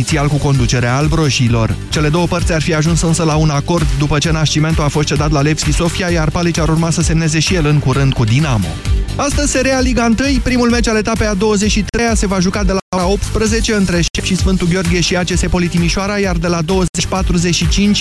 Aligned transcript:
inițial 0.00 0.28
cu 0.28 0.36
conducerea 0.36 0.96
albroșilor. 0.96 1.76
Cele 1.88 2.08
două 2.08 2.26
părți 2.26 2.52
ar 2.52 2.62
fi 2.62 2.74
ajuns 2.74 3.02
însă 3.02 3.24
la 3.24 3.36
un 3.36 3.50
acord 3.50 3.86
după 3.98 4.18
ce 4.18 4.30
Nascimento 4.30 4.82
a 4.82 4.88
fost 4.88 5.06
cedat 5.06 5.30
la 5.30 5.40
Levski 5.40 5.72
Sofia, 5.72 6.08
iar 6.08 6.30
Palic 6.30 6.58
ar 6.58 6.68
urma 6.68 6.90
să 6.90 7.02
semneze 7.02 7.38
și 7.38 7.54
el 7.54 7.66
în 7.66 7.78
curând 7.78 8.12
cu 8.12 8.24
Dinamo. 8.24 8.68
Astăzi 9.16 9.50
se 9.50 9.60
rea 9.60 9.80
Liga 9.80 10.04
1, 10.04 10.38
primul 10.42 10.70
meci 10.70 10.88
al 10.88 10.96
etapei 10.96 11.26
a 11.26 11.34
23-a 11.34 12.14
se 12.14 12.26
va 12.26 12.40
juca 12.40 12.64
de 12.64 12.72
la 12.72 12.78
ora 12.96 13.06
18 13.06 13.74
între 13.74 14.00
Șep 14.00 14.24
și 14.24 14.36
Sfântul 14.36 14.68
Gheorghe 14.68 15.00
și 15.00 15.16
ACS 15.16 15.40
Politimișoara, 15.50 16.18
iar 16.18 16.36
de 16.36 16.46
la 16.46 16.60
20.45 16.62 16.66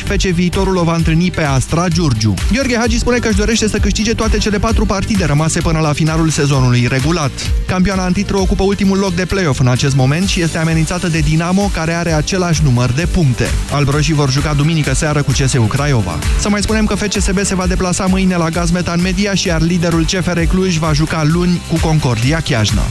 FC 0.04 0.21
Viitorul 0.21 0.77
o 0.77 0.84
va 0.84 0.95
întâlni 0.95 1.32
pe 1.32 1.44
Astra 1.44 1.88
Giurgiu. 1.88 2.34
Gheorghe 2.52 2.77
Hagi 2.77 3.00
spune 3.00 3.18
că 3.18 3.27
își 3.27 3.38
dorește 3.38 3.68
să 3.68 3.77
câștige 3.77 4.13
toate 4.13 4.38
cele 4.38 4.59
patru 4.59 4.86
partide 4.86 5.26
rămase 5.26 5.62
până 5.62 5.80
la 5.80 5.94
finalul 5.94 6.30
sezonului 6.30 6.88
regulat. 6.88 7.31
Campioana 7.68 8.04
Antitră 8.04 8.38
ocupă 8.38 8.63
ultimul 8.63 8.98
loc 8.98 9.16
de 9.16 9.26
play-off 9.26 9.59
în 9.59 9.68
acest 9.68 9.95
moment 9.95 10.27
și 10.27 10.41
este 10.41 10.58
amenințată 10.58 11.07
de 11.07 11.20
Dinamo, 11.20 11.71
care 11.73 11.93
are 11.93 12.12
același 12.12 12.64
număr 12.64 12.91
de 12.91 13.07
puncte. 13.12 13.50
Albroșii 13.71 14.13
vor 14.13 14.32
juca 14.32 14.54
duminică 14.54 14.93
seară 14.93 15.21
cu 15.21 15.32
CSU 15.32 15.62
Craiova. 15.62 16.20
Să 16.40 16.49
mai 16.49 16.62
spunem 16.62 16.85
că 16.85 16.96
FCSB 16.96 17.40
se 17.43 17.55
va 17.55 17.68
deplasa 17.68 18.05
mâine 18.05 18.35
la 18.35 18.49
Gazmetan 18.49 19.02
Media 19.02 19.34
și 19.34 19.48
iar 19.48 19.62
liderul 19.62 20.05
CFR 20.05 20.40
Cluj 20.40 20.77
va 20.77 20.93
juca 20.93 21.23
luni 21.23 21.62
cu 21.70 21.88
Concordia 21.88 22.40
Chiajna. 22.40 22.84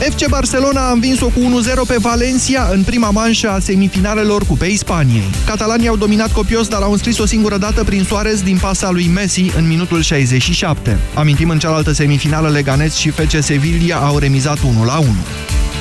FC 0.00 0.28
Barcelona 0.28 0.88
a 0.88 0.92
învins-o 0.92 1.26
cu 1.26 1.40
1-0 1.50 1.86
pe 1.86 1.96
Valencia 1.98 2.68
în 2.72 2.82
prima 2.82 3.10
manșă 3.10 3.50
a 3.50 3.58
semifinalelor 3.58 4.44
Cupei 4.46 4.76
Spaniei. 4.76 5.30
Catalanii 5.46 5.88
au 5.88 5.96
dominat 5.96 6.32
copios, 6.32 6.68
dar 6.68 6.82
au 6.82 6.92
înscris 6.92 7.18
o 7.18 7.26
singură 7.26 7.56
dată 7.56 7.84
prin 7.84 8.04
Suarez 8.04 8.42
din 8.42 8.58
pasa 8.60 8.90
lui 8.90 9.06
Messi 9.06 9.52
în 9.56 9.66
minutul 9.66 10.02
67. 10.02 10.98
Amintim 11.14 11.48
în 11.48 11.58
cealaltă 11.58 11.92
semifinală 11.92 12.48
Leganés 12.48 12.94
și 12.94 13.10
FC 13.10 13.42
Sevilla 13.42 13.96
au 13.96 14.18
remizat 14.18 14.58
1-1. 14.58 14.62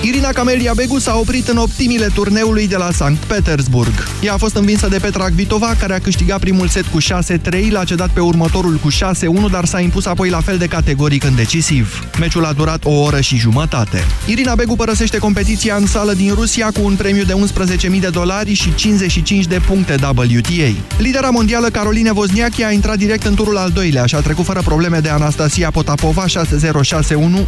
Irina 0.02 0.30
Camelia 0.30 0.73
Begu 0.76 0.98
s-a 0.98 1.16
oprit 1.16 1.48
în 1.48 1.58
optimile 1.58 2.08
turneului 2.13 2.67
de 2.67 2.76
la 2.76 2.91
Sankt 2.91 3.23
Petersburg. 3.23 4.08
Ea 4.22 4.34
a 4.34 4.38
fost 4.38 4.55
învinsă 4.55 4.88
de 4.88 4.98
Petra 4.98 5.25
Kvitova, 5.25 5.75
care 5.80 5.94
a 5.94 5.99
câștigat 5.99 6.39
primul 6.39 6.67
set 6.67 6.86
cu 6.86 6.97
6-3, 7.02 7.69
l-a 7.69 7.83
cedat 7.83 8.09
pe 8.09 8.19
următorul 8.19 8.75
cu 8.75 8.91
6-1, 8.91 8.95
dar 9.52 9.66
s-a 9.66 9.80
impus 9.80 10.06
apoi 10.06 10.30
la 10.30 10.39
fel 10.39 10.58
de 10.58 10.67
categoric 10.67 11.23
în 11.23 11.36
decisiv. 11.36 12.09
Meciul 12.19 12.45
a 12.45 12.53
durat 12.53 12.86
o 12.86 12.91
oră 12.91 13.22
și 13.22 13.38
jumătate. 13.38 14.03
Irina 14.25 14.56
Begu 14.56 14.75
părăsește 14.75 15.17
competiția 15.17 15.75
în 15.75 15.86
sală 15.86 16.13
din 16.13 16.34
Rusia 16.34 16.72
cu 16.73 16.81
un 16.84 16.95
premiu 16.95 17.23
de 17.23 17.34
11.000 17.94 18.00
de 18.00 18.09
dolari 18.09 18.53
și 18.53 18.75
55 18.75 19.45
de 19.45 19.61
puncte 19.67 19.94
WTA. 19.94 20.75
Lidera 20.97 21.30
mondială 21.30 21.67
Caroline 21.67 22.09
Wozniacki 22.09 22.63
a 22.63 22.72
intrat 22.72 22.97
direct 22.97 23.25
în 23.25 23.36
turul 23.36 23.58
al 23.58 23.69
doilea 23.69 24.06
și 24.06 24.16
a 24.16 24.19
trecut 24.19 24.45
fără 24.45 24.61
probleme 24.66 25.00
de 25.00 25.09
Anastasia 25.09 25.72
Potapova 25.72 26.25
6-0-6-1, 26.25 26.31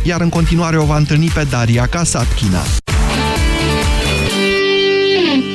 iar 0.04 0.22
în 0.22 0.30
continuare 0.30 0.78
o 0.78 0.86
va 0.86 0.98
întâlni 0.98 1.30
pe 1.34 1.48
Daria 1.50 1.86
Kasatki. 1.86 2.41
China. 2.42 2.64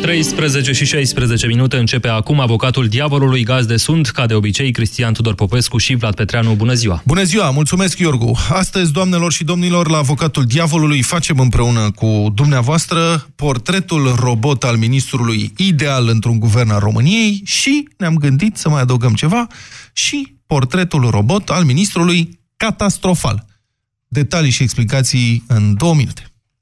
13 0.00 0.72
și 0.72 0.84
16 0.84 1.46
minute 1.46 1.76
începe 1.76 2.08
acum 2.08 2.40
avocatul 2.40 2.88
diavolului 2.88 3.42
gazde 3.42 3.76
sunt, 3.76 4.08
ca 4.08 4.26
de 4.26 4.34
obicei, 4.34 4.70
Cristian 4.70 5.12
Tudor 5.12 5.34
Popescu 5.34 5.78
și 5.78 5.94
Vlad 5.94 6.14
Petreanu. 6.14 6.54
Bună 6.54 6.72
ziua! 6.74 7.02
Bună 7.06 7.22
ziua! 7.22 7.50
Mulțumesc, 7.50 7.98
Iorgu! 7.98 8.38
Astăzi, 8.48 8.92
doamnelor 8.92 9.32
și 9.32 9.44
domnilor, 9.44 9.90
la 9.90 9.96
avocatul 9.96 10.44
diavolului 10.44 11.02
facem 11.02 11.38
împreună 11.38 11.90
cu 11.90 12.32
dumneavoastră 12.34 13.28
portretul 13.36 14.14
robot 14.18 14.64
al 14.64 14.76
ministrului 14.76 15.52
ideal 15.56 16.08
într-un 16.08 16.38
guvern 16.38 16.70
al 16.70 16.78
României 16.78 17.42
și 17.44 17.88
ne-am 17.96 18.14
gândit 18.14 18.56
să 18.56 18.68
mai 18.68 18.80
adăugăm 18.80 19.14
ceva 19.14 19.46
și 19.92 20.36
portretul 20.46 21.10
robot 21.10 21.48
al 21.48 21.64
ministrului 21.64 22.40
catastrofal. 22.56 23.46
Detalii 24.08 24.50
și 24.50 24.62
explicații 24.62 25.44
în 25.46 25.74
două 25.76 25.94
minute. 25.94 26.30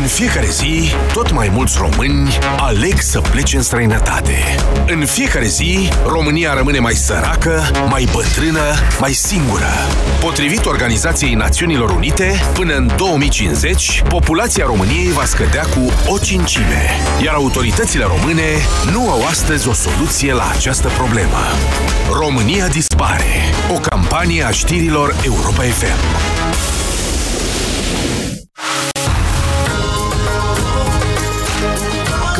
În 0.00 0.06
fiecare 0.06 0.46
zi, 0.46 0.94
tot 1.12 1.32
mai 1.32 1.50
mulți 1.52 1.78
români 1.78 2.38
aleg 2.56 3.00
să 3.00 3.20
plece 3.20 3.56
în 3.56 3.62
străinătate. 3.62 4.34
În 4.86 5.04
fiecare 5.04 5.46
zi, 5.46 5.88
România 6.06 6.54
rămâne 6.54 6.78
mai 6.78 6.94
săracă, 6.94 7.62
mai 7.88 8.08
bătrână, 8.12 8.60
mai 9.00 9.12
singură. 9.12 9.70
Potrivit 10.20 10.64
Organizației 10.64 11.34
Națiunilor 11.34 11.90
Unite, 11.90 12.40
până 12.54 12.74
în 12.74 12.90
2050, 12.96 14.02
populația 14.08 14.64
României 14.64 15.12
va 15.12 15.24
scădea 15.24 15.62
cu 15.62 16.12
o 16.12 16.18
cincime, 16.18 16.90
iar 17.22 17.34
autoritățile 17.34 18.04
române 18.04 18.48
nu 18.92 19.10
au 19.10 19.26
astăzi 19.26 19.68
o 19.68 19.72
soluție 19.72 20.32
la 20.32 20.50
această 20.56 20.88
problemă. 20.88 21.42
România 22.12 22.68
dispare. 22.68 23.34
O 23.74 23.78
campanie 23.78 24.42
a 24.42 24.50
știrilor 24.50 25.14
Europa 25.24 25.62
FM. 25.62 26.34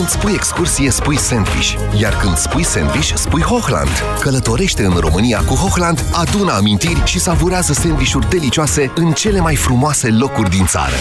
Când 0.04 0.16
spui 0.16 0.32
excursie, 0.34 0.90
spui 0.90 1.18
sandwich. 1.18 1.74
Iar 2.00 2.16
când 2.16 2.36
spui 2.36 2.64
sandwich, 2.64 3.12
spui 3.16 3.42
Hochland. 3.42 3.88
Călătorește 4.20 4.84
în 4.84 4.96
România 4.96 5.42
cu 5.46 5.54
Hochland, 5.54 6.04
adună 6.12 6.52
amintiri 6.52 7.02
și 7.04 7.18
savurează 7.18 7.72
sandvișuri 7.72 8.28
delicioase 8.28 8.92
în 8.94 9.12
cele 9.12 9.40
mai 9.40 9.56
frumoase 9.56 10.10
locuri 10.10 10.50
din 10.50 10.66
țară. 10.66 10.94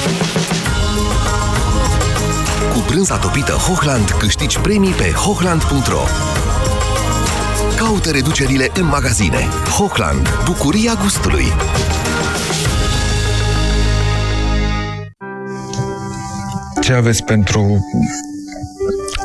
Cu 2.73 2.83
brânza 2.87 3.17
topită 3.17 3.51
Hochland 3.51 4.09
câștigi 4.09 4.59
premii 4.59 4.91
pe 4.91 5.11
hochland.ro 5.11 6.03
Caută 7.77 8.09
reducerile 8.09 8.71
în 8.73 8.85
magazine. 8.85 9.47
Hochland. 9.77 10.29
Bucuria 10.45 10.93
gustului. 11.01 11.45
Ce 16.81 16.93
aveți 16.93 17.23
pentru 17.23 17.85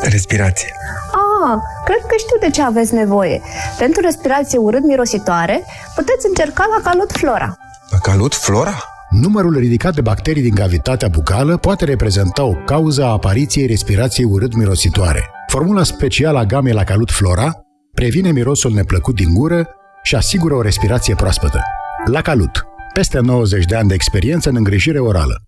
respirație? 0.03 0.73
Ah, 1.13 1.59
cred 1.85 2.01
că 2.01 2.15
știu 2.19 2.37
de 2.41 2.51
ce 2.51 2.63
aveți 2.63 2.95
nevoie. 2.95 3.41
Pentru 3.79 4.01
respirație 4.01 4.59
urât-mirositoare, 4.59 5.65
puteți 5.95 6.27
încerca 6.29 6.65
la 6.77 6.91
Calut 6.91 7.13
Flora. 7.13 7.57
La 7.91 7.99
Calut 7.99 8.35
Flora? 8.35 8.83
Numărul 9.11 9.57
ridicat 9.59 9.95
de 9.95 10.01
bacterii 10.01 10.43
din 10.43 10.55
cavitatea 10.55 11.09
bucală 11.09 11.57
poate 11.57 11.85
reprezenta 11.85 12.43
o 12.43 12.53
cauză 12.53 13.05
a 13.05 13.11
apariției 13.11 13.67
respirației 13.67 14.27
urât-mirositoare. 14.31 15.31
Formula 15.47 15.83
specială 15.83 16.39
a 16.39 16.45
gamei 16.45 16.73
la 16.73 16.85
Calut 16.85 17.11
Flora 17.11 17.61
previne 17.95 18.31
mirosul 18.31 18.73
neplăcut 18.73 19.15
din 19.15 19.35
gură 19.35 19.69
și 20.03 20.15
asigură 20.15 20.55
o 20.55 20.63
respirație 20.63 21.15
proaspătă. 21.15 21.61
La 22.05 22.21
Calut. 22.21 22.67
Peste 22.93 23.19
90 23.21 23.65
de 23.65 23.77
ani 23.77 23.89
de 23.89 23.95
experiență 23.95 24.49
în 24.49 24.57
îngrijire 24.57 24.99
orală. 24.99 25.48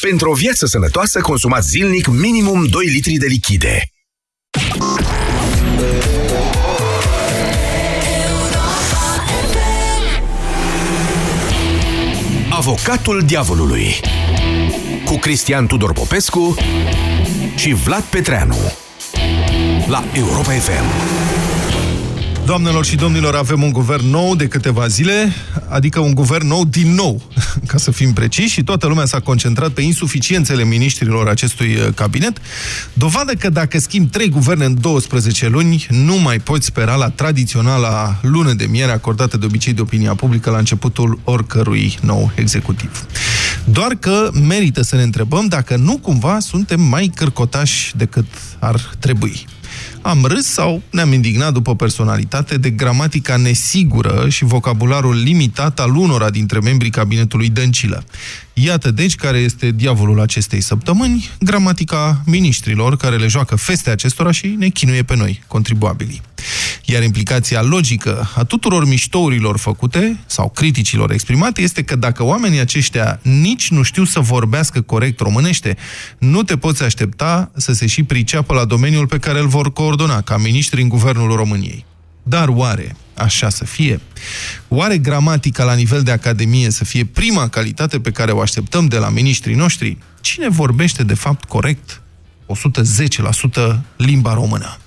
Pentru 0.00 0.30
o 0.30 0.34
viață 0.34 0.66
sănătoasă, 0.66 1.20
consumați 1.20 1.68
zilnic 1.68 2.06
minimum 2.06 2.66
2 2.66 2.86
litri 2.86 3.14
de 3.14 3.26
lichide. 3.26 3.82
Avocatul 12.50 13.22
diavolului 13.26 14.00
cu 15.04 15.16
Cristian 15.16 15.66
Tudor 15.66 15.92
Popescu 15.92 16.56
și 17.56 17.72
Vlad 17.72 18.02
Petreanu 18.02 18.72
la 19.86 20.04
Europa 20.14 20.52
FM. 20.52 21.35
Doamnelor 22.46 22.84
și 22.84 22.96
domnilor, 22.96 23.34
avem 23.34 23.62
un 23.62 23.72
guvern 23.72 24.10
nou 24.10 24.34
de 24.34 24.48
câteva 24.48 24.86
zile, 24.86 25.32
adică 25.68 26.00
un 26.00 26.14
guvern 26.14 26.46
nou 26.46 26.64
din 26.64 26.94
nou, 26.94 27.22
ca 27.70 27.78
să 27.78 27.90
fim 27.90 28.12
preciși, 28.12 28.48
și 28.48 28.62
toată 28.62 28.86
lumea 28.86 29.04
s-a 29.04 29.20
concentrat 29.20 29.70
pe 29.70 29.80
insuficiențele 29.80 30.64
ministrilor 30.64 31.28
acestui 31.28 31.74
uh, 31.74 31.88
cabinet, 31.94 32.36
dovadă 32.92 33.32
că 33.32 33.50
dacă 33.50 33.78
schimbi 33.78 34.10
trei 34.10 34.28
guverne 34.28 34.64
în 34.64 34.80
12 34.80 35.48
luni, 35.48 35.86
nu 35.90 36.16
mai 36.16 36.38
poți 36.38 36.66
spera 36.66 36.94
la 36.94 37.10
tradiționala 37.10 38.18
lună 38.22 38.52
de 38.52 38.66
miere 38.66 38.92
acordată 38.92 39.36
de 39.36 39.46
obicei 39.46 39.72
de 39.72 39.80
opinia 39.80 40.14
publică 40.14 40.50
la 40.50 40.58
începutul 40.58 41.18
oricărui 41.24 41.98
nou 42.02 42.32
executiv. 42.34 43.06
Doar 43.64 43.94
că 44.00 44.30
merită 44.46 44.82
să 44.82 44.96
ne 44.96 45.02
întrebăm 45.02 45.46
dacă 45.46 45.76
nu 45.76 45.98
cumva 45.98 46.38
suntem 46.38 46.80
mai 46.80 47.10
cârcotași 47.14 47.96
decât 47.96 48.26
ar 48.58 48.80
trebui. 48.98 49.46
Am 50.06 50.24
râs 50.24 50.46
sau 50.46 50.82
ne-am 50.90 51.12
indignat 51.12 51.52
după 51.52 51.76
personalitate 51.76 52.58
de 52.58 52.70
gramatica 52.70 53.36
nesigură 53.36 54.28
și 54.28 54.44
vocabularul 54.44 55.14
limitat 55.14 55.80
al 55.80 55.94
unora 55.94 56.30
dintre 56.30 56.58
membrii 56.58 56.90
cabinetului 56.90 57.48
Dăncilă. 57.48 58.04
Iată 58.58 58.90
deci 58.90 59.14
care 59.14 59.38
este 59.38 59.70
diavolul 59.70 60.20
acestei 60.20 60.60
săptămâni, 60.60 61.28
gramatica 61.38 62.22
ministrilor 62.24 62.96
care 62.96 63.16
le 63.16 63.26
joacă 63.26 63.56
feste 63.56 63.90
acestora 63.90 64.30
și 64.30 64.46
ne 64.46 64.68
chinuie 64.68 65.02
pe 65.02 65.16
noi, 65.16 65.42
contribuabilii. 65.46 66.20
Iar 66.84 67.02
implicația 67.02 67.62
logică 67.62 68.30
a 68.36 68.44
tuturor 68.44 68.86
miștourilor 68.86 69.58
făcute 69.58 70.20
sau 70.26 70.48
criticilor 70.48 71.10
exprimate 71.10 71.62
este 71.62 71.82
că 71.82 71.96
dacă 71.96 72.22
oamenii 72.22 72.60
aceștia 72.60 73.20
nici 73.22 73.70
nu 73.70 73.82
știu 73.82 74.04
să 74.04 74.20
vorbească 74.20 74.80
corect 74.80 75.20
românește, 75.20 75.76
nu 76.18 76.42
te 76.42 76.56
poți 76.56 76.82
aștepta 76.82 77.50
să 77.56 77.72
se 77.72 77.86
și 77.86 78.02
priceapă 78.02 78.54
la 78.54 78.64
domeniul 78.64 79.06
pe 79.06 79.18
care 79.18 79.38
îl 79.38 79.46
vor 79.46 79.72
coordona 79.72 80.20
ca 80.20 80.36
ministri 80.36 80.82
în 80.82 80.88
Guvernul 80.88 81.36
României. 81.36 81.84
Dar 82.22 82.48
oare 82.48 82.96
așa 83.16 83.48
să 83.48 83.64
fie? 83.64 84.00
Oare 84.68 84.98
gramatica 84.98 85.64
la 85.64 85.74
nivel 85.74 86.02
de 86.02 86.10
academie 86.10 86.70
să 86.70 86.84
fie 86.84 87.04
prima 87.04 87.48
calitate 87.48 88.00
pe 88.00 88.10
care 88.10 88.32
o 88.32 88.40
așteptăm 88.40 88.86
de 88.86 88.96
la 88.96 89.08
ministrii 89.08 89.54
noștri? 89.54 89.98
Cine 90.20 90.48
vorbește 90.48 91.04
de 91.04 91.14
fapt 91.14 91.44
corect 91.44 92.02
110% 93.72 93.80
limba 93.96 94.34
română? 94.34 94.78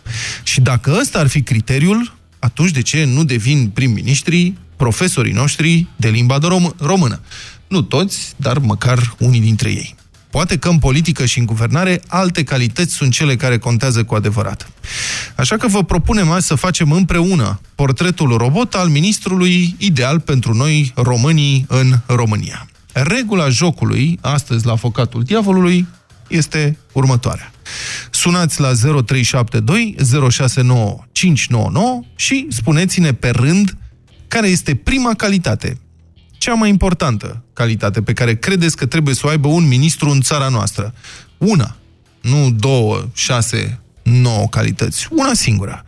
Și 0.44 0.62
dacă 0.62 0.98
ăsta 1.00 1.20
ar 1.20 1.28
fi 1.28 1.42
criteriul, 1.42 2.18
atunci 2.40 2.72
de 2.72 2.82
ce 2.82 3.04
nu 3.04 3.24
devin 3.24 3.70
prim-ministrii 3.70 4.58
profesorii 4.76 5.34
noștri 5.34 5.88
de 5.96 6.10
limba 6.10 6.40
de 6.40 6.48
rom 6.48 6.74
română? 6.78 7.22
Nu 7.68 7.82
toți, 7.82 8.34
dar 8.36 8.58
măcar 8.58 9.16
unii 9.20 9.42
dintre 9.42 9.70
ei. 9.70 9.96
Poate 10.30 10.58
că 10.58 10.70
în 10.70 10.80
politică 10.80 11.26
și 11.26 11.40
în 11.40 11.46
guvernare 11.46 12.02
alte 12.08 12.44
calități 12.44 12.94
sunt 12.94 13.12
cele 13.12 13.36
care 13.36 13.58
contează 13.58 14.04
cu 14.04 14.16
adevărat. 14.16 14.72
Așa 15.36 15.58
că 15.58 15.68
vă 15.68 15.84
propunem 15.84 16.32
azi 16.32 16.48
să 16.48 16.56
facem 16.56 16.92
împreună 16.92 17.60
portretul 17.76 18.38
robot 18.38 18.74
al 18.74 18.88
ministrului 18.88 19.76
ideal 19.78 20.20
pentru 20.20 20.54
noi 20.54 20.92
românii 20.96 21.66
în 21.68 21.94
România. 22.06 22.68
Regula 22.94 23.50
jocului, 23.50 24.20
astăzi 24.22 24.66
la 24.66 24.76
focatul 24.76 25.24
diavolului, 25.24 25.88
este 26.28 26.78
următoarea. 26.92 27.52
Sunați 28.12 28.60
la 28.60 28.72
0372 29.06 29.96
069 30.30 30.98
599 31.12 32.02
și 32.16 32.48
spuneți-ne 32.50 33.14
pe 33.14 33.30
rând 33.30 33.78
care 34.28 34.48
este 34.48 34.76
prima 34.76 35.14
calitate 35.14 35.78
cea 36.40 36.54
mai 36.54 36.70
importantă 36.70 37.44
calitate 37.54 38.02
pe 38.02 38.14
care 38.14 38.36
credeți 38.36 38.78
că 38.78 38.86
trebuie 38.86 39.16
să 39.16 39.22
o 39.26 39.30
aibă 39.30 39.48
un 39.48 39.68
ministru 39.68 40.10
în 40.10 40.22
țara 40.22 40.48
noastră. 40.48 40.94
Una, 41.38 41.76
nu 42.22 42.52
două, 42.52 43.08
șase, 43.14 43.80
nouă 44.04 44.48
calități. 44.50 45.08
Una 45.12 45.34
singură. 45.34 45.86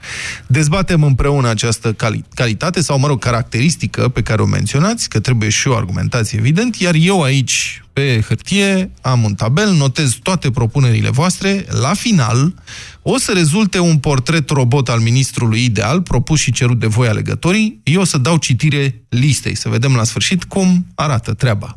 Dezbatem 0.47 1.03
împreună 1.03 1.49
această 1.49 1.93
cali 1.93 2.25
calitate 2.33 2.81
sau, 2.81 2.99
mă 2.99 3.07
rog, 3.07 3.19
caracteristică 3.19 4.09
pe 4.09 4.21
care 4.21 4.41
o 4.41 4.45
menționați, 4.45 5.09
că 5.09 5.19
trebuie 5.19 5.49
și 5.49 5.67
o 5.67 5.75
argumentație 5.75 6.39
evident, 6.39 6.75
iar 6.75 6.93
eu 6.97 7.21
aici, 7.21 7.83
pe 7.93 8.23
hârtie, 8.27 8.91
am 9.01 9.23
un 9.23 9.33
tabel, 9.33 9.73
notez 9.73 10.17
toate 10.23 10.51
propunerile 10.51 11.09
voastre. 11.09 11.65
La 11.69 11.93
final, 11.93 12.53
o 13.01 13.17
să 13.17 13.31
rezulte 13.31 13.79
un 13.79 13.97
portret 13.97 14.49
robot 14.49 14.89
al 14.89 14.99
ministrului 14.99 15.63
ideal, 15.63 16.01
propus 16.01 16.39
și 16.39 16.51
cerut 16.51 16.79
de 16.79 16.87
voi 16.87 17.07
alegătorii. 17.07 17.81
Eu 17.83 18.01
o 18.01 18.03
să 18.03 18.17
dau 18.17 18.37
citire 18.37 19.03
listei, 19.09 19.55
să 19.55 19.69
vedem 19.69 19.95
la 19.95 20.03
sfârșit 20.03 20.43
cum 20.43 20.85
arată 20.95 21.33
treaba. 21.33 21.75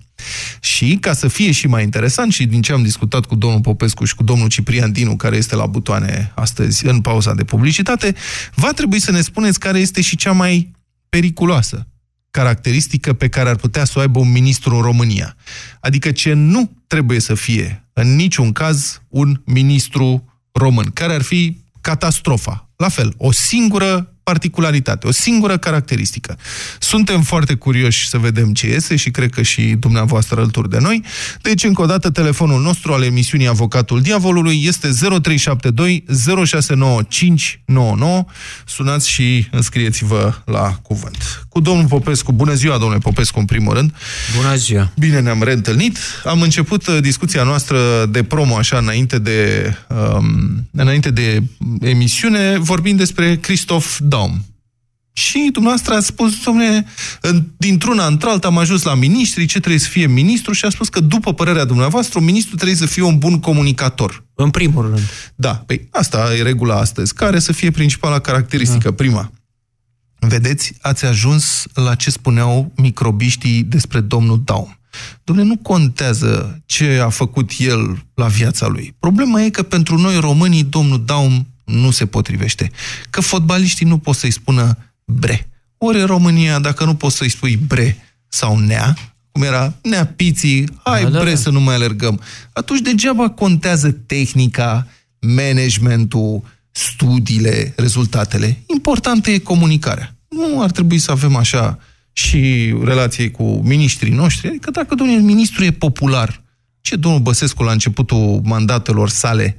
Și, 0.60 0.96
ca 1.00 1.12
să 1.12 1.28
fie 1.28 1.52
și 1.52 1.66
mai 1.66 1.82
interesant, 1.82 2.32
și 2.32 2.46
din 2.46 2.62
ce 2.62 2.72
am 2.72 2.82
discutat 2.82 3.24
cu 3.24 3.34
domnul 3.34 3.60
Popescu 3.60 4.04
și 4.04 4.14
cu 4.14 4.22
domnul 4.22 4.48
Ciprian 4.48 4.92
Dinu, 4.92 5.16
care 5.16 5.36
este 5.36 5.56
la 5.56 5.66
butoane 5.66 6.32
astăzi 6.34 6.86
în 6.86 7.00
pauza 7.00 7.34
de 7.34 7.44
publicitate, 7.44 8.14
va 8.54 8.72
trebui 8.72 9.00
să 9.00 9.10
ne 9.10 9.20
spuneți 9.20 9.58
care 9.58 9.78
este 9.78 10.00
și 10.00 10.16
cea 10.16 10.32
mai 10.32 10.72
periculoasă 11.08 11.86
caracteristică 12.34 13.12
pe 13.12 13.28
care 13.28 13.48
ar 13.48 13.56
putea 13.56 13.84
să 13.84 13.92
o 13.96 14.00
aibă 14.00 14.18
un 14.18 14.32
ministru 14.32 14.74
în 14.74 14.82
România. 14.82 15.36
Adică 15.80 16.12
ce 16.12 16.32
nu 16.32 16.70
trebuie 16.86 17.20
să 17.20 17.34
fie 17.34 17.84
în 17.92 18.14
niciun 18.14 18.52
caz 18.52 19.02
un 19.08 19.40
ministru 19.44 20.24
român. 20.52 20.90
Care 20.90 21.14
ar 21.14 21.22
fi 21.22 21.58
catastrofa? 21.80 22.68
La 22.76 22.88
fel, 22.88 23.14
o 23.16 23.32
singură 23.32 24.13
particularitate, 24.24 25.06
o 25.06 25.10
singură 25.10 25.56
caracteristică. 25.56 26.36
Suntem 26.78 27.22
foarte 27.22 27.54
curioși 27.54 28.08
să 28.08 28.18
vedem 28.18 28.52
ce 28.52 28.66
iese 28.66 28.96
și 28.96 29.10
cred 29.10 29.30
că 29.30 29.42
și 29.42 29.62
dumneavoastră 29.62 30.40
alături 30.40 30.70
de 30.70 30.78
noi. 30.80 31.02
Deci, 31.42 31.64
încă 31.64 31.82
o 31.82 31.86
dată, 31.86 32.10
telefonul 32.10 32.62
nostru 32.62 32.92
al 32.92 33.02
emisiunii 33.02 33.48
Avocatul 33.48 34.00
Diavolului 34.00 34.64
este 34.64 34.88
0372 35.20 36.04
069599. 36.46 38.24
Sunați 38.66 39.08
și 39.10 39.46
înscrieți-vă 39.50 40.34
la 40.44 40.78
cuvânt. 40.82 41.46
Cu 41.48 41.60
domnul 41.60 41.86
Popescu, 41.86 42.32
bună 42.32 42.54
ziua, 42.54 42.78
domnule 42.78 42.98
Popescu, 42.98 43.38
în 43.38 43.44
primul 43.44 43.74
rând. 43.74 43.94
Bună 44.36 44.54
ziua. 44.54 44.90
Bine 44.98 45.20
ne-am 45.20 45.42
reîntâlnit. 45.42 45.98
Am 46.24 46.40
început 46.40 46.86
uh, 46.86 46.98
discuția 47.00 47.42
noastră 47.42 48.06
de 48.06 48.22
promo, 48.22 48.56
așa, 48.56 48.78
înainte 48.78 49.18
de, 49.18 49.70
um, 49.88 50.66
înainte 50.70 51.10
de 51.10 51.42
emisiune, 51.80 52.58
vorbind 52.58 52.98
despre 52.98 53.36
Christoph 53.36 53.96
Daum. 54.14 54.44
Și 55.12 55.48
dumneavoastră 55.52 55.94
a 55.94 56.00
spus, 56.00 56.42
domnule, 56.44 56.86
dintr-una 57.56 58.06
într-alta 58.06 58.48
am 58.48 58.58
ajuns 58.58 58.82
la 58.82 58.94
ministri, 58.94 59.46
ce 59.46 59.58
trebuie 59.58 59.80
să 59.80 59.88
fie 59.88 60.06
ministru 60.06 60.52
și 60.52 60.64
a 60.64 60.70
spus 60.70 60.88
că, 60.88 61.00
după 61.00 61.34
părerea 61.34 61.64
dumneavoastră, 61.64 62.18
un 62.18 62.24
ministru 62.24 62.54
trebuie 62.54 62.76
să 62.76 62.86
fie 62.86 63.02
un 63.02 63.18
bun 63.18 63.40
comunicator. 63.40 64.24
În 64.34 64.50
primul 64.50 64.82
rând. 64.82 65.00
Da, 65.34 65.54
păi 65.66 65.88
asta 65.90 66.34
e 66.38 66.42
regula 66.42 66.78
astăzi. 66.78 67.14
Care 67.14 67.38
să 67.38 67.52
fie 67.52 67.70
principala 67.70 68.18
caracteristică? 68.18 68.88
Da. 68.88 68.94
Prima. 68.94 69.32
Vedeți, 70.18 70.72
ați 70.80 71.04
ajuns 71.04 71.64
la 71.74 71.94
ce 71.94 72.10
spuneau 72.10 72.72
microbiștii 72.76 73.62
despre 73.62 74.00
domnul 74.00 74.42
Daum. 74.44 74.78
Domnule, 75.24 75.48
nu 75.48 75.56
contează 75.56 76.62
ce 76.66 77.00
a 77.04 77.08
făcut 77.08 77.50
el 77.58 78.04
la 78.14 78.26
viața 78.26 78.66
lui. 78.66 78.94
Problema 78.98 79.40
e 79.40 79.50
că 79.50 79.62
pentru 79.62 79.98
noi 79.98 80.20
românii 80.20 80.64
domnul 80.64 81.04
Daum 81.04 81.46
nu 81.64 81.90
se 81.90 82.06
potrivește. 82.06 82.70
Că 83.10 83.20
fotbaliștii 83.20 83.86
nu 83.86 83.98
pot 83.98 84.16
să-i 84.16 84.30
spună 84.30 84.78
bre. 85.04 85.48
Ori 85.78 86.00
în 86.00 86.06
România, 86.06 86.58
dacă 86.58 86.84
nu 86.84 86.94
poți 86.94 87.16
să-i 87.16 87.28
spui 87.28 87.56
bre 87.56 87.96
sau 88.28 88.58
nea, 88.58 88.96
cum 89.32 89.42
era 89.42 89.74
nea 89.82 90.06
piții, 90.06 90.68
hai 90.82 91.02
da, 91.02 91.08
da, 91.08 91.20
bre 91.20 91.30
da. 91.30 91.36
să 91.36 91.50
nu 91.50 91.60
mai 91.60 91.74
alergăm, 91.74 92.20
atunci 92.52 92.80
degeaba 92.80 93.30
contează 93.30 93.90
tehnica, 93.90 94.86
managementul, 95.20 96.42
studiile, 96.70 97.72
rezultatele. 97.76 98.62
Importantă 98.66 99.30
e 99.30 99.38
comunicarea. 99.38 100.14
Nu 100.28 100.62
ar 100.62 100.70
trebui 100.70 100.98
să 100.98 101.10
avem 101.10 101.36
așa 101.36 101.78
și 102.12 102.74
relație 102.84 103.30
cu 103.30 103.60
ministrii 103.64 104.12
noștri. 104.12 104.48
Adică 104.48 104.70
dacă 104.70 104.94
domnul 104.94 105.20
ministru 105.20 105.64
e 105.64 105.70
popular, 105.70 106.42
ce 106.80 106.96
domnul 106.96 107.20
Băsescu 107.20 107.62
la 107.62 107.72
începutul 107.72 108.40
mandatelor 108.44 109.08
sale 109.08 109.56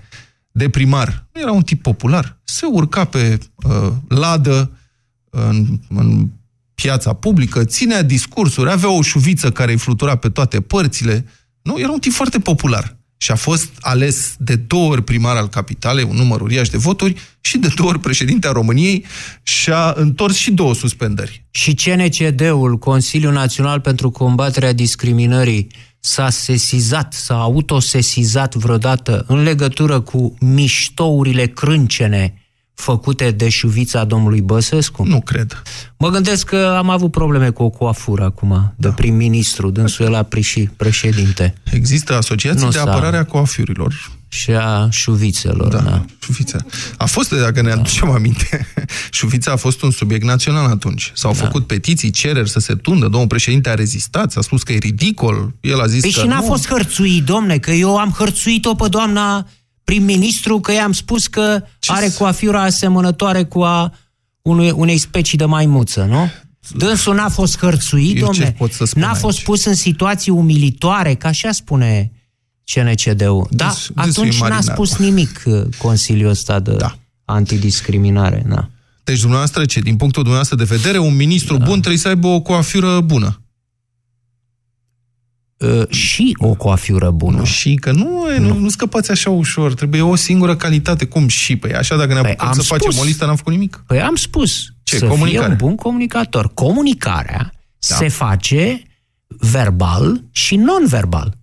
de 0.58 0.70
primar, 0.70 1.28
era 1.32 1.52
un 1.52 1.62
tip 1.62 1.82
popular, 1.82 2.40
se 2.44 2.66
urca 2.66 3.06
pe 3.06 3.40
uh, 3.56 3.92
ladă 4.08 4.72
în, 5.30 5.80
în 5.90 6.28
piața 6.76 7.14
publică, 7.14 7.66
ținea 7.66 8.02
discursuri, 8.02 8.72
avea 8.72 8.90
o 8.90 9.02
șuviță 9.02 9.52
care 9.52 9.72
îi 9.72 9.78
flutura 9.78 10.16
pe 10.16 10.30
toate 10.30 10.62
părțile. 10.62 11.26
Nu, 11.62 11.80
era 11.80 11.92
un 11.92 12.00
tip 12.00 12.12
foarte 12.12 12.40
popular. 12.40 12.98
Și 13.18 13.32
a 13.32 13.36
fost 13.36 13.70
ales 13.80 14.36
de 14.38 14.56
două 14.56 14.92
ori 14.92 15.04
primar 15.04 15.36
al 15.36 15.48
capitalei, 15.48 16.04
un 16.04 16.16
număr 16.16 16.42
uriaș 16.42 16.70
de 16.70 16.78
voturi, 16.78 17.16
și 17.42 17.58
de 17.58 17.68
două 17.76 17.90
ori 17.90 18.00
președinte 18.00 18.48
a 18.48 18.52
României 18.52 19.06
și 19.44 19.72
a 19.72 19.94
întors 19.96 20.36
și 20.36 20.52
două 20.52 20.74
suspendări. 20.74 21.46
Și 21.52 21.74
CNCD-ul, 21.74 22.78
Consiliul 22.78 23.34
Național 23.34 23.80
pentru 23.80 24.10
Combaterea 24.10 24.74
Discriminării, 24.74 25.68
s-a 26.06 26.30
sesizat, 26.30 27.14
s-a 27.14 27.42
autosesizat 27.42 28.56
vreodată 28.56 29.24
în 29.28 29.44
legătură 29.44 30.00
cu 30.00 30.36
miștourile 30.40 31.46
crâncene 31.46 32.34
făcute 32.74 33.32
de 33.32 33.50
șuvița 33.50 34.04
domnului 34.04 34.42
Băsescu? 34.42 35.04
Nu 35.04 35.22
cred. 35.22 35.62
Mă 35.98 36.10
gândesc 36.10 36.46
că 36.46 36.76
am 36.78 36.90
avut 36.90 37.12
probleme 37.12 37.50
cu 37.50 37.64
o 37.64 37.70
coafură 37.70 38.24
acum, 38.24 38.74
de 38.76 38.88
da. 38.88 38.94
prim-ministru, 38.94 39.70
dânsul 39.70 40.06
el 40.06 40.14
a 40.16 40.28
și 40.42 40.70
președinte. 40.78 41.54
Există 41.72 42.16
asociații 42.16 42.66
nu 42.66 42.72
de 42.72 42.80
apărare 42.80 43.18
a 43.18 43.26
coafurilor. 43.26 44.12
Și 44.36 44.52
a 44.52 44.90
șuvițelor. 44.90 45.68
Da, 45.68 45.80
da. 45.80 46.06
șuvița. 46.20 46.58
A 46.98 47.06
fost, 47.06 47.34
dacă 47.34 47.62
ne 47.62 47.70
da. 47.70 47.76
aducem 47.76 48.10
aminte, 48.10 48.68
șuvița 49.12 49.52
a 49.52 49.56
fost 49.56 49.82
un 49.82 49.92
subiect 49.92 50.24
național 50.24 50.70
atunci. 50.70 51.12
S-au 51.14 51.34
da. 51.34 51.38
făcut 51.38 51.68
petiții, 51.68 52.10
cereri 52.10 52.50
să 52.50 52.60
se 52.60 52.76
tundă, 52.76 53.08
domnul 53.08 53.28
președinte 53.28 53.70
a 53.70 53.74
rezistat, 53.74 54.32
s-a 54.32 54.42
spus 54.42 54.64
că 54.64 54.74
e 54.74 54.78
ridicol, 54.78 55.54
el 55.62 55.82
a 55.82 55.88
zis 55.88 56.02
păi 56.02 56.12
că 56.12 56.20
și 56.20 56.28
n-a 56.28 56.40
nu. 56.40 56.46
fost 56.46 56.68
hărțuit, 56.68 57.24
domne, 57.24 57.58
că 57.58 57.72
eu 57.72 57.98
am 57.98 58.10
hărțuit-o 58.18 58.76
pe 58.76 58.88
doamna 58.88 59.48
prim-ministru 59.84 60.60
că 60.60 60.72
i-am 60.74 60.92
spus 60.92 61.28
că 61.28 61.64
Ce 61.80 61.92
are 61.92 62.10
coafura 62.18 62.62
asemănătoare 62.62 63.44
cu 63.44 63.62
a 63.62 63.94
unui, 64.42 64.72
unei 64.72 64.98
specii 64.98 65.38
de 65.38 65.46
maimuță, 65.46 66.04
nu? 66.04 66.32
Dânsul 66.72 67.16
n-a 67.16 67.30
fost 67.30 67.60
hărțuit, 67.60 68.20
domne, 68.20 68.56
n-a 68.94 69.08
aici? 69.08 69.18
fost 69.18 69.44
pus 69.44 69.66
în 69.66 69.74
situații 69.74 70.32
umilitoare, 70.32 71.14
ca 71.14 71.28
așa 71.28 71.52
spune 71.52 72.12
CNCD-ul. 72.74 73.48
Da, 73.50 73.66
Dânsul 73.66 73.94
atunci 73.98 74.36
e 74.36 74.40
n-a 74.40 74.48
marinar. 74.48 74.62
spus 74.76 74.98
nimic 74.98 75.42
uh, 75.46 75.62
Consiliul 75.78 76.30
ăsta 76.30 76.60
de 76.60 76.76
Da. 76.76 76.98
antidiscriminare. 77.26 78.44
Da. 78.48 78.70
Deci 79.04 79.20
dumneavoastră 79.20 79.66
ce? 79.66 79.80
Din 79.80 79.96
punctul 79.96 80.22
dumneavoastră 80.24 80.58
de 80.58 80.76
vedere, 80.76 80.98
un 80.98 81.16
ministru 81.16 81.58
da. 81.58 81.66
bun 81.66 81.78
trebuie 81.80 81.98
să 82.02 82.08
aibă 82.08 82.28
o 82.28 82.42
coafură 82.42 83.02
bună. 83.02 83.40
uh, 85.58 85.90
și 85.90 86.36
o 86.40 86.54
coafiură 86.54 87.12
bună. 87.12 87.38
Nu 87.38 87.44
și, 87.46 87.76
că 87.76 87.92
nu, 87.92 88.26
nu. 88.38 88.48
nu, 88.48 88.58
nu 88.58 88.70
scăpați 88.70 89.12
așa 89.12 89.30
ușor. 89.30 89.74
Trebuie 89.74 90.02
o 90.02 90.16
singură 90.16 90.56
calitate. 90.56 91.06
Cum 91.06 91.28
și? 91.28 91.56
Păi 91.56 91.74
așa, 91.74 91.96
dacă 91.98 92.14
ne 92.14 92.22
Păi, 92.22 92.30
apucăm 92.30 92.48
am 92.48 92.54
să 92.54 92.62
spus. 92.62 92.78
facem 92.78 93.00
o 93.00 93.04
listă, 93.04 93.26
n-am 93.26 93.36
făcut 93.36 93.52
nimic. 93.54 93.84
Păi 93.88 94.02
am 94.02 94.16
spus. 94.16 94.66
Ce? 94.84 94.98
Să 94.98 95.06
Comunicare. 95.08 95.44
fie 95.44 95.52
un 95.52 95.58
bun 95.58 95.76
comunicator. 95.76 96.54
Comunicarea 96.54 97.52
da. 97.90 97.96
se 97.96 98.08
face 98.08 98.82
verbal 99.28 100.24
și 100.32 100.56
non-verbal. 100.56 101.38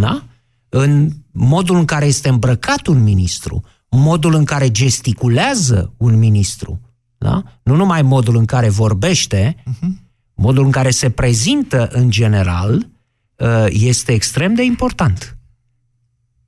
Da. 0.00 0.06
Da? 0.06 0.24
În 0.68 1.10
modul 1.32 1.76
în 1.76 1.84
care 1.84 2.06
este 2.06 2.28
îmbrăcat 2.28 2.86
un 2.86 3.02
ministru, 3.02 3.64
modul 3.88 4.34
în 4.34 4.44
care 4.44 4.70
gesticulează 4.70 5.92
un 5.96 6.18
ministru, 6.18 6.80
da? 7.18 7.42
nu 7.62 7.76
numai 7.76 8.02
modul 8.02 8.36
în 8.36 8.44
care 8.44 8.68
vorbește, 8.68 9.56
uh-huh. 9.56 9.88
modul 10.34 10.64
în 10.64 10.70
care 10.70 10.90
se 10.90 11.10
prezintă 11.10 11.88
în 11.92 12.10
general, 12.10 12.88
uh, 13.36 13.66
este 13.68 14.12
extrem 14.12 14.54
de 14.54 14.62
important. 14.62 15.34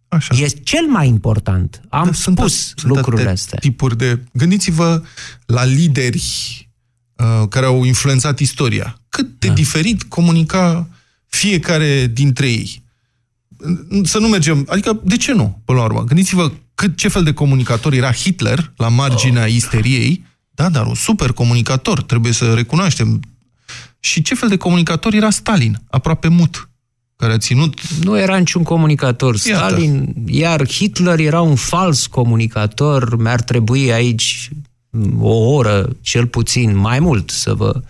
Așa. 0.08 0.34
Este 0.38 0.60
cel 0.60 0.86
mai 0.86 1.08
important. 1.08 1.80
Am 1.88 2.04
Dar 2.04 2.14
sunt 2.14 2.38
spus 2.38 2.70
at- 2.70 2.74
sunt 2.76 2.92
lucrurile 2.92 3.22
atâtea 3.22 3.32
astea. 3.32 3.58
tipuri 3.58 3.96
de... 3.96 4.24
Gândiți-vă 4.32 5.02
la 5.46 5.64
lideri 5.64 6.22
uh, 7.16 7.48
care 7.48 7.66
au 7.66 7.84
influențat 7.84 8.38
istoria. 8.38 9.00
Cât 9.08 9.38
de 9.38 9.46
da. 9.46 9.52
diferit 9.52 10.02
comunica 10.02 10.88
fiecare 11.26 12.06
dintre 12.06 12.50
ei. 12.50 12.82
Să 14.02 14.18
nu 14.18 14.28
mergem... 14.28 14.66
Adică, 14.68 15.00
de 15.04 15.16
ce 15.16 15.32
nu, 15.32 15.60
până 15.64 15.78
la 15.78 15.84
urmă? 15.84 16.04
Gândiți-vă 16.04 16.52
cât, 16.74 16.96
ce 16.96 17.08
fel 17.08 17.22
de 17.22 17.32
comunicator 17.32 17.92
era 17.92 18.12
Hitler 18.12 18.72
la 18.76 18.88
marginea 18.88 19.46
isteriei. 19.46 20.24
Da, 20.50 20.68
dar 20.68 20.86
un 20.86 20.94
super 20.94 21.32
comunicator, 21.32 22.02
trebuie 22.02 22.32
să 22.32 22.54
recunoaștem. 22.54 23.20
Și 24.00 24.22
ce 24.22 24.34
fel 24.34 24.48
de 24.48 24.56
comunicator 24.56 25.14
era 25.14 25.30
Stalin, 25.30 25.82
aproape 25.90 26.28
mut, 26.28 26.68
care 27.16 27.32
a 27.32 27.38
ținut 27.38 27.98
Nu 27.98 28.18
era 28.18 28.36
niciun 28.36 28.62
comunicator. 28.62 29.36
Stalin, 29.36 30.14
iar 30.26 30.68
Hitler 30.68 31.18
era 31.18 31.40
un 31.40 31.54
fals 31.54 32.06
comunicator. 32.06 33.16
Mi-ar 33.16 33.40
trebui 33.42 33.92
aici 33.92 34.50
o 35.18 35.34
oră, 35.34 35.88
cel 36.00 36.26
puțin, 36.26 36.76
mai 36.76 36.98
mult, 36.98 37.30
să 37.30 37.54
vă 37.54 37.82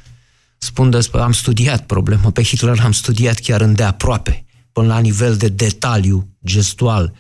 spun 0.59 0.91
despre... 0.91 1.21
Am 1.21 1.33
studiat 1.33 1.87
problema 1.87 2.31
pe 2.31 2.43
Hitler, 2.43 2.81
am 2.85 2.93
studiat 2.93 3.39
chiar 3.39 3.61
îndeaproape, 3.61 4.45
până 4.73 4.87
la 4.87 4.99
nivel 4.99 5.37
de 5.37 5.49
detaliu 5.49 6.29
gestual. 6.45 7.13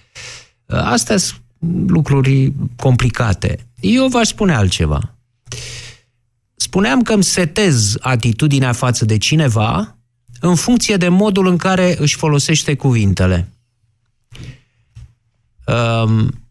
Astea 0.66 1.16
sunt 1.16 1.40
lucruri 1.86 2.52
complicate. 2.76 3.66
Eu 3.80 4.08
v-aș 4.08 4.28
spune 4.28 4.54
altceva. 4.54 5.14
Spuneam 6.54 7.02
că 7.02 7.12
îmi 7.12 7.24
setez 7.24 7.96
atitudinea 8.00 8.72
față 8.72 9.04
de 9.04 9.18
cineva 9.18 9.96
în 10.40 10.54
funcție 10.54 10.96
de 10.96 11.08
modul 11.08 11.46
în 11.46 11.56
care 11.56 11.96
își 11.98 12.16
folosește 12.16 12.74
cuvintele. 12.74 13.52
Um, 15.66 16.42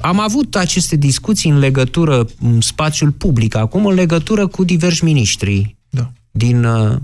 am 0.00 0.20
avut 0.20 0.56
aceste 0.56 0.96
discuții 0.96 1.50
în 1.50 1.58
legătură, 1.58 2.26
în 2.40 2.60
spațiul 2.60 3.12
public, 3.12 3.54
acum 3.54 3.86
în 3.86 3.94
legătură 3.94 4.46
cu 4.46 4.64
diversi 4.64 5.04
miniștri 5.04 5.76
da. 5.88 6.12
din 6.30 6.64
uh, 6.64 6.96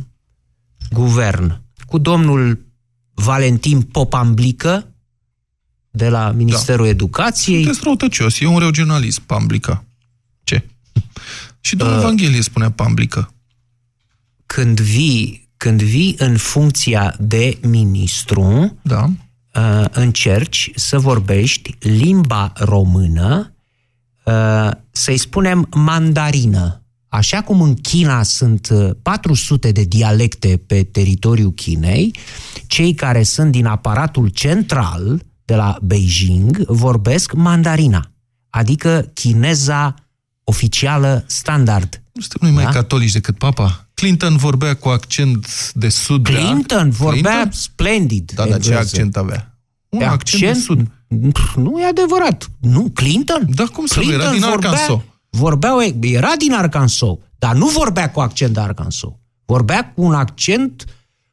guvern. 0.90 1.60
Cu 1.86 1.98
domnul 1.98 2.66
Valentin 3.14 3.82
Popamblică, 3.82 4.90
de 5.96 6.08
la 6.08 6.30
Ministerul 6.30 6.84
da. 6.84 6.90
Educației. 6.90 7.62
Sunteți 7.62 7.84
răutăcios, 7.84 8.40
e 8.40 8.46
un 8.46 8.58
regionalist, 8.58 9.18
Pamblica. 9.18 9.84
Ce? 10.44 10.64
Și 11.60 11.76
domnul 11.76 11.96
uh, 11.96 12.02
Evanghelie 12.02 12.40
spunea 12.40 12.70
Pamblică. 12.70 13.34
Când 14.46 14.80
vii, 14.80 15.48
când 15.56 15.82
vii 15.82 16.14
în 16.18 16.36
funcția 16.36 17.16
de 17.18 17.58
ministru, 17.62 18.76
da. 18.82 19.10
uh, 19.54 19.84
încerci 19.90 20.70
să 20.74 20.98
vorbești 20.98 21.74
limba 21.78 22.52
română, 22.56 23.54
uh, 24.24 24.70
să-i 24.90 25.16
spunem 25.16 25.68
mandarină. 25.74 26.80
Așa 27.16 27.42
cum 27.42 27.60
în 27.60 27.74
China 27.74 28.22
sunt 28.22 28.68
400 29.02 29.72
de 29.72 29.84
dialecte 29.84 30.62
pe 30.66 30.82
teritoriul 30.82 31.52
Chinei, 31.52 32.14
cei 32.66 32.94
care 32.94 33.22
sunt 33.22 33.52
din 33.52 33.66
aparatul 33.66 34.28
central 34.28 35.22
de 35.44 35.54
la 35.54 35.78
Beijing 35.82 36.64
vorbesc 36.66 37.32
mandarina, 37.32 38.10
adică 38.50 39.10
chineza 39.14 39.94
oficială 40.44 41.24
standard. 41.26 42.02
Nu 42.12 42.20
suntem 42.20 42.48
noi 42.48 42.50
mai 42.50 42.64
da? 42.64 42.70
catolici 42.70 43.12
decât 43.12 43.38
papa? 43.38 43.88
Clinton 43.94 44.36
vorbea 44.36 44.74
cu 44.74 44.88
accent 44.88 45.72
de 45.74 45.88
sud. 45.88 46.24
Clinton 46.24 46.90
da? 46.90 46.96
vorbea 46.96 47.30
Clinton? 47.30 47.52
splendid. 47.52 48.32
Da, 48.34 48.46
dar 48.46 48.60
ce 48.60 48.74
accent 48.74 49.16
avea? 49.16 49.58
Un 49.88 49.98
Pe 49.98 50.04
accent, 50.04 50.42
accent 50.42 50.54
de 50.54 50.60
sud. 50.60 50.90
Nu 51.56 51.80
e 51.80 51.84
adevărat. 51.84 52.50
Nu, 52.60 52.90
Clinton? 52.94 53.48
Da, 53.54 53.64
cum 53.64 53.86
să 53.86 53.98
nu? 53.98 54.04
Clinton 54.04 54.20
Era 54.20 54.32
din 54.32 54.40
vorbea, 54.40 54.70
Arkansas. 54.70 54.86
Vorbea, 54.86 55.15
era 56.00 56.32
din 56.38 56.52
Arkansas, 56.52 57.14
dar 57.38 57.54
nu 57.54 57.66
vorbea 57.66 58.10
cu 58.10 58.20
accent 58.20 58.54
de 58.54 58.60
Arkansas. 58.60 59.10
Vorbea 59.44 59.92
cu 59.94 60.02
un 60.02 60.12
accent 60.12 60.84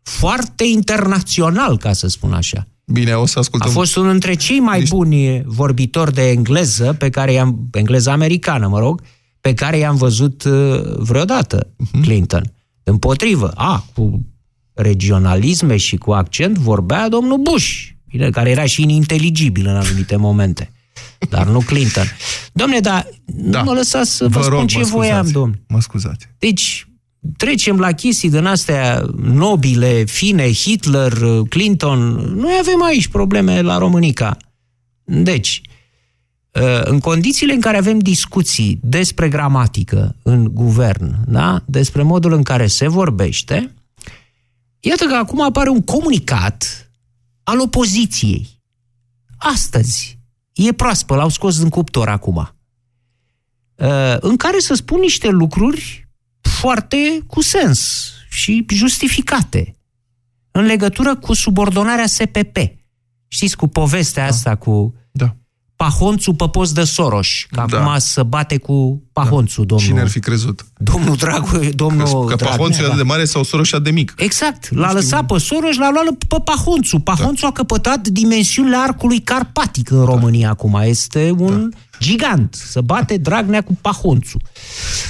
foarte 0.01 0.63
internațional, 0.63 1.77
ca 1.77 1.93
să 1.93 2.07
spun 2.07 2.33
așa. 2.33 2.67
Bine, 2.85 3.13
o 3.13 3.25
să 3.25 3.39
ascultăm. 3.39 3.69
A 3.69 3.73
fost 3.73 3.95
unul 3.95 4.11
dintre 4.11 4.33
cei 4.33 4.59
mai 4.59 4.79
Niște... 4.79 4.95
buni 4.95 5.43
vorbitori 5.45 6.13
de 6.13 6.29
engleză, 6.29 6.93
pe 6.93 7.09
care 7.09 7.31
i-am, 7.31 7.67
engleză 7.71 8.09
americană, 8.09 8.67
mă 8.67 8.79
rog, 8.79 9.01
pe 9.41 9.53
care 9.53 9.77
i-am 9.77 9.95
văzut 9.95 10.43
uh, 10.43 10.81
vreodată, 10.97 11.67
uh-huh. 11.67 12.01
Clinton. 12.01 12.53
Împotrivă, 12.83 13.51
a, 13.55 13.85
cu 13.93 14.25
regionalisme 14.73 15.77
și 15.77 15.95
cu 15.97 16.11
accent 16.11 16.57
vorbea 16.57 17.09
domnul 17.09 17.37
Bush, 17.37 17.87
bine, 18.07 18.29
care 18.29 18.49
era 18.49 18.65
și 18.65 18.81
ininteligibil 18.81 19.67
în 19.67 19.75
anumite 19.75 20.15
momente. 20.15 20.71
Dar 21.29 21.47
nu 21.47 21.59
Clinton. 21.59 22.05
Domne, 22.53 22.79
dar 22.79 23.07
da. 23.25 23.57
nu 23.57 23.63
mă 23.63 23.73
lăsați 23.73 24.15
să 24.15 24.27
vă, 24.27 24.39
vă 24.39 24.43
spun 24.43 24.57
rog, 24.57 24.67
ce 24.67 24.83
voiam, 24.83 25.27
domne. 25.31 25.61
Mă 25.67 25.81
scuzați. 25.81 26.27
Deci, 26.37 26.87
trecem 27.37 27.79
la 27.79 27.91
chestii 27.91 28.29
din 28.29 28.45
astea 28.45 29.05
nobile, 29.21 30.03
fine, 30.03 30.51
Hitler, 30.51 31.13
Clinton. 31.49 31.99
Noi 32.15 32.57
avem 32.59 32.83
aici 32.83 33.07
probleme 33.07 33.61
la 33.61 33.77
Românica. 33.77 34.37
Deci, 35.03 35.61
în 36.83 36.99
condițiile 36.99 37.53
în 37.53 37.61
care 37.61 37.77
avem 37.77 37.99
discuții 37.99 38.79
despre 38.81 39.29
gramatică 39.29 40.15
în 40.23 40.53
guvern, 40.53 41.15
da? 41.27 41.63
despre 41.65 42.01
modul 42.01 42.33
în 42.33 42.43
care 42.43 42.67
se 42.67 42.87
vorbește, 42.87 43.71
iată 44.79 45.05
că 45.05 45.15
acum 45.15 45.41
apare 45.41 45.69
un 45.69 45.81
comunicat 45.81 46.91
al 47.43 47.59
opoziției. 47.59 48.61
Astăzi, 49.37 50.12
e 50.53 50.73
proaspăt, 50.73 51.17
l-au 51.17 51.29
scos 51.29 51.59
din 51.59 51.69
cuptor 51.69 52.09
acum, 52.09 52.55
în 54.19 54.37
care 54.37 54.59
să 54.59 54.73
spun 54.73 54.99
niște 54.99 55.29
lucruri 55.29 56.07
foarte 56.41 57.23
cu 57.27 57.41
sens 57.41 58.11
și 58.29 58.65
justificate 58.69 59.75
în 60.51 60.65
legătură 60.65 61.15
cu 61.15 61.33
subordonarea 61.33 62.05
SPP. 62.05 62.57
Știți, 63.27 63.55
cu 63.55 63.67
povestea 63.67 64.23
da. 64.23 64.29
asta 64.29 64.55
cu 64.55 64.95
da. 65.83 65.89
pahonțul 65.89 66.33
pe 66.33 66.45
post 66.51 66.73
de 66.73 66.83
Soros, 66.83 67.27
că 67.49 67.63
da. 67.67 67.77
acum 67.77 67.97
să 67.97 68.23
bate 68.23 68.57
cu 68.57 69.03
pahonțul, 69.13 69.65
da. 69.65 69.67
domnul... 69.67 69.87
Cine 69.87 70.01
ar 70.01 70.07
fi 70.07 70.19
crezut? 70.19 70.65
Domnul 70.77 71.15
Dragu, 71.15 71.59
domnul 71.73 72.25
Că, 72.25 72.35
că 72.35 72.43
pahonțul 72.45 72.85
e 72.85 72.95
de 72.95 73.03
mare 73.03 73.25
sau 73.25 73.43
Soros 73.43 73.79
de 73.79 73.91
mic. 73.91 74.13
Exact. 74.17 74.75
L-a 74.75 74.87
nu 74.87 74.93
lăsat 74.93 75.25
pe 75.25 75.37
Soros, 75.37 75.75
l-a 75.75 75.89
luat 75.91 76.23
pe 76.27 76.35
pahonțul. 76.43 76.99
Pahonțul 76.99 77.35
da. 77.41 77.47
a 77.47 77.51
căpătat 77.51 78.07
dimensiunile 78.07 78.77
arcului 78.77 79.19
carpatic 79.19 79.89
în 79.89 80.05
România 80.05 80.45
da. 80.45 80.51
acum. 80.51 80.79
Este 80.83 81.33
un... 81.37 81.69
Da 81.69 81.77
gigant, 82.03 82.53
să 82.53 82.81
bate 82.81 83.17
Dragnea 83.17 83.61
cu 83.61 83.77
pahonțul. 83.81 84.41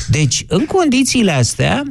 Deci, 0.08 0.46
în 0.48 0.65
condițiile 0.65 1.32
astea, 1.32 1.84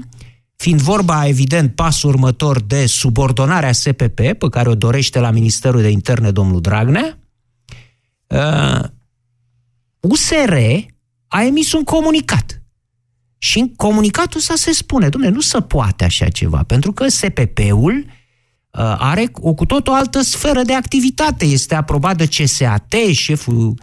fiind 0.56 0.80
vorba, 0.80 1.26
evident, 1.26 1.74
pasul 1.74 2.10
următor 2.10 2.60
de 2.60 2.86
subordonarea 2.86 3.72
SPP, 3.72 4.14
pe 4.14 4.48
care 4.50 4.68
o 4.68 4.74
dorește 4.74 5.18
la 5.18 5.30
Ministerul 5.30 5.80
de 5.80 5.88
Interne 5.88 6.30
domnul 6.30 6.60
Dragnea, 6.60 7.18
uh, 8.32 8.84
USR 10.00 10.54
a 11.28 11.42
emis 11.42 11.72
un 11.72 11.82
comunicat. 11.82 12.62
Și 13.38 13.58
în 13.58 13.74
comunicatul 13.74 14.38
ăsta 14.38 14.54
se 14.56 14.72
spune, 14.72 15.08
domnule, 15.08 15.32
nu 15.32 15.40
se 15.40 15.60
poate 15.60 16.04
așa 16.04 16.28
ceva, 16.28 16.62
pentru 16.66 16.92
că 16.92 17.08
SPP-ul 17.08 18.04
uh, 18.06 18.94
are 18.98 19.30
o 19.34 19.54
cu 19.54 19.66
tot 19.66 19.88
o 19.88 19.92
altă 19.92 20.20
sferă 20.20 20.62
de 20.62 20.74
activitate. 20.74 21.44
Este 21.44 21.74
aprobat 21.74 22.16
de 22.16 22.26
CSAT, 22.26 22.94
șeful 23.12 23.74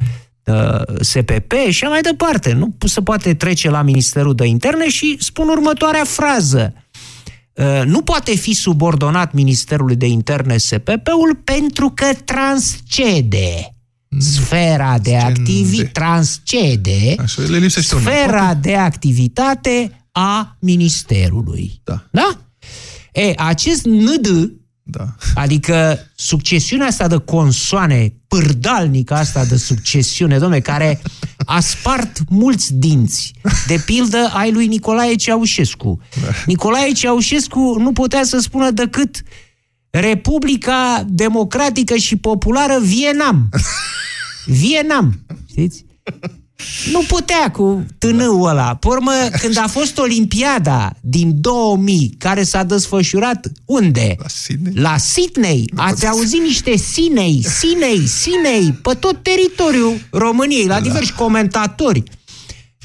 SPP 1.00 1.54
și 1.70 1.84
mai 1.84 2.02
departe. 2.02 2.54
Nu 2.54 2.76
se 2.86 3.02
poate 3.02 3.34
trece 3.34 3.70
la 3.70 3.82
Ministerul 3.82 4.36
de 4.36 4.46
Interne 4.46 4.90
și 4.90 5.18
spun 5.20 5.48
următoarea 5.48 6.04
frază. 6.04 6.74
Nu 7.86 8.02
poate 8.02 8.36
fi 8.36 8.54
subordonat 8.54 9.34
Ministerului 9.34 9.96
de 9.96 10.06
Interne 10.06 10.58
SPP-ul 10.58 11.42
pentru 11.44 11.90
că 11.90 12.06
transcede 12.26 13.79
sfera 14.18 15.00
de 15.00 15.18
activitate 15.18 15.90
transcede 15.94 17.16
Așa, 17.20 17.42
le 17.42 17.68
sfera 17.68 18.54
de 18.54 18.76
activitate 18.76 20.04
a 20.12 20.58
Ministerului. 20.60 21.82
Da. 21.84 22.04
da? 22.12 22.40
E, 23.14 23.34
acest 23.38 23.86
ND, 23.86 24.52
Da. 24.84 25.16
adică 25.36 26.00
succesiunea 26.16 26.88
asta 26.88 27.08
de 27.08 27.18
consoane, 27.18 28.14
pârdalnică 28.28 29.14
asta 29.14 29.46
de 29.46 29.58
succesiune, 29.58 30.38
domne, 30.38 30.60
care 30.60 31.02
a 31.46 31.60
spart 31.60 32.20
mulți 32.30 32.74
dinți. 32.74 33.34
De 33.68 33.82
pildă 33.86 34.30
ai 34.34 34.52
lui 34.52 34.68
Nicolae 34.68 35.16
Ceaușescu. 35.16 36.00
Nicolae 36.46 36.92
Ceaușescu 36.92 37.76
nu 37.80 37.92
putea 37.92 38.24
să 38.24 38.40
spună 38.40 38.72
decât 38.72 39.24
Republica 39.90 41.06
Democratică 41.08 41.96
și 41.96 42.16
Populară 42.16 42.80
Vietnam. 42.82 43.50
Vietnam, 44.46 45.20
știți? 45.50 45.86
Nu 46.92 47.00
putea 47.08 47.52
cu 47.52 47.86
tânâul 47.98 48.48
ăla. 48.50 48.76
Pe 48.76 48.88
urmă, 48.88 49.12
când 49.42 49.58
a 49.58 49.68
fost 49.68 49.98
Olimpiada 49.98 50.94
din 51.02 51.42
2000, 51.42 52.16
care 52.18 52.44
s-a 52.44 52.64
desfășurat 52.64 53.48
unde? 53.66 54.16
La 54.20 54.28
Sydney? 54.28 54.74
La 54.76 54.98
Sydney. 54.98 55.72
Ați 55.76 56.08
auzit 56.08 56.42
niște 56.42 56.78
Sinei, 56.78 57.44
Sinei, 57.48 58.08
Sinei, 58.08 58.72
pe 58.82 58.94
tot 58.94 59.24
teritoriul 59.24 59.94
României, 60.12 60.66
la 60.66 60.80
diversi 60.80 61.14
comentatori. 61.14 62.04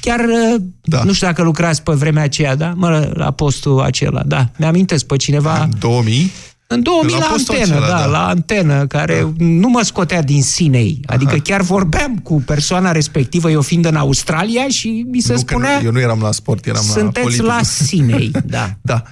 Chiar, 0.01 0.25
Da. 0.25 0.97
da. 0.97 1.03
nu 1.03 1.13
știu 1.13 1.27
dacă 1.27 1.41
lucrați 1.43 1.81
pe 1.83 1.93
vremea 1.93 2.23
aceea, 2.23 2.55
da? 2.55 2.73
Mă, 2.75 3.11
la 3.13 3.31
postul 3.31 3.79
acela, 3.81 4.21
da. 4.25 4.49
Mi-amintesc 4.57 5.05
pe 5.05 5.15
cineva... 5.15 5.63
În 5.63 5.71
2000? 5.79 6.31
În 6.67 6.81
2000 6.81 7.11
La 7.11 7.19
la, 7.19 7.25
postul 7.25 7.55
antenă, 7.55 7.75
acela, 7.75 7.87
da, 7.87 7.99
da. 7.99 8.05
la 8.05 8.27
antenă, 8.27 8.87
care 8.87 9.19
da. 9.19 9.45
nu 9.45 9.69
mă 9.69 9.81
scotea 9.81 10.21
din 10.21 10.43
sinei. 10.43 10.99
Adică 11.05 11.35
chiar 11.35 11.61
vorbeam 11.61 12.17
cu 12.17 12.41
persoana 12.45 12.91
respectivă, 12.91 13.51
eu 13.51 13.61
fiind 13.61 13.85
în 13.85 13.95
Australia 13.95 14.67
și 14.67 15.05
mi 15.09 15.19
se 15.19 15.33
nu, 15.33 15.39
că 15.39 15.45
spunea, 15.53 15.77
nu, 15.77 15.85
eu 15.85 15.91
nu 15.91 15.99
eram 15.99 16.19
la 16.21 16.31
sport, 16.31 16.65
eram 16.65 16.83
la 16.87 16.93
sunteți 16.93 17.19
politică. 17.25 17.45
la 17.45 17.59
sinei. 17.63 18.31
Da. 18.45 18.69
Da. 18.81 19.03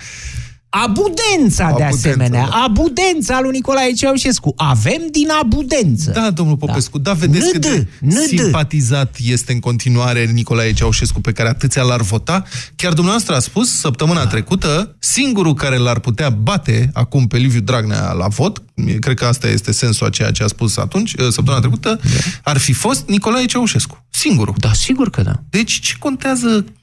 Abudența, 0.81 1.63
de 1.65 1.83
Abudența, 1.83 2.09
asemenea. 2.09 2.47
da. 2.49 2.55
Abudența 2.63 3.39
lui 3.41 3.51
Nicolae 3.51 3.91
Ceaușescu. 3.91 4.53
Avem 4.57 5.01
din 5.11 5.27
abudență. 5.41 6.11
Da, 6.11 6.31
domnul 6.31 6.55
Popescu, 6.57 6.97
da, 6.97 7.13
vedeți 7.13 7.51
cât 7.51 7.63
Nădă, 7.65 7.75
de 7.75 7.87
nădă. 7.99 8.25
simpatizat 8.25 9.15
este 9.23 9.51
în 9.51 9.59
continuare 9.59 10.25
Nicolae 10.25 10.73
Ceaușescu, 10.73 11.21
pe 11.21 11.31
care 11.31 11.49
atâția 11.49 11.81
l-ar 11.81 12.01
vota. 12.01 12.43
Chiar 12.75 12.93
dumneavoastră 12.93 13.35
a 13.35 13.39
spus 13.39 13.79
săptămâna 13.79 14.27
trecută, 14.27 14.95
singurul 14.99 15.53
care 15.53 15.77
l-ar 15.77 15.99
putea 15.99 16.29
bate 16.29 16.89
acum 16.93 17.27
pe 17.27 17.37
Liviu 17.37 17.59
Dragnea 17.61 18.11
la 18.11 18.27
vot, 18.27 18.63
cred 18.99 19.17
că 19.17 19.25
asta 19.25 19.47
este 19.47 19.71
sensul 19.71 20.07
a 20.07 20.09
ceea 20.09 20.31
ce 20.31 20.43
a 20.43 20.47
spus 20.47 20.77
atunci, 20.77 21.13
săptămâna 21.29 21.59
trecută, 21.59 21.99
ar 22.43 22.57
fi 22.57 22.73
fost 22.73 23.07
Nicolae 23.07 23.45
Ceaușescu. 23.45 24.05
Singurul. 24.09 24.55
Da, 24.57 24.73
sigur 24.73 25.09
că 25.09 25.21
da. 25.21 25.33
Deci 25.49 25.79
ce 25.79 25.93
contează 25.99 26.47
Sid, 26.47 26.73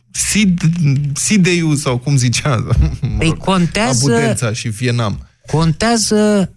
Sideiu 1.14 1.75
sau 1.75 1.99
cum 1.99 2.17
zicea? 2.17 2.67
Păi 3.19 3.37
contează- 3.37 4.11
Abudența 4.12 4.52
și 4.52 4.69
Vietnam. 4.69 5.29
Contează 5.47 6.52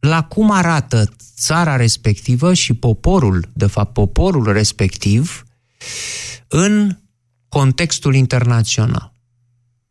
la 0.00 0.22
cum 0.22 0.50
arată 0.50 1.12
țara 1.36 1.76
respectivă 1.76 2.54
și 2.54 2.72
poporul, 2.74 3.48
de 3.52 3.66
fapt 3.66 3.92
poporul 3.92 4.52
respectiv, 4.52 5.44
în 6.48 6.98
contextul 7.48 8.14
internațional, 8.14 9.12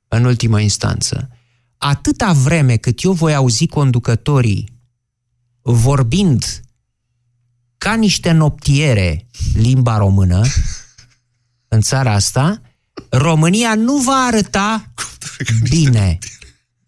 în 0.07 0.25
ultima 0.25 0.59
instanță. 0.59 1.29
Atâta 1.77 2.31
vreme 2.33 2.75
cât 2.77 3.01
eu 3.03 3.11
voi 3.11 3.35
auzi 3.35 3.67
conducătorii 3.67 4.69
vorbind 5.61 6.61
ca 7.77 7.93
niște 7.93 8.31
noptiere 8.31 9.27
limba 9.53 9.97
română 9.97 10.41
în 11.67 11.81
țara 11.81 12.13
asta, 12.13 12.61
România 13.09 13.75
nu 13.75 13.97
va 13.97 14.25
arăta 14.27 14.91
bine. 15.69 16.17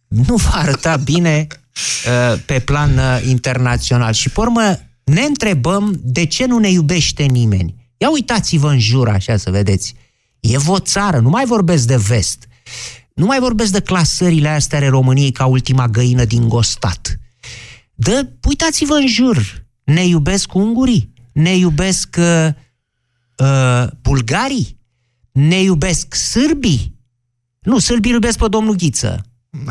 Nu 0.07 0.35
va 0.35 0.51
arăta 0.53 0.95
bine 0.95 1.47
uh, 1.49 2.39
pe 2.45 2.59
plan 2.59 2.97
uh, 2.97 3.21
internațional. 3.27 4.13
Și, 4.13 4.29
pe 4.29 4.39
urmă, 4.39 4.79
ne 5.03 5.21
întrebăm 5.21 5.99
de 6.03 6.25
ce 6.25 6.45
nu 6.45 6.59
ne 6.59 6.69
iubește 6.69 7.23
nimeni. 7.23 7.75
Ia 7.97 8.09
uitați-vă 8.09 8.69
în 8.69 8.79
jur 8.79 9.09
așa 9.09 9.37
să 9.37 9.51
vedeți. 9.51 9.95
E 10.39 10.57
o 10.67 10.79
țară, 10.79 11.19
nu 11.19 11.29
mai 11.29 11.45
vorbesc 11.45 11.87
de 11.87 11.95
vest. 11.95 12.47
Nu 13.13 13.25
mai 13.25 13.39
vorbesc 13.39 13.71
de 13.71 13.81
clasările 13.81 14.49
astea 14.49 14.77
ale 14.77 14.87
României 14.87 15.31
ca 15.31 15.45
ultima 15.45 15.87
găină 15.87 16.25
din 16.25 16.47
Gostat. 16.47 17.19
Dă, 17.93 18.29
uitați-vă 18.47 18.93
în 18.93 19.07
jur. 19.07 19.65
Ne 19.83 20.05
iubesc 20.05 20.53
ungurii, 20.53 21.13
ne 21.31 21.55
iubesc 21.55 22.15
uh, 22.19 22.47
uh, 23.37 23.87
bulgarii, 24.01 24.78
ne 25.31 25.61
iubesc 25.61 26.13
sârbii. 26.15 26.97
Nu, 27.59 27.79
sârbii 27.79 28.11
iubesc 28.11 28.37
pe 28.37 28.47
domnul 28.47 28.75
Ghiță, 28.75 29.25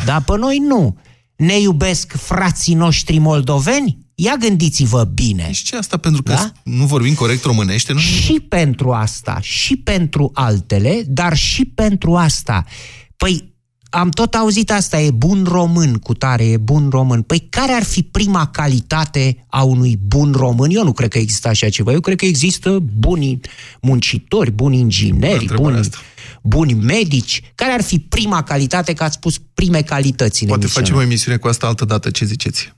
dar 0.04 0.22
pe 0.24 0.36
noi 0.36 0.58
nu. 0.58 0.98
Ne 1.36 1.60
iubesc 1.60 2.12
frații 2.16 2.74
noștri 2.74 3.18
moldoveni? 3.18 3.98
Ia 4.14 4.36
gândiți-vă 4.36 5.04
bine. 5.04 5.52
Și 5.52 5.64
ce 5.64 5.76
asta? 5.76 5.96
Pentru 5.96 6.22
că 6.22 6.32
Da? 6.32 6.52
nu 6.64 6.84
vorbim 6.86 7.14
corect 7.14 7.44
românește? 7.44 7.92
Nu? 7.92 7.98
Și 7.98 8.40
pentru 8.40 8.92
asta, 8.92 9.38
și 9.40 9.76
pentru 9.76 10.30
altele, 10.34 11.02
dar 11.06 11.36
și 11.36 11.64
pentru 11.64 12.16
asta. 12.16 12.64
Păi, 13.16 13.54
am 13.90 14.10
tot 14.10 14.34
auzit 14.34 14.70
asta, 14.70 15.00
e 15.00 15.10
bun 15.10 15.44
român 15.48 15.94
cu 15.94 16.14
tare, 16.14 16.44
e 16.44 16.56
bun 16.56 16.88
român. 16.90 17.22
Păi 17.22 17.46
care 17.50 17.72
ar 17.72 17.82
fi 17.82 18.02
prima 18.02 18.46
calitate 18.46 19.46
a 19.48 19.62
unui 19.62 19.98
bun 20.06 20.32
român? 20.32 20.70
Eu 20.70 20.84
nu 20.84 20.92
cred 20.92 21.10
că 21.10 21.18
există 21.18 21.48
așa 21.48 21.68
ceva. 21.68 21.92
Eu 21.92 22.00
cred 22.00 22.16
că 22.16 22.24
există 22.24 22.78
buni 22.98 23.40
muncitori, 23.82 24.50
buni 24.50 24.78
ingineri, 24.78 25.32
Întrebarea 25.32 25.62
buni, 25.68 25.78
asta. 25.78 25.98
buni 26.42 26.72
medici. 26.72 27.42
Care 27.54 27.72
ar 27.72 27.82
fi 27.82 27.98
prima 27.98 28.42
calitate, 28.42 28.92
că 28.92 29.02
ați 29.04 29.14
spus 29.14 29.38
prime 29.54 29.82
calități 29.82 30.42
în 30.42 30.48
Poate 30.48 30.62
emisiune? 30.62 30.86
facem 30.86 31.00
o 31.00 31.04
emisiune 31.04 31.36
cu 31.36 31.48
asta 31.48 31.66
altă 31.66 31.84
dată, 31.84 32.10
ce 32.10 32.24
ziceți? 32.24 32.72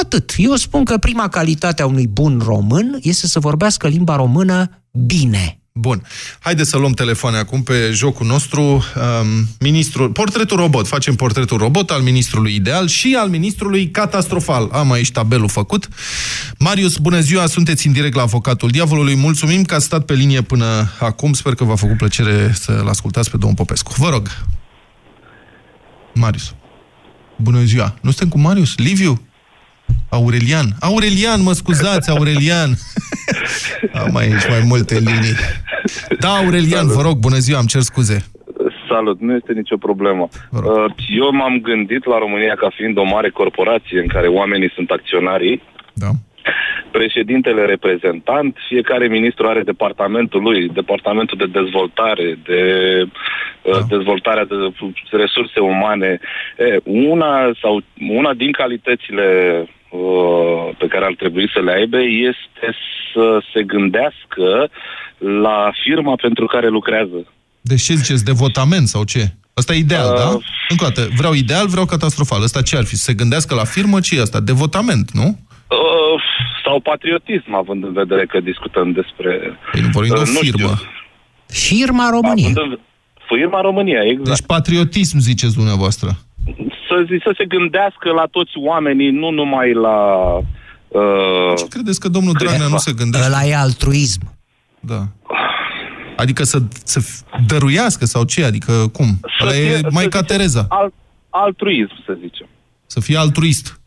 Atât. 0.00 0.34
Eu 0.36 0.54
spun 0.56 0.84
că 0.84 0.98
prima 0.98 1.28
calitate 1.28 1.82
a 1.82 1.86
unui 1.86 2.06
bun 2.06 2.40
român 2.44 2.98
este 3.02 3.26
să 3.26 3.40
vorbească 3.40 3.88
limba 3.88 4.16
română 4.16 4.84
bine. 5.06 5.59
Bun. 5.72 6.02
Haideți 6.38 6.70
să 6.70 6.76
luăm 6.76 6.92
telefoane 6.92 7.36
acum 7.36 7.62
pe 7.62 7.90
jocul 7.92 8.26
nostru. 8.26 8.62
Um, 8.62 9.48
ministrul, 9.60 10.10
portretul 10.10 10.56
robot. 10.56 10.86
Facem 10.86 11.14
portretul 11.14 11.58
robot 11.58 11.90
al 11.90 12.00
ministrului 12.00 12.54
ideal 12.54 12.86
și 12.86 13.16
al 13.18 13.28
ministrului 13.28 13.90
catastrofal. 13.90 14.68
Am 14.72 14.92
aici 14.92 15.10
tabelul 15.10 15.48
făcut. 15.48 15.88
Marius, 16.58 16.96
bună 16.96 17.20
ziua, 17.20 17.46
sunteți 17.46 17.86
în 17.86 17.92
direct 17.92 18.14
la 18.14 18.22
Avocatul 18.22 18.68
Diavolului. 18.68 19.14
Mulțumim 19.14 19.64
că 19.64 19.74
ați 19.74 19.84
stat 19.84 20.04
pe 20.04 20.14
linie 20.14 20.42
până 20.42 20.92
acum. 21.00 21.32
Sper 21.32 21.54
că 21.54 21.64
v-a 21.64 21.76
făcut 21.76 21.96
plăcere 21.96 22.52
să-l 22.54 22.88
ascultați 22.88 23.30
pe 23.30 23.36
domnul 23.36 23.56
Popescu. 23.56 23.92
Vă 23.96 24.08
rog. 24.08 24.28
Marius. 26.14 26.54
Bună 27.36 27.62
ziua. 27.62 27.94
Nu 28.00 28.10
suntem 28.10 28.28
cu 28.28 28.38
Marius? 28.38 28.76
Liviu? 28.76 29.29
Aurelian. 30.10 30.66
Aurelian, 30.80 31.42
mă 31.42 31.52
scuzați, 31.52 32.10
Aurelian. 32.10 32.70
Am 34.04 34.16
aici 34.16 34.48
mai 34.48 34.62
multe 34.66 34.94
linii. 34.94 35.36
Da, 36.18 36.28
Aurelian, 36.28 36.86
vă 36.86 37.02
rog, 37.02 37.16
bună 37.18 37.36
ziua, 37.36 37.58
am 37.58 37.66
cer 37.66 37.80
scuze. 37.80 38.24
Salut, 38.88 39.20
nu 39.20 39.34
este 39.34 39.52
nicio 39.52 39.76
problemă. 39.76 40.28
Uh, 40.50 40.62
Eu 41.08 41.32
m-am 41.32 41.60
gândit 41.60 42.04
la 42.04 42.18
România 42.18 42.54
ca 42.54 42.70
fiind 42.74 42.96
o 42.98 43.04
mare 43.04 43.30
corporație 43.30 44.00
în 44.00 44.06
care 44.06 44.26
oamenii 44.26 44.70
sunt 44.74 44.90
acționarii, 44.90 45.62
Da. 45.92 46.10
președintele 46.90 47.64
reprezentant, 47.64 48.56
fiecare 48.68 49.06
ministru 49.08 49.46
are 49.46 49.62
departamentul 49.62 50.42
lui, 50.42 50.68
departamentul 50.68 51.38
de 51.38 51.60
dezvoltare, 51.60 52.38
de 52.44 52.62
uh, 53.62 53.78
dezvoltarea 53.88 54.44
de 54.44 54.54
resurse 55.10 55.60
umane. 55.60 56.20
E, 56.58 56.76
una 56.84 57.50
sau 57.62 57.82
una 58.08 58.34
din 58.34 58.52
calitățile 58.52 59.26
uh, 59.90 60.74
pe 60.78 60.86
care 60.86 61.04
ar 61.04 61.14
trebui 61.18 61.50
să 61.54 61.60
le 61.60 61.72
aibă 61.72 61.96
este 62.30 62.66
să 63.12 63.42
se 63.52 63.62
gândească 63.62 64.70
la 65.42 65.70
firma 65.84 66.14
pentru 66.14 66.46
care 66.46 66.68
lucrează. 66.68 67.26
Deci 67.60 67.82
ce 67.82 67.94
ziceți, 67.94 68.24
devotament 68.24 68.86
sau 68.88 69.04
ce? 69.04 69.24
Asta 69.54 69.74
e 69.74 69.78
ideal, 69.78 70.08
Uh. 70.12 70.18
da? 70.18 70.28
Încă 70.68 70.84
o 70.84 70.88
dată, 70.88 71.08
vreau 71.16 71.32
ideal, 71.32 71.66
vreau 71.66 71.84
catastrofal. 71.86 72.42
Ăsta 72.42 72.62
ce 72.62 72.76
ar 72.76 72.84
fi? 72.84 72.96
Să 72.96 73.02
se 73.02 73.14
gândească 73.14 73.54
la 73.54 73.64
firmă, 73.64 74.00
ce 74.00 74.16
e 74.16 74.20
asta? 74.20 74.40
Devotament, 74.40 75.10
nu? 75.10 75.26
Uh, 75.26 76.22
sau 76.64 76.80
patriotism, 76.80 77.54
având 77.54 77.84
în 77.84 77.92
vedere 77.92 78.26
că 78.26 78.40
discutăm 78.40 78.92
despre... 78.92 79.58
Păi 79.72 79.80
nu 79.80 79.88
vorbim 79.92 80.12
de 80.14 80.18
o 80.18 80.22
Uh, 80.22 80.28
nu 80.28 80.38
firmă. 80.38 80.72
Firma 81.46 82.08
România. 82.10 82.48
Având 82.48 82.72
în... 82.72 82.78
Firma 83.36 83.60
România, 83.60 84.00
exact. 84.02 84.28
Deci 84.28 84.46
patriotism, 84.46 85.18
ziceți 85.18 85.54
dumneavoastră. 85.54 86.08
Să, 86.90 87.04
zi, 87.06 87.20
să 87.22 87.32
se 87.36 87.44
gândească 87.44 88.10
la 88.10 88.26
toți 88.30 88.52
oamenii, 88.56 89.10
nu 89.10 89.30
numai 89.30 89.72
la... 89.72 89.98
Uh, 90.88 91.52
Ce 91.56 91.66
credeți 91.68 92.00
că 92.00 92.08
domnul 92.08 92.32
Dragnea 92.38 92.66
nu 92.66 92.76
se 92.76 92.92
gândește? 92.92 93.26
Ăla 93.26 93.44
e 93.44 93.56
altruism. 93.56 94.20
Da. 94.80 95.00
Adică 96.16 96.42
să, 96.44 96.58
să 96.84 97.00
dăruiască 97.46 98.04
sau 98.04 98.24
ce? 98.24 98.44
Adică 98.44 98.72
cum? 98.92 99.06
Ăla 99.42 99.50
fie- 99.50 99.62
e 99.62 99.76
să 99.76 99.88
Maica 99.92 100.20
zicem, 100.20 100.36
Tereza. 100.36 100.66
Alt, 100.68 100.92
altruism, 101.30 101.94
să 102.06 102.16
zicem. 102.20 102.46
Să 102.86 103.00
fie 103.00 103.16
altruist. 103.16 103.80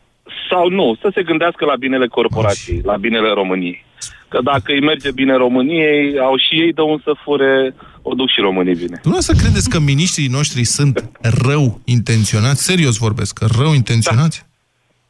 Sau 0.49 0.69
nu, 0.69 0.97
să 1.01 1.11
se 1.13 1.23
gândească 1.23 1.65
la 1.65 1.75
binele 1.75 2.07
corporației, 2.07 2.81
la 2.83 2.95
binele 2.97 3.29
României. 3.33 3.85
Că 4.27 4.39
dacă 4.43 4.71
îi 4.71 4.81
merge 4.81 5.11
bine 5.11 5.35
României, 5.35 6.19
au 6.19 6.35
și 6.37 6.61
ei 6.61 6.73
de 6.73 6.81
un 6.81 6.99
să 7.03 7.11
fure, 7.23 7.75
o 8.03 8.13
duc 8.13 8.29
și 8.29 8.39
românii 8.39 8.75
bine. 8.75 8.99
Dumneavoastră 9.01 9.35
credeți 9.35 9.69
că 9.69 9.79
miniștrii 9.79 10.27
noștri 10.27 10.63
sunt 10.63 11.09
rău 11.21 11.81
intenționați? 11.83 12.63
Serios 12.63 12.97
vorbesc, 12.97 13.39
rău 13.57 13.73
intenționați? 13.73 14.39
Da. 14.39 14.47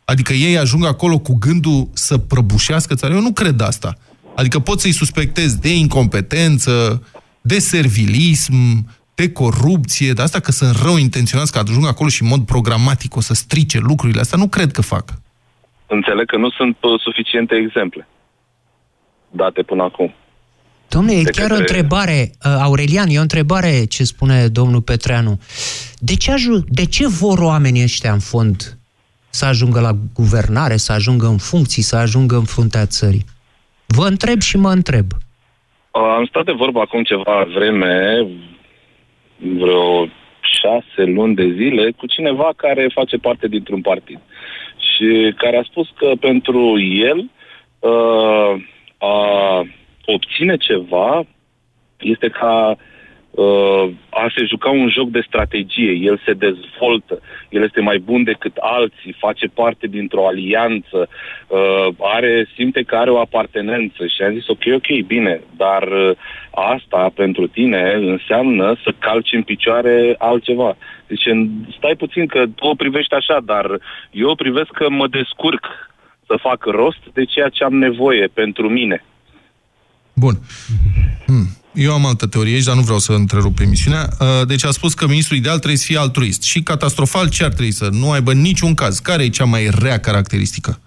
Adică 0.06 0.34
ei 0.34 0.58
ajung 0.58 0.86
acolo 0.86 1.20
cu 1.20 1.38
gândul 1.40 1.88
să 1.94 2.18
prăbușească 2.18 2.96
țara? 2.96 3.14
Eu 3.14 3.22
nu 3.22 3.34
cred 3.34 3.62
asta. 3.62 3.98
Adică 4.36 4.60
pot 4.60 4.80
să-i 4.80 4.92
suspectez 4.92 5.56
de 5.56 5.70
incompetență, 5.70 7.04
de 7.42 7.60
servilism, 7.60 8.54
de 9.16 9.32
corupție, 9.32 10.14
de 10.14 10.22
asta 10.22 10.40
că 10.40 10.52
sunt 10.52 10.76
rău 10.84 10.98
intenționați, 10.98 11.52
că 11.52 11.60
ajung 11.60 11.86
acolo 11.86 12.10
și 12.10 12.22
în 12.22 12.28
mod 12.28 12.46
programatic 12.46 13.16
o 13.16 13.22
să 13.22 13.34
strice 13.34 13.80
lucrurile 13.80 14.20
astea, 14.20 14.38
nu 14.38 14.48
cred 14.48 14.72
că 14.72 14.82
fac. 14.82 15.14
Înțeleg 15.88 16.26
că 16.26 16.38
nu 16.38 16.50
sunt 16.50 16.78
uh, 16.82 17.00
suficiente 17.00 17.56
exemple 17.56 18.08
date 19.34 19.62
până 19.62 19.84
acum. 19.84 20.14
Domnule, 20.90 21.18
e 21.20 21.22
De 21.24 21.30
chiar 21.32 21.52
o 21.52 21.56
către- 21.56 21.60
întrebare, 21.76 22.32
uh, 22.46 22.56
Aurelian, 22.62 23.08
e 23.10 23.18
o 23.18 23.22
întrebare 23.22 23.86
ce 23.86 24.04
spune 24.04 24.48
domnul 24.48 24.82
Petreanu. 24.82 25.40
De 26.00 26.16
ce, 26.16 26.32
aju- 26.32 26.64
de 26.68 26.86
ce 26.86 27.08
vor 27.08 27.40
oamenii 27.40 27.84
ăștia 27.84 28.12
în 28.12 28.20
fond 28.20 28.78
să 29.30 29.46
ajungă 29.46 29.80
la 29.80 29.92
guvernare, 30.14 30.78
să 30.78 30.92
ajungă 30.92 31.26
în 31.28 31.38
funcții, 31.38 31.82
să 31.82 31.96
ajungă 31.96 32.36
în 32.36 32.44
fruntea 32.44 32.86
țării? 32.86 33.26
Vă 33.86 34.08
întreb 34.08 34.42
și 34.42 34.58
mă 34.58 34.70
întreb. 34.72 35.06
Uh, 35.92 36.02
Am 36.18 36.26
stat 36.26 36.46
de 36.46 36.52
vorbă 36.52 36.80
acum 36.80 37.04
ceva 37.04 37.48
vreme, 37.56 38.28
vreo 39.38 40.06
șase 40.62 41.04
luni 41.12 41.36
de 41.36 41.54
zile, 41.58 41.92
cu 41.92 42.06
cineva 42.06 42.50
care 42.56 42.92
face 42.94 43.18
parte 43.18 43.48
dintr-un 43.48 43.82
partid. 43.82 44.20
Și 44.78 45.34
care 45.38 45.58
a 45.58 45.64
spus 45.70 45.88
că 45.98 46.12
pentru 46.20 46.80
el 46.80 47.18
uh, 47.80 48.64
a 48.98 49.16
obține 50.06 50.58
ceva 50.58 51.26
este 52.00 52.30
ca 52.30 52.76
uh, 53.32 53.90
a 54.10 54.32
se 54.36 54.46
juca 54.46 54.70
un 54.70 54.90
joc 54.90 55.10
de 55.10 55.24
strategie. 55.28 55.92
El 55.92 56.22
se 56.26 56.34
dezvoltă, 56.34 57.20
el 57.50 57.64
este 57.64 57.82
mai 57.82 57.98
bun 57.98 58.24
decât 58.24 58.58
alții, 58.58 59.16
face 59.18 59.48
parte 59.48 59.88
dintr-o 59.88 60.28
alianță, 60.28 61.10
uh, 61.48 61.88
are, 62.00 62.48
simte 62.56 62.82
că 62.84 62.96
are 62.96 63.10
o 63.10 63.20
apartenență 63.20 64.08
și 64.08 64.22
am 64.22 64.34
zis 64.34 64.48
ok, 64.48 64.64
ok, 64.74 65.06
bine, 65.06 65.42
dar 65.58 65.84
uh, 65.84 66.12
asta 66.52 67.12
pentru 67.16 67.48
tine 67.48 67.92
înseamnă 67.94 68.76
să 68.84 68.94
calci 69.00 69.34
în 69.34 69.44
picioare 69.44 70.16
altceva. 70.18 70.78
Zice, 71.08 71.50
stai 71.78 71.96
puțin 71.96 72.26
că 72.26 72.44
tu 72.56 72.68
o 72.68 72.76
privești 72.76 73.14
așa, 73.14 73.40
dar 73.46 73.80
eu 74.12 74.30
o 74.30 74.36
privesc 74.36 74.72
că 74.72 74.90
mă 74.90 75.08
descurc 75.08 75.66
să 76.28 76.38
fac 76.42 76.66
rost 76.66 77.04
de 77.14 77.24
ceea 77.26 77.50
ce 77.50 77.64
am 77.64 77.74
nevoie 77.74 78.28
pentru 78.34 78.70
mine. 78.70 79.04
Bun. 80.14 80.40
Hmm. 81.26 81.48
Eu 81.74 81.94
am 81.94 82.06
altă 82.06 82.28
teorie 82.28 82.54
aici, 82.54 82.64
dar 82.64 82.76
nu 82.76 82.82
vreau 82.82 83.00
să 83.00 83.12
întrerup 83.12 83.60
emisiunea. 83.60 84.10
Uh, 84.20 84.48
Deci 84.48 84.66
a 84.66 84.72
spus 84.72 84.94
că 84.94 85.08
ministrul 85.08 85.38
ideal 85.38 85.56
trebuie 85.58 85.78
să 85.78 85.86
fie 85.86 85.98
altruist. 85.98 86.42
Și 86.44 86.62
catastrofal 86.64 87.30
ce 87.30 87.44
ar 87.44 87.50
trebui 87.54 87.72
să 87.72 87.90
nu 87.92 88.12
aibă 88.12 88.34
niciun 88.34 88.74
caz? 88.74 89.00
Care 89.00 89.24
e 89.24 89.30
cea 89.30 89.46
mai 89.46 89.70
rea 89.80 90.00
caracteristică? 90.00 90.80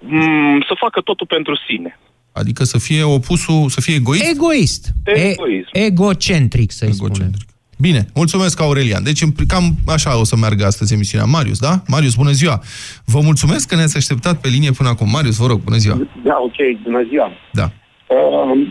Mm, 0.00 0.60
să 0.68 0.74
facă 0.78 1.00
totul 1.00 1.26
pentru 1.26 1.54
sine. 1.68 1.98
Adică 2.32 2.64
să 2.64 2.78
fie 2.78 3.02
opusul, 3.02 3.68
să 3.68 3.80
fie 3.80 3.94
egoist? 3.94 4.24
Egoist. 4.30 4.92
Egoism. 5.04 5.68
E- 5.72 5.84
egocentric, 5.84 6.70
să-i 6.72 6.92
spunem. 6.92 7.30
Bine, 7.78 8.06
mulțumesc, 8.14 8.60
Aurelian. 8.60 9.02
Deci 9.02 9.22
în- 9.22 9.32
cam 9.46 9.76
așa 9.86 10.18
o 10.18 10.24
să 10.24 10.36
meargă 10.36 10.66
astăzi 10.66 10.92
emisiunea. 10.92 11.26
Marius, 11.26 11.58
da? 11.58 11.82
Marius, 11.86 12.14
bună 12.14 12.30
ziua! 12.30 12.62
Vă 13.04 13.20
mulțumesc 13.20 13.68
că 13.68 13.74
ne-ați 13.74 13.96
așteptat 13.96 14.40
pe 14.40 14.48
linie 14.48 14.70
până 14.70 14.88
acum. 14.88 15.10
Marius, 15.10 15.36
vă 15.36 15.46
rog, 15.46 15.60
bună 15.62 15.76
ziua! 15.76 15.96
Da, 16.24 16.36
ok, 16.42 16.82
bună 16.82 17.06
ziua. 17.08 17.30
Da. 17.52 17.72
Uh, 18.06 18.68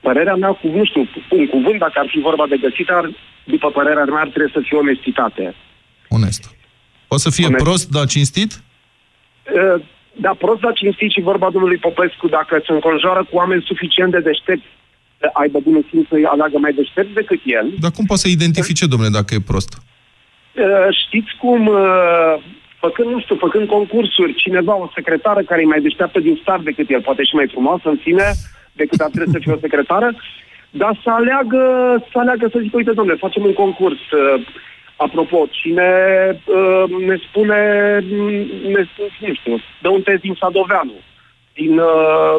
părerea 0.00 0.34
mea, 0.34 0.48
cu, 0.48 0.66
nu 0.66 0.84
știu, 0.84 1.08
un 1.30 1.46
cuvânt, 1.46 1.78
dacă 1.78 1.92
ar 1.94 2.06
fi 2.08 2.18
vorba 2.18 2.46
de 2.46 2.56
găsit, 2.56 2.88
ar, 2.90 3.10
după 3.44 3.70
părerea 3.70 4.04
mea, 4.04 4.20
ar 4.20 4.28
trebui 4.28 4.52
să 4.52 4.60
fie 4.62 4.78
onestitate. 4.78 5.54
Onest. 6.08 6.42
O 7.08 7.16
să 7.16 7.30
fie 7.30 7.46
Onest. 7.46 7.64
prost, 7.64 7.90
dar 7.90 8.06
cinstit? 8.06 8.52
Uh, 8.52 9.82
da, 10.12 10.32
prost, 10.38 10.60
dar 10.60 10.72
cinstit 10.72 11.10
și 11.10 11.20
vorba 11.20 11.50
domnului 11.50 11.76
Popescu, 11.76 12.28
dacă 12.28 12.62
se 12.66 12.72
înconjoară 12.72 13.24
cu 13.24 13.36
oameni 13.36 13.62
suficient 13.66 14.10
de 14.10 14.20
deștepți, 14.20 14.66
să 15.20 15.30
aibă 15.32 15.58
bună 15.60 15.80
simț 15.88 16.06
să-i 16.08 16.24
aleagă 16.24 16.58
mai 16.58 16.72
deștepți 16.72 17.14
decât 17.14 17.40
el. 17.44 17.66
Dar 17.80 17.90
cum 17.90 18.04
poate 18.04 18.22
să 18.22 18.28
identifice, 18.28 18.86
domnule, 18.86 19.10
dacă 19.18 19.34
e 19.34 19.50
prost? 19.52 19.72
Uh, 19.78 20.88
știți 21.04 21.30
cum, 21.42 21.66
uh, 21.66 22.34
făcând, 22.84 23.08
nu 23.10 23.20
știu, 23.20 23.36
făcând 23.36 23.66
concursuri, 23.68 24.34
cineva, 24.34 24.74
o 24.76 24.90
secretară 24.94 25.40
care 25.42 25.60
e 25.60 25.74
mai 25.74 25.80
deșteaptă 25.80 26.18
din 26.20 26.38
start 26.42 26.62
decât 26.64 26.90
el, 26.90 27.02
poate 27.02 27.22
și 27.24 27.34
mai 27.34 27.48
frumoasă 27.54 27.88
în 27.88 28.00
sine 28.02 28.26
decât 28.82 29.00
ar 29.00 29.10
trebui 29.14 29.32
să 29.34 29.40
fie 29.42 29.52
o 29.56 29.64
secretară, 29.64 30.08
dar 30.80 30.92
să 31.02 31.10
aleagă, 31.10 31.62
să 32.10 32.16
aleagă 32.18 32.46
să 32.52 32.58
zică, 32.62 32.76
uite, 32.76 32.92
domnule, 32.98 33.24
facem 33.26 33.44
un 33.44 33.56
concurs. 33.62 34.02
Uh, 34.10 34.46
apropo, 35.06 35.38
cine 35.50 35.90
uh, 36.44 36.84
ne 37.08 37.16
spune, 37.26 37.60
ne, 38.74 38.82
nu 39.26 39.34
știu, 39.38 39.54
dă 39.82 39.88
un 39.88 40.02
test 40.02 40.20
din 40.20 40.36
Sadoveanu, 40.40 40.98
din, 41.58 41.78
uh, 41.78 42.34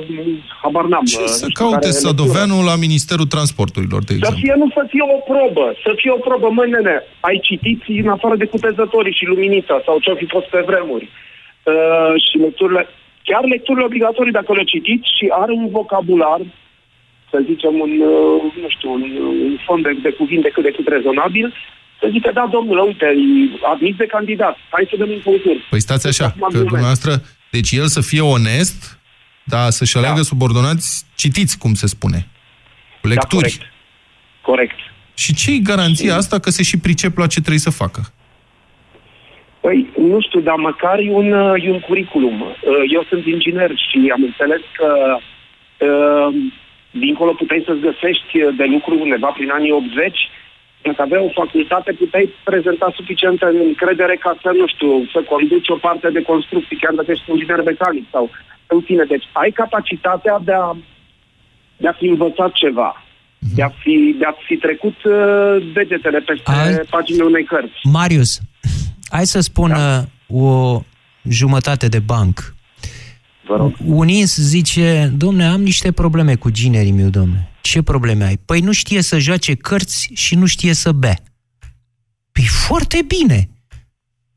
habar 0.61 0.85
n-am. 0.91 1.05
Ce 1.05 1.19
uh, 1.19 1.25
să 1.25 1.45
nu 1.45 1.51
știu 1.51 1.63
caute 1.63 1.89
care 1.89 2.03
Sadoveanu 2.05 2.57
la 2.69 2.75
Ministerul 2.85 3.27
Transporturilor, 3.35 4.01
de 4.03 4.13
să 4.13 4.17
exemplu? 4.17 4.41
fie, 4.43 4.53
nu 4.61 4.67
să 4.77 4.83
fie 4.91 5.05
o 5.15 5.19
probă, 5.31 5.67
să 5.85 5.91
fie 5.99 6.11
o 6.17 6.19
probă, 6.27 6.47
măi 6.49 6.69
nene, 6.69 6.95
ai 7.27 7.37
citit 7.47 7.81
în 8.03 8.09
afară 8.15 8.35
de 8.35 8.51
cupezătorii 8.53 9.17
și 9.19 9.25
luminița 9.31 9.75
sau 9.85 9.95
ce-au 9.99 10.17
fi 10.21 10.27
fost 10.35 10.47
pe 10.55 10.61
vremuri. 10.69 11.05
Uh, 11.63 12.13
și 12.25 12.35
lecturile, 12.45 12.83
chiar 13.27 13.43
lecturile 13.53 13.85
obligatorii 13.85 14.37
dacă 14.39 14.53
le 14.53 14.63
citiți 14.63 15.07
și 15.17 15.25
are 15.41 15.51
un 15.51 15.69
vocabular, 15.69 16.41
să 17.31 17.37
zicem, 17.49 17.73
un, 17.85 17.91
uh, 18.13 18.41
nu 18.63 18.69
știu, 18.75 18.89
un, 18.97 19.03
un 19.47 19.57
fond 19.65 19.83
de, 19.83 19.91
de 20.01 20.11
cuvinte 20.19 20.49
cât 20.53 20.63
de 20.63 20.71
cât 20.75 20.87
rezonabil, 20.87 21.53
să 21.99 22.07
zică, 22.11 22.29
da, 22.33 22.45
domnule, 22.51 22.81
uite, 22.81 23.05
e 23.05 23.67
admis 23.73 23.95
de 23.95 24.05
candidat, 24.05 24.55
hai 24.69 24.87
să 24.89 24.95
dăm 24.97 25.09
un 25.09 25.21
concurs. 25.21 25.61
Păi 25.69 25.79
stați 25.87 26.07
așa, 26.07 26.25
Acum 26.25 26.39
că 26.39 26.45
argument. 26.45 26.67
dumneavoastră... 26.67 27.11
Deci 27.51 27.71
el 27.71 27.87
să 27.87 28.01
fie 28.01 28.21
onest, 28.21 28.99
dar 29.43 29.69
să-și 29.69 29.97
aleagă 29.97 30.15
da. 30.15 30.21
subordonați, 30.21 31.05
citiți, 31.15 31.57
cum 31.57 31.73
se 31.73 31.87
spune. 31.87 32.27
Cu 33.01 33.07
lecturi. 33.07 33.41
Da, 33.41 33.47
corect. 33.47 33.73
corect. 34.41 34.75
Și 35.13 35.33
ce-i 35.35 35.61
garanția 35.61 36.15
asta 36.15 36.39
că 36.39 36.49
se 36.49 36.63
și 36.63 36.77
pricep 36.79 37.17
la 37.17 37.27
ce 37.27 37.39
trebuie 37.39 37.59
să 37.59 37.69
facă? 37.69 38.13
Păi, 39.61 39.89
nu 39.97 40.21
știu, 40.21 40.39
dar 40.39 40.55
măcar 40.55 40.99
e 40.99 41.11
un, 41.11 41.31
uh, 41.31 41.63
e 41.65 41.71
un 41.71 41.79
curriculum. 41.79 42.41
Uh, 42.41 42.83
Eu 42.91 43.03
sunt 43.09 43.25
inginer 43.25 43.71
și 43.87 44.11
am 44.15 44.23
înțeles 44.23 44.61
că 44.77 44.89
uh, 45.17 46.35
dincolo 46.91 47.31
puteai 47.31 47.63
să-ți 47.65 47.85
găsești 47.89 48.31
de 48.57 48.65
lucru 48.65 48.99
undeva 48.99 49.27
prin 49.27 49.49
anii 49.49 49.71
80, 49.71 50.29
dacă 50.81 51.01
aveai 51.01 51.25
o 51.25 51.41
facultate, 51.41 51.91
puteai 51.91 52.33
prezenta 52.43 52.93
suficientă 52.95 53.45
încredere 53.67 54.15
ca 54.15 54.37
să, 54.41 54.49
nu 54.59 54.67
știu, 54.67 54.91
să 55.13 55.19
conduci 55.29 55.69
o 55.69 55.75
parte 55.75 56.09
de 56.09 56.21
construcții, 56.21 56.77
chiar 56.77 56.93
dacă 56.93 57.11
ești 57.11 57.31
inginer 57.31 57.61
mecanic 57.63 58.05
sau 58.11 58.29
în 58.67 58.81
fine. 58.81 59.03
Deci 59.03 59.25
ai 59.31 59.51
capacitatea 59.51 60.39
de 60.43 60.51
a, 60.51 60.75
de 61.77 61.87
a 61.87 61.91
fi 61.91 62.05
învățat 62.05 62.51
ceva, 62.51 63.03
de 63.55 63.63
a 63.63 63.69
fi, 63.69 64.15
de 64.19 64.25
a 64.25 64.33
fi 64.45 64.55
trecut 64.57 64.97
uh, 65.03 65.13
degetele 65.73 66.19
peste 66.19 66.51
Alt- 66.51 66.89
paginile 66.89 67.23
unei 67.23 67.43
cărți. 67.43 67.79
Marius, 67.83 68.39
hai 69.09 69.27
să 69.27 69.39
spun 69.39 69.69
da. 69.69 70.07
o 70.27 70.81
jumătate 71.23 71.87
de 71.87 71.99
banc. 71.99 72.53
Unins 73.85 74.35
zice, 74.35 75.13
domne, 75.17 75.45
am 75.45 75.61
niște 75.61 75.91
probleme 75.91 76.35
cu 76.35 76.49
ginerii 76.49 76.91
meu, 76.91 77.09
domne. 77.09 77.49
Ce 77.61 77.81
probleme 77.81 78.25
ai? 78.25 78.37
Păi 78.37 78.59
nu 78.59 78.71
știe 78.71 79.01
să 79.01 79.19
joace 79.19 79.55
cărți 79.55 80.09
și 80.13 80.35
nu 80.35 80.45
știe 80.45 80.73
să 80.73 80.91
bea. 80.91 81.17
Păi 82.31 82.43
foarte 82.43 83.05
bine. 83.07 83.49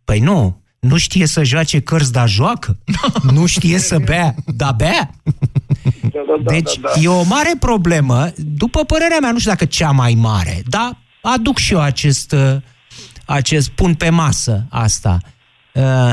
Păi 0.05 0.21
nu, 0.21 0.63
nu 0.79 0.97
știe 0.97 1.27
să 1.27 1.43
joace 1.43 1.81
cărți, 1.81 2.13
dar 2.13 2.29
joacă. 2.29 2.79
nu 3.35 3.47
știe 3.47 3.79
să 3.79 3.99
bea, 3.99 4.35
dar 4.47 4.75
bea. 4.75 5.11
Deci 6.45 6.81
e 7.01 7.09
o 7.09 7.23
mare 7.23 7.53
problemă, 7.59 8.33
după 8.37 8.85
părerea 8.85 9.19
mea, 9.21 9.33
nu 9.33 9.39
știu 9.39 9.51
dacă 9.51 9.65
cea 9.65 9.91
mai 9.91 10.15
mare, 10.15 10.63
dar 10.69 10.99
aduc 11.23 11.59
și 11.59 11.73
eu 11.73 11.81
acest, 11.81 12.33
uh, 12.33 12.57
acest 13.33 13.69
pun 13.69 13.95
pe 13.95 14.11
masă 14.11 14.67
asta. 14.71 15.19
Uh, 15.73 16.13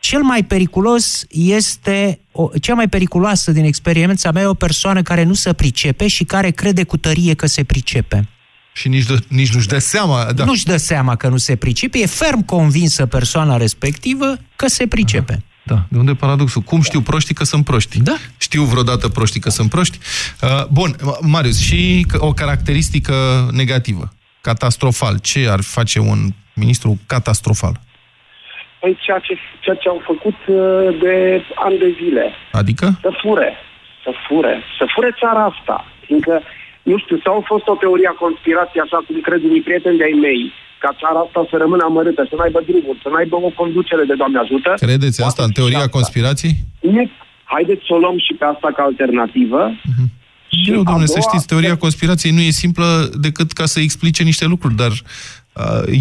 Cel 0.00 0.22
mai 0.22 0.42
periculos 0.44 1.24
este, 1.30 2.20
o, 2.32 2.48
cea 2.60 2.74
mai 2.74 2.88
periculoasă 2.88 3.50
din 3.50 3.64
experiența 3.64 4.30
mea 4.30 4.42
e 4.42 4.46
o 4.46 4.54
persoană 4.54 5.02
care 5.02 5.22
nu 5.22 5.34
se 5.34 5.52
pricepe 5.52 6.06
și 6.06 6.24
care 6.24 6.50
crede 6.50 6.84
cu 6.84 6.96
tărie 6.96 7.34
că 7.34 7.46
se 7.46 7.64
pricepe. 7.64 8.28
Și 8.72 8.88
nici, 8.88 9.04
de, 9.04 9.18
nici 9.28 9.54
nu-și 9.54 9.66
dă 9.66 9.78
seama. 9.78 10.32
Da. 10.32 10.44
Nu-și 10.44 10.64
dă 10.64 10.76
seama 10.76 11.16
că 11.16 11.28
nu 11.28 11.36
se 11.36 11.56
pricepe, 11.56 11.98
e 11.98 12.06
ferm 12.06 12.44
convinsă 12.44 13.06
persoana 13.06 13.56
respectivă 13.56 14.38
că 14.56 14.68
se 14.68 14.86
pricepe. 14.86 15.42
Da, 15.62 15.86
de 15.88 15.98
unde 15.98 16.14
paradoxul? 16.14 16.62
Cum 16.62 16.82
știu 16.82 17.00
proștii 17.00 17.34
că 17.34 17.44
sunt 17.44 17.64
proști? 17.64 18.00
Da. 18.00 18.16
Știu 18.36 18.64
vreodată 18.64 19.08
proștii 19.08 19.40
că 19.40 19.50
sunt 19.50 19.70
proști? 19.70 19.98
Uh, 20.42 20.66
bun, 20.66 20.96
Marius, 21.20 21.58
și 21.58 22.06
o 22.14 22.32
caracteristică 22.32 23.48
negativă, 23.52 24.12
catastrofal. 24.40 25.18
Ce 25.18 25.48
ar 25.48 25.60
face 25.60 25.98
un 25.98 26.32
ministru 26.54 26.98
catastrofal? 27.06 27.74
Păi 28.80 28.96
ceea 29.04 29.18
ce, 29.26 29.34
ceea 29.64 29.76
ce 29.82 29.88
au 29.88 30.00
făcut 30.10 30.38
uh, 30.46 30.98
de 31.04 31.14
ani 31.66 31.78
de 31.78 31.90
zile. 32.02 32.24
Adică? 32.52 32.86
Să 33.00 33.10
fure. 33.22 33.50
Să 34.04 34.10
fure. 34.28 34.54
Să 34.78 34.84
fure 34.94 35.10
țara 35.20 35.42
asta. 35.52 35.76
Fiindcă 36.06 36.34
nu 36.90 36.96
știu, 37.02 37.16
sau 37.24 37.34
a 37.38 37.42
fost 37.52 37.66
o 37.72 37.74
teorie 37.82 38.08
a 38.10 38.20
conspirației, 38.24 38.82
așa 38.86 38.98
cum 39.06 39.14
cred 39.28 39.40
unii 39.48 39.66
prieteni 39.68 39.96
de-ai 40.00 40.16
mei, 40.26 40.42
ca 40.82 40.90
țara 41.00 41.18
asta 41.26 41.40
să 41.50 41.56
rămână 41.64 41.82
amărâtă, 41.90 42.22
să 42.30 42.34
n-aibă 42.38 42.60
drumuri, 42.68 43.02
să 43.04 43.08
n-aibă 43.12 43.36
o 43.48 43.50
conducere 43.60 44.04
de 44.10 44.14
Doamne 44.20 44.38
ajută. 44.44 44.70
Credeți 44.86 45.16
Poate 45.18 45.30
asta 45.30 45.42
în 45.42 45.52
fi 45.52 45.58
teoria 45.58 45.78
și 45.82 45.86
asta. 45.88 45.96
conspirației? 45.98 46.54
Nu. 46.96 47.04
Haideți 47.54 47.82
să 47.86 47.92
o 47.96 47.98
luăm 48.04 48.18
și 48.26 48.32
pe 48.38 48.44
asta 48.54 48.68
ca 48.76 48.82
alternativă. 48.90 49.60
Și 50.54 50.70
Eu, 50.70 50.80
a 50.80 50.82
domnule, 50.88 51.06
să 51.06 51.18
doua- 51.18 51.28
știți, 51.28 51.46
teoria 51.46 51.76
conspirației 51.86 52.32
nu 52.32 52.40
e 52.40 52.50
simplă 52.64 52.88
decât 53.26 53.52
ca 53.52 53.64
să 53.66 53.78
explice 53.80 54.22
niște 54.22 54.46
lucruri, 54.52 54.74
dar 54.74 54.90
uh, 54.90 54.98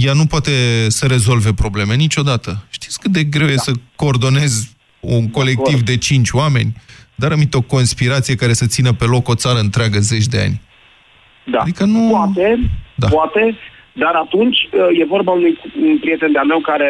ea 0.05 0.13
nu 0.13 0.25
poate 0.25 0.51
să 0.87 1.05
rezolve 1.07 1.53
probleme 1.53 1.95
niciodată. 1.95 2.65
Știți 2.69 2.99
cât 2.99 3.11
de 3.11 3.23
greu 3.23 3.47
e 3.47 3.57
să 3.57 3.71
coordonezi 3.95 4.71
un 4.99 5.29
colectiv 5.29 5.81
de 5.81 5.97
cinci 5.97 6.31
oameni, 6.31 6.75
dar 7.15 7.31
aminte 7.31 7.57
o 7.57 7.61
conspirație 7.61 8.35
care 8.35 8.53
să 8.53 8.65
țină 8.65 8.93
pe 8.93 9.05
loc 9.05 9.27
o 9.27 9.35
țară 9.35 9.59
întreagă 9.59 9.99
zeci 9.99 10.25
de 10.25 10.39
ani. 10.39 10.61
Da. 11.43 11.59
Adică 11.59 11.85
nu... 11.85 12.09
Poate, 12.09 12.59
Da. 12.95 13.07
poate, 13.07 13.57
dar 13.93 14.13
atunci 14.25 14.57
uh, 14.71 14.99
e 15.01 15.05
vorba 15.05 15.31
unui 15.31 15.59
un 15.81 15.97
prieten 15.99 16.31
de-a 16.31 16.43
meu 16.43 16.59
care 16.59 16.89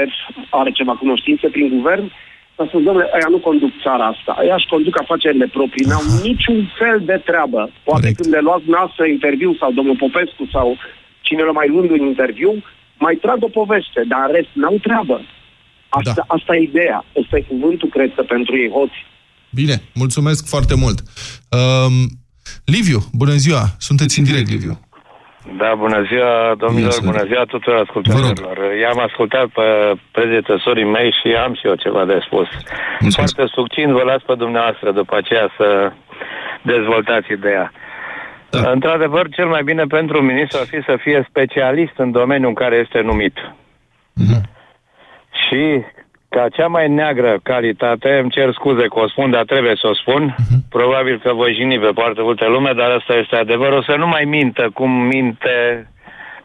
are 0.49 0.71
ceva 0.71 0.91
cunoștințe 0.91 1.47
prin 1.47 1.69
guvern, 1.69 2.11
să 2.55 2.63
spun, 2.67 2.83
domnule, 2.83 3.09
aia 3.13 3.29
nu 3.29 3.37
conduc 3.37 3.71
țara 3.83 4.05
asta, 4.13 4.31
aia 4.41 4.55
își 4.55 4.71
conduc 4.73 4.99
afacerile 4.99 5.47
proprii, 5.57 5.85
n-au 5.89 6.03
niciun 6.23 6.59
fel 6.79 7.01
de 7.05 7.17
treabă. 7.29 7.61
Poate 7.83 8.01
Corect. 8.01 8.17
când 8.19 8.33
le 8.33 8.41
luați 8.47 8.69
noastră 8.75 9.03
interviu 9.05 9.51
sau 9.59 9.71
domnul 9.71 10.01
Popescu 10.03 10.43
sau 10.51 10.77
cine 11.31 11.43
le 11.49 11.59
mai 11.59 11.67
luând 11.73 11.89
un 11.89 12.03
interviu, 12.11 12.51
mai 13.05 13.15
trag 13.23 13.39
o 13.43 13.55
poveste, 13.59 14.01
dar 14.11 14.21
în 14.27 14.33
rest 14.35 14.51
n-au 14.61 14.77
treabă. 14.87 15.17
Asta, 15.89 16.13
da. 16.15 16.23
asta 16.35 16.55
e 16.55 16.69
ideea, 16.71 16.99
ăsta 17.19 17.37
e 17.37 17.51
cuvântul, 17.53 17.89
cred 17.89 18.09
că, 18.15 18.21
pentru 18.35 18.53
ei 18.63 18.69
hoți. 18.77 18.99
Bine, 19.59 19.75
mulțumesc 19.93 20.41
foarte 20.53 20.75
mult. 20.83 20.97
Um, 21.57 21.95
Liviu, 22.75 22.99
bună 23.21 23.35
ziua! 23.45 23.63
Sunteți 23.87 24.19
în 24.19 24.25
direct, 24.29 24.49
Liviu. 24.55 24.75
Da, 25.61 25.71
bună 25.83 25.99
ziua, 26.09 26.55
domnilor, 26.63 26.95
Bine, 26.99 27.11
bună 27.11 27.23
ziua 27.29 27.43
tuturor 27.53 27.79
ascultătorilor. 27.85 28.57
I-am 28.81 28.99
ascultat 29.07 29.47
pe 29.57 29.67
predecesorii 30.11 30.91
mei 30.95 31.09
și 31.19 31.27
am 31.45 31.53
și 31.59 31.67
eu 31.67 31.75
ceva 31.75 32.03
de 32.05 32.17
spus. 32.25 32.47
Mulțumesc. 32.99 33.35
Foarte 33.35 33.53
succint 33.59 33.91
vă 33.91 34.03
las 34.11 34.21
pe 34.29 34.35
dumneavoastră 34.43 34.91
după 34.91 35.15
aceea 35.17 35.47
să 35.57 35.67
dezvoltați 36.61 37.31
ideea. 37.31 37.71
Da. 38.51 38.71
Într-adevăr, 38.71 39.29
cel 39.29 39.47
mai 39.47 39.63
bine 39.63 39.83
pentru 39.83 40.19
un 40.19 40.25
ministru 40.25 40.57
ar 40.61 40.65
fi 40.65 40.79
să 40.85 40.95
fie 41.01 41.25
specialist 41.29 41.93
în 41.97 42.11
domeniul 42.11 42.47
în 42.49 42.53
care 42.63 42.75
este 42.75 43.01
numit. 43.01 43.35
Mhm. 44.13 44.49
Și 45.43 45.61
ca 46.29 46.47
cea 46.57 46.67
mai 46.67 46.89
neagră 46.89 47.39
calitate, 47.43 48.09
îmi 48.21 48.29
cer 48.29 48.53
scuze 48.53 48.85
că 48.87 48.99
o 48.99 49.07
spun, 49.07 49.31
dar 49.31 49.43
trebuie 49.43 49.75
să 49.81 49.87
o 49.87 49.93
spun, 50.01 50.35
Mhm. 50.37 50.57
probabil 50.69 51.19
că 51.23 51.33
voi 51.33 51.53
jini 51.53 51.79
pe 51.79 51.89
foarte 51.93 52.21
multe 52.21 52.45
lume, 52.47 52.71
dar 52.77 52.89
asta 52.89 53.13
este 53.13 53.35
adevărul, 53.35 53.83
să 53.83 53.95
nu 53.97 54.07
mai 54.07 54.23
mintă 54.23 54.69
cum 54.73 54.91
minte 54.91 55.55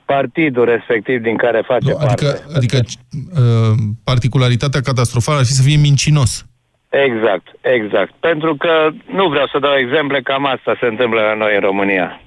partidul 0.04 0.64
respectiv 0.64 1.22
din 1.22 1.36
care 1.36 1.62
face 1.66 1.90
Nu, 1.90 1.96
parte. 1.96 2.24
adică 2.26 2.44
adică 2.56 2.76
uh, 2.76 3.74
particularitatea 4.04 4.80
catastrofală 4.80 5.38
ar 5.38 5.44
fi 5.44 5.52
să 5.52 5.62
fie 5.62 5.76
mincinos. 5.76 6.46
Exact, 6.88 7.46
exact. 7.60 8.12
Pentru 8.20 8.56
că 8.56 8.72
nu 9.18 9.28
vreau 9.28 9.46
să 9.52 9.58
dau 9.58 9.74
exemple, 9.84 10.20
cam 10.22 10.46
asta 10.46 10.76
se 10.80 10.86
întâmplă 10.86 11.20
la 11.20 11.34
noi 11.34 11.54
în 11.54 11.60
România. 11.60 12.20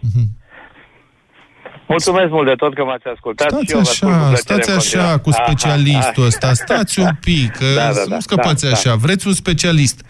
Mulțumesc 1.88 2.30
mult 2.30 2.48
de 2.48 2.54
tot 2.56 2.74
că 2.76 2.84
m-ați 2.84 3.08
ascultat 3.14 3.48
și 3.50 3.56
Mhm. 3.56 3.66
Stați 3.66 3.74
eu 3.74 3.82
vă 3.82 3.90
ascult 3.90 4.12
cu 4.12 4.18
așa, 4.18 4.28
plăcere 4.28 4.62
stați 4.62 4.70
în 4.70 4.76
așa 4.78 5.20
continuare. 5.20 5.22
cu 5.22 5.32
specialistul 5.32 6.24
Aha, 6.24 6.28
ăsta, 6.32 6.46
aha. 6.46 6.54
stați 6.54 7.00
un 7.00 7.10
pic, 7.20 7.52
că 7.52 7.66
Da, 7.76 7.86
da, 7.86 7.92
să 7.94 8.06
da, 8.10 8.16
nu 8.16 8.22
scăpați 8.22 8.64
da, 8.66 8.72
așa, 8.72 8.96
vreți 8.96 9.28
un 9.28 9.34
specialist. 9.34 10.02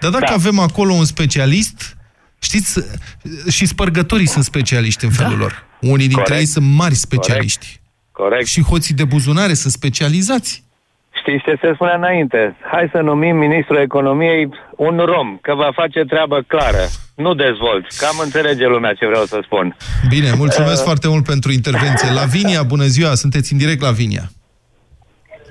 Dar 0.00 0.10
dacă 0.10 0.24
Da. 0.28 0.32
avem 0.34 0.58
acolo 0.58 0.92
un 0.92 1.04
specialist, 1.04 1.96
știți, 2.42 2.80
și 3.50 3.66
spărgătorii 3.66 4.26
sunt 4.26 4.44
specialiști 4.44 5.04
în 5.04 5.10
felul 5.10 5.38
lor. 5.38 5.64
Unii 5.80 5.96
dintre 6.08 6.22
Corect. 6.22 6.40
ei 6.40 6.46
sunt 6.46 6.66
mari 6.74 6.94
specialiști. 6.94 7.80
Corect. 8.12 8.46
Și 8.46 8.62
hoții 8.62 8.94
de 8.94 9.04
buzunare 9.04 9.54
sunt 9.54 9.72
specializați. 9.72 10.64
Știți 11.20 11.44
ce 11.44 11.58
se 11.60 11.70
spune 11.74 11.92
înainte? 11.96 12.56
Hai 12.72 12.88
să 12.92 13.00
numim 13.00 13.36
ministrul 13.36 13.76
economiei 13.76 14.48
un 14.76 14.96
rom, 15.04 15.38
că 15.42 15.54
va 15.54 15.70
face 15.74 16.00
treabă 16.04 16.44
clară. 16.46 16.84
Nu 17.16 17.34
dezvolt. 17.34 17.84
Cam 17.98 18.16
înțelege 18.24 18.66
lumea 18.66 18.92
ce 18.94 19.06
vreau 19.06 19.24
să 19.24 19.38
spun. 19.42 19.76
Bine, 20.08 20.30
mulțumesc 20.36 20.78
Uh. 20.80 20.84
foarte 20.84 21.08
mult 21.08 21.24
pentru 21.24 21.52
intervenție. 21.52 22.10
Lavinia, 22.12 22.62
bună 22.62 22.84
ziua, 22.84 23.14
sunteți 23.14 23.52
în 23.52 23.58
direct, 23.58 23.80
Lavinia. 23.80 24.22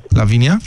Lavinia? 0.09 0.57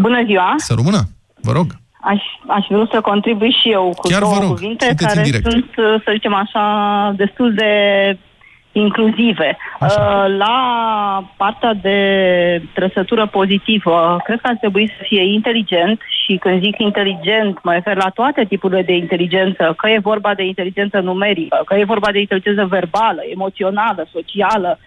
Bună 0.00 0.22
ziua! 0.26 0.54
Să 0.56 0.74
rămână, 0.76 1.00
vă 1.42 1.52
rog. 1.52 1.66
Aș, 2.00 2.20
aș 2.48 2.64
vrea 2.68 2.88
să 2.92 3.00
contribui 3.00 3.56
și 3.62 3.70
eu 3.72 3.92
cu 3.96 4.08
Chiar 4.08 4.22
vă 4.22 4.26
două 4.26 4.40
rog, 4.40 4.48
cuvinte 4.54 4.84
sunteți 4.86 5.04
în 5.04 5.08
care 5.14 5.28
direct. 5.30 5.50
sunt, 5.50 5.70
să 6.04 6.10
zicem 6.12 6.34
așa, 6.34 6.64
destul 7.16 7.54
de 7.54 7.70
inclusive. 8.78 9.56
Uh, 9.80 10.24
La 10.36 10.58
partea 11.36 11.74
de 11.74 11.98
trăsătură 12.74 13.26
pozitivă, 13.26 14.20
cred 14.24 14.40
că 14.40 14.48
ar 14.48 14.56
trebui 14.56 14.92
să 14.96 15.02
fie 15.02 15.32
inteligent 15.32 16.00
și 16.24 16.36
când 16.36 16.62
zic 16.62 16.78
inteligent, 16.78 17.62
mă 17.62 17.72
refer 17.72 17.96
la 17.96 18.08
toate 18.08 18.44
tipurile 18.44 18.82
de 18.82 18.92
inteligență, 18.92 19.74
că 19.76 19.88
e 19.88 19.98
vorba 19.98 20.34
de 20.34 20.44
inteligență 20.44 20.98
numerică, 21.00 21.62
că 21.64 21.74
e 21.74 21.84
vorba 21.84 22.10
de 22.10 22.18
inteligență 22.18 22.64
verbală, 22.64 23.20
emoțională, 23.32 24.06
socială, 24.12 24.78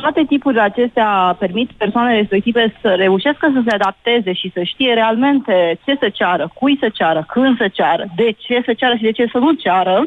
toate 0.00 0.24
tipurile 0.28 0.60
acestea 0.60 1.36
permit 1.38 1.70
persoanele 1.76 2.16
respective 2.16 2.74
să 2.80 2.88
reușească 2.88 3.50
să 3.54 3.62
se 3.66 3.74
adapteze 3.74 4.32
și 4.32 4.50
să 4.54 4.62
știe 4.62 4.94
realmente 4.94 5.78
ce 5.84 5.96
să 6.00 6.08
ceară, 6.08 6.50
cui 6.54 6.76
să 6.80 6.88
ceară, 6.92 7.24
când 7.28 7.56
să 7.56 7.68
ceară, 7.72 8.04
de 8.16 8.34
ce 8.38 8.62
să 8.64 8.72
ceară 8.72 8.94
și 8.94 9.02
de 9.02 9.10
ce 9.10 9.26
să 9.32 9.38
nu 9.38 9.52
ceară. 9.52 10.06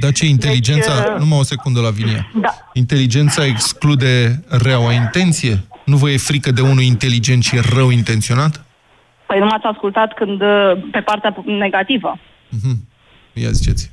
Dar 0.00 0.12
ce 0.12 0.26
inteligența... 0.26 0.94
Deci, 0.94 1.12
uh, 1.12 1.18
Numai 1.18 1.38
o 1.38 1.42
secundă, 1.42 1.80
Lavinia. 1.80 2.30
Da. 2.40 2.48
Inteligența 2.72 3.44
exclude 3.44 4.44
reaua 4.48 4.92
intenție? 4.92 5.64
Nu 5.84 5.96
vă 5.96 6.10
e 6.10 6.16
frică 6.16 6.50
de 6.50 6.60
unul 6.60 6.82
inteligent 6.82 7.42
și 7.42 7.60
rău 7.74 7.90
intenționat? 7.90 8.64
Păi 9.26 9.38
nu 9.38 9.44
m-ați 9.44 9.64
ascultat 9.64 10.14
când 10.14 10.40
uh, 10.40 10.72
pe 10.90 11.00
partea 11.00 11.42
negativă. 11.44 12.18
Mhm. 12.48 12.88
Ia 13.32 13.50
ziceți. 13.50 13.90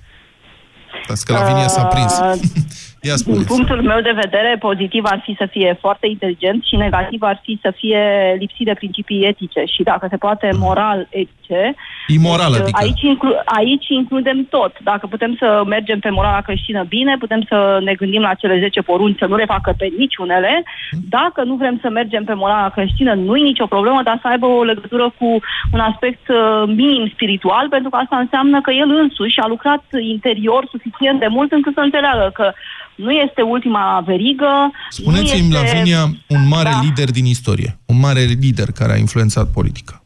Dați 1.08 1.26
că 1.26 1.34
Lavinia 1.34 1.68
s-a 1.68 1.84
prins. 1.84 2.20
Uh, 3.04 3.10
Ia 3.10 3.16
Din 3.16 3.24
spuneți. 3.24 3.48
punctul 3.54 3.82
meu 3.82 4.02
de 4.02 4.20
vedere, 4.24 4.56
pozitiv 4.60 5.04
ar 5.06 5.22
fi 5.24 5.36
să 5.38 5.46
fie 5.52 5.78
foarte 5.80 6.08
inteligent 6.08 6.64
și 6.64 6.76
negativ 6.76 7.22
ar 7.22 7.40
fi 7.44 7.60
să 7.62 7.74
fie 7.76 8.02
lipsit 8.40 8.66
de 8.66 8.74
principii 8.74 9.26
etice 9.26 9.64
și 9.66 9.84
dacă 9.84 10.08
se 10.10 10.18
poate 10.18 10.50
moral 10.58 11.08
etice. 11.10 11.76
Imoral, 12.08 12.52
Deci, 12.52 12.62
adică. 12.62 12.80
Aici, 12.82 13.02
inclu- 13.02 13.42
aici 13.46 13.88
includem 13.88 14.46
tot. 14.50 14.74
Dacă 14.80 15.08
putem 15.08 15.36
să 15.40 15.64
mergem 15.68 16.00
pe 16.00 16.10
morala 16.10 16.42
creștină 16.42 16.84
bine, 16.84 17.16
putem 17.20 17.42
să 17.48 17.80
ne 17.84 17.94
gândim 17.94 18.22
la 18.22 18.34
cele 18.34 18.60
10 18.60 18.82
porunci, 18.82 19.18
să 19.18 19.26
nu 19.26 19.36
le 19.36 19.46
facă 19.46 19.74
pe 19.78 19.92
niciunele. 19.98 20.64
Dacă 21.10 21.44
nu 21.44 21.56
vrem 21.56 21.78
să 21.82 21.90
mergem 21.90 22.24
pe 22.24 22.34
morala 22.34 22.70
creștină, 22.70 23.14
nu 23.14 23.36
e 23.36 23.44
nicio 23.44 23.66
problemă, 23.66 24.02
dar 24.04 24.20
să 24.22 24.28
aibă 24.28 24.46
o 24.46 24.64
legătură 24.64 25.14
cu 25.20 25.40
un 25.74 25.80
aspect 25.80 26.28
uh, 26.30 26.64
minim 26.66 27.10
spiritual, 27.14 27.68
pentru 27.70 27.90
că 27.90 27.98
asta 27.98 28.18
înseamnă 28.18 28.62
că 28.62 28.72
el 28.72 28.90
însuși 28.90 29.40
a 29.40 29.48
lucrat 29.48 29.84
interior 30.00 30.68
suficient 30.72 31.20
de 31.20 31.28
mult 31.28 31.52
încât 31.52 31.74
să 31.74 31.80
înțeleagă 31.80 32.32
că 32.34 32.54
nu 32.96 33.12
este 33.12 33.42
ultima 33.42 34.04
verigă. 34.06 34.72
Spuneți-mi, 34.90 35.48
nu 35.48 35.58
este... 35.58 35.74
Lavinia, 35.74 36.04
un 36.28 36.48
mare 36.48 36.70
Da. 36.70 36.80
lider 36.84 37.12
din 37.12 37.26
istorie. 37.26 37.80
Un 37.86 38.00
mare 38.00 38.22
lider 38.24 38.72
care 38.72 38.94
a 38.94 38.98
influențat 38.98 39.52
politica. 39.52 40.04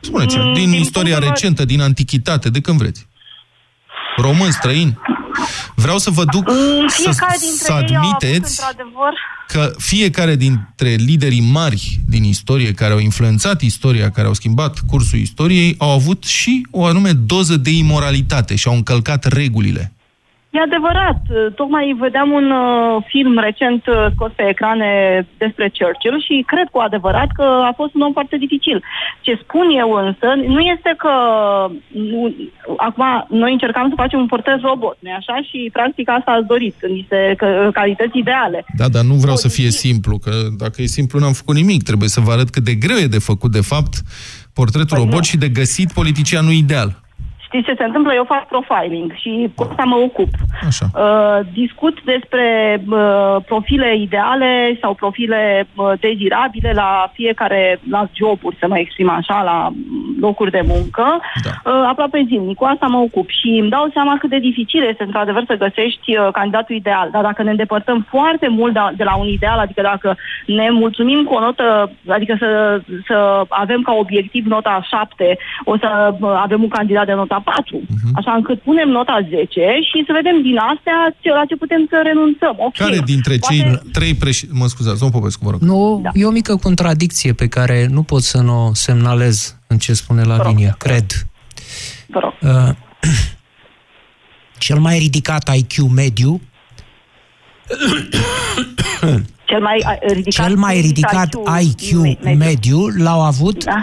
Spuneți-mi, 0.00 0.42
Mm, 0.44 0.52
din 0.54 0.70
din 0.70 0.80
istoria 0.80 1.02
punctul 1.10 1.20
meu- 1.20 1.28
recentă, 1.40 1.64
din 1.64 1.80
antichitate, 1.80 2.50
de 2.50 2.60
când 2.60 2.78
vreți. 2.78 3.06
Român, 4.16 4.50
străin. 4.50 4.98
Vreau 5.76 5.98
să 5.98 6.10
vă 6.10 6.24
duc 6.24 6.48
Mm, 6.50 6.86
să, 6.88 6.96
Fiecare 7.02 7.36
dintre 7.40 7.64
să 7.64 7.72
ei 7.72 7.78
a 7.78 7.78
avut, 7.78 7.96
admiteți 7.96 8.60
într-adevăr, 8.60 9.12
că 9.46 9.72
fiecare 9.78 10.36
dintre 10.36 10.88
liderii 10.88 11.40
mari 11.52 12.00
din 12.06 12.24
istorie, 12.24 12.72
care 12.72 12.92
au 12.92 12.98
influențat 12.98 13.60
istoria, 13.60 14.10
care 14.10 14.26
au 14.26 14.32
schimbat 14.32 14.78
cursul 14.86 15.18
istoriei, 15.18 15.74
au 15.78 15.90
avut 15.90 16.24
și 16.24 16.66
o 16.70 16.84
anume 16.84 17.12
doză 17.12 17.56
de 17.56 17.70
imoralitate 17.70 18.54
și 18.56 18.68
au 18.68 18.74
încălcat 18.74 19.24
regulile. 19.24 19.92
E 20.56 20.68
adevărat. 20.70 21.20
Tocmai 21.60 21.96
vedeam 22.04 22.28
un 22.40 22.48
uh, 22.50 23.04
film 23.12 23.38
recent 23.48 23.82
uh, 23.86 23.94
scos 24.14 24.32
pe 24.36 24.44
ecrane 24.48 24.90
despre 25.44 25.72
Churchill 25.76 26.16
și 26.26 26.34
cred 26.52 26.68
cu 26.70 26.78
adevărat 26.78 27.28
că 27.38 27.46
a 27.70 27.72
fost 27.80 27.94
un 27.94 28.00
om 28.06 28.12
foarte 28.12 28.36
dificil. 28.44 28.78
Ce 29.20 29.32
spun 29.42 29.66
eu 29.82 29.90
însă 30.06 30.28
nu 30.54 30.60
este 30.74 30.90
că 31.04 31.14
nu, 32.12 32.34
acum 32.76 33.04
noi 33.28 33.52
încercam 33.52 33.88
să 33.88 34.00
facem 34.02 34.18
un 34.18 34.26
portret 34.26 34.60
robot, 34.60 34.96
nu 35.00 35.10
așa? 35.20 35.36
Și 35.48 35.58
practic 35.72 36.08
asta 36.08 36.30
ați 36.30 36.46
dorit, 36.46 36.76
niște 36.96 37.34
că, 37.36 37.70
calități 37.72 38.18
ideale. 38.18 38.64
Da, 38.80 38.88
dar 38.88 39.04
nu 39.04 39.14
vreau 39.14 39.36
să 39.36 39.48
fie 39.48 39.70
simplu, 39.70 40.18
că 40.18 40.32
dacă 40.58 40.82
e 40.82 40.86
simplu 40.98 41.18
n-am 41.18 41.32
făcut 41.32 41.54
nimic. 41.54 41.82
Trebuie 41.82 42.08
să 42.08 42.20
vă 42.20 42.30
arăt 42.32 42.50
cât 42.50 42.64
de 42.64 42.74
greu 42.74 42.96
e 42.96 43.16
de 43.18 43.26
făcut, 43.30 43.50
de 43.52 43.60
fapt, 43.72 43.94
portretul 44.52 44.96
Păi 44.96 45.04
robot 45.04 45.24
nu. 45.24 45.30
și 45.30 45.36
de 45.36 45.48
găsit 45.48 45.92
politicianul 45.92 46.52
ideal. 46.52 47.03
Știți 47.54 47.68
ce 47.68 47.74
se 47.78 47.84
întâmplă? 47.84 48.14
Eu 48.14 48.24
fac 48.24 48.46
profiling 48.46 49.12
și 49.12 49.50
cu 49.54 49.66
asta 49.70 49.82
mă 49.82 49.96
ocup. 49.96 50.28
Așa. 50.66 50.86
Uh, 50.94 51.46
discut 51.52 52.02
despre 52.02 52.46
uh, 52.90 53.36
profile 53.46 53.96
ideale 53.96 54.78
sau 54.80 54.94
profile 54.94 55.66
uh, 55.74 55.92
dezirabile 56.00 56.72
la 56.72 57.10
fiecare, 57.12 57.80
la 57.90 58.08
joburi, 58.12 58.56
să 58.60 58.66
mă 58.68 58.78
exprim 58.78 59.10
așa, 59.10 59.42
la 59.42 59.72
locuri 60.20 60.50
de 60.50 60.62
muncă, 60.66 61.20
da. 61.44 61.70
uh, 61.70 61.84
aproape 61.88 62.24
zilnic. 62.26 62.56
Cu 62.56 62.64
asta 62.64 62.86
mă 62.86 62.98
ocup 62.98 63.28
și 63.28 63.48
îmi 63.60 63.70
dau 63.70 63.90
seama 63.92 64.16
cât 64.18 64.30
de 64.30 64.38
dificil 64.38 64.82
este, 64.82 65.02
într-adevăr, 65.02 65.44
să 65.46 65.62
găsești 65.64 66.16
uh, 66.16 66.28
candidatul 66.32 66.74
ideal. 66.74 67.08
Dar 67.12 67.22
dacă 67.22 67.42
ne 67.42 67.50
îndepărtăm 67.50 68.06
foarte 68.08 68.48
mult 68.48 68.72
de, 68.72 68.80
de 68.96 69.04
la 69.04 69.14
un 69.16 69.26
ideal, 69.26 69.58
adică 69.58 69.82
dacă 69.82 70.16
ne 70.46 70.70
mulțumim 70.70 71.24
cu 71.24 71.34
o 71.34 71.40
notă, 71.40 71.90
adică 72.08 72.36
să, 72.38 72.80
să 73.06 73.44
avem 73.48 73.82
ca 73.82 73.92
obiectiv 73.92 74.46
nota 74.46 74.86
7, 74.88 75.38
o 75.64 75.76
să 75.78 76.14
uh, 76.20 76.32
avem 76.42 76.62
un 76.62 76.68
candidat 76.68 77.06
de 77.06 77.12
nota 77.12 77.42
4, 77.44 77.80
uh-huh. 77.80 78.12
așa 78.14 78.32
încât 78.32 78.58
punem 78.68 78.88
nota 78.88 79.18
10 79.28 79.46
și 79.90 79.98
să 80.06 80.12
vedem 80.20 80.42
din 80.42 80.56
astea 80.72 80.98
ce, 81.20 81.28
la 81.28 81.44
ce 81.48 81.56
putem 81.56 81.86
să 81.90 81.96
renunțăm. 82.04 82.54
Okay. 82.66 82.88
Care 82.88 82.98
dintre 83.04 83.36
Poate... 83.36 83.54
cei 83.54 83.90
trei 83.92 84.14
președinți... 84.14 84.60
Mă 84.60 84.66
scuzați, 84.66 84.98
domnul 85.00 85.18
Popescu, 85.18 85.44
vă 85.44 85.50
rog. 85.50 85.60
Nu, 85.60 86.00
da. 86.02 86.10
e 86.12 86.24
o 86.24 86.30
mică 86.40 86.56
contradicție 86.56 87.32
pe 87.32 87.48
care 87.48 87.86
nu 87.90 88.02
pot 88.02 88.22
să 88.22 88.38
nu 88.40 88.66
o 88.66 88.74
semnalez 88.74 89.56
în 89.66 89.78
ce 89.78 89.92
spune 89.92 90.22
Lavinia, 90.22 90.74
cred. 90.78 91.06
Vă 92.06 92.18
rog. 92.18 92.34
Uh, 92.40 92.74
cel 94.58 94.78
mai 94.78 94.98
ridicat 94.98 95.56
IQ 95.56 95.90
mediu 95.94 96.40
cel 99.50 99.60
mai 99.60 99.82
uh, 99.84 100.12
ridicat, 100.12 100.46
cel 100.46 100.56
mai 100.56 100.80
ridicat 100.80 101.34
IQ, 101.60 101.80
IQ 101.80 101.96
mediu, 102.22 102.36
mediu 102.36 102.86
l-au 102.86 103.22
avut 103.22 103.64
da. 103.64 103.78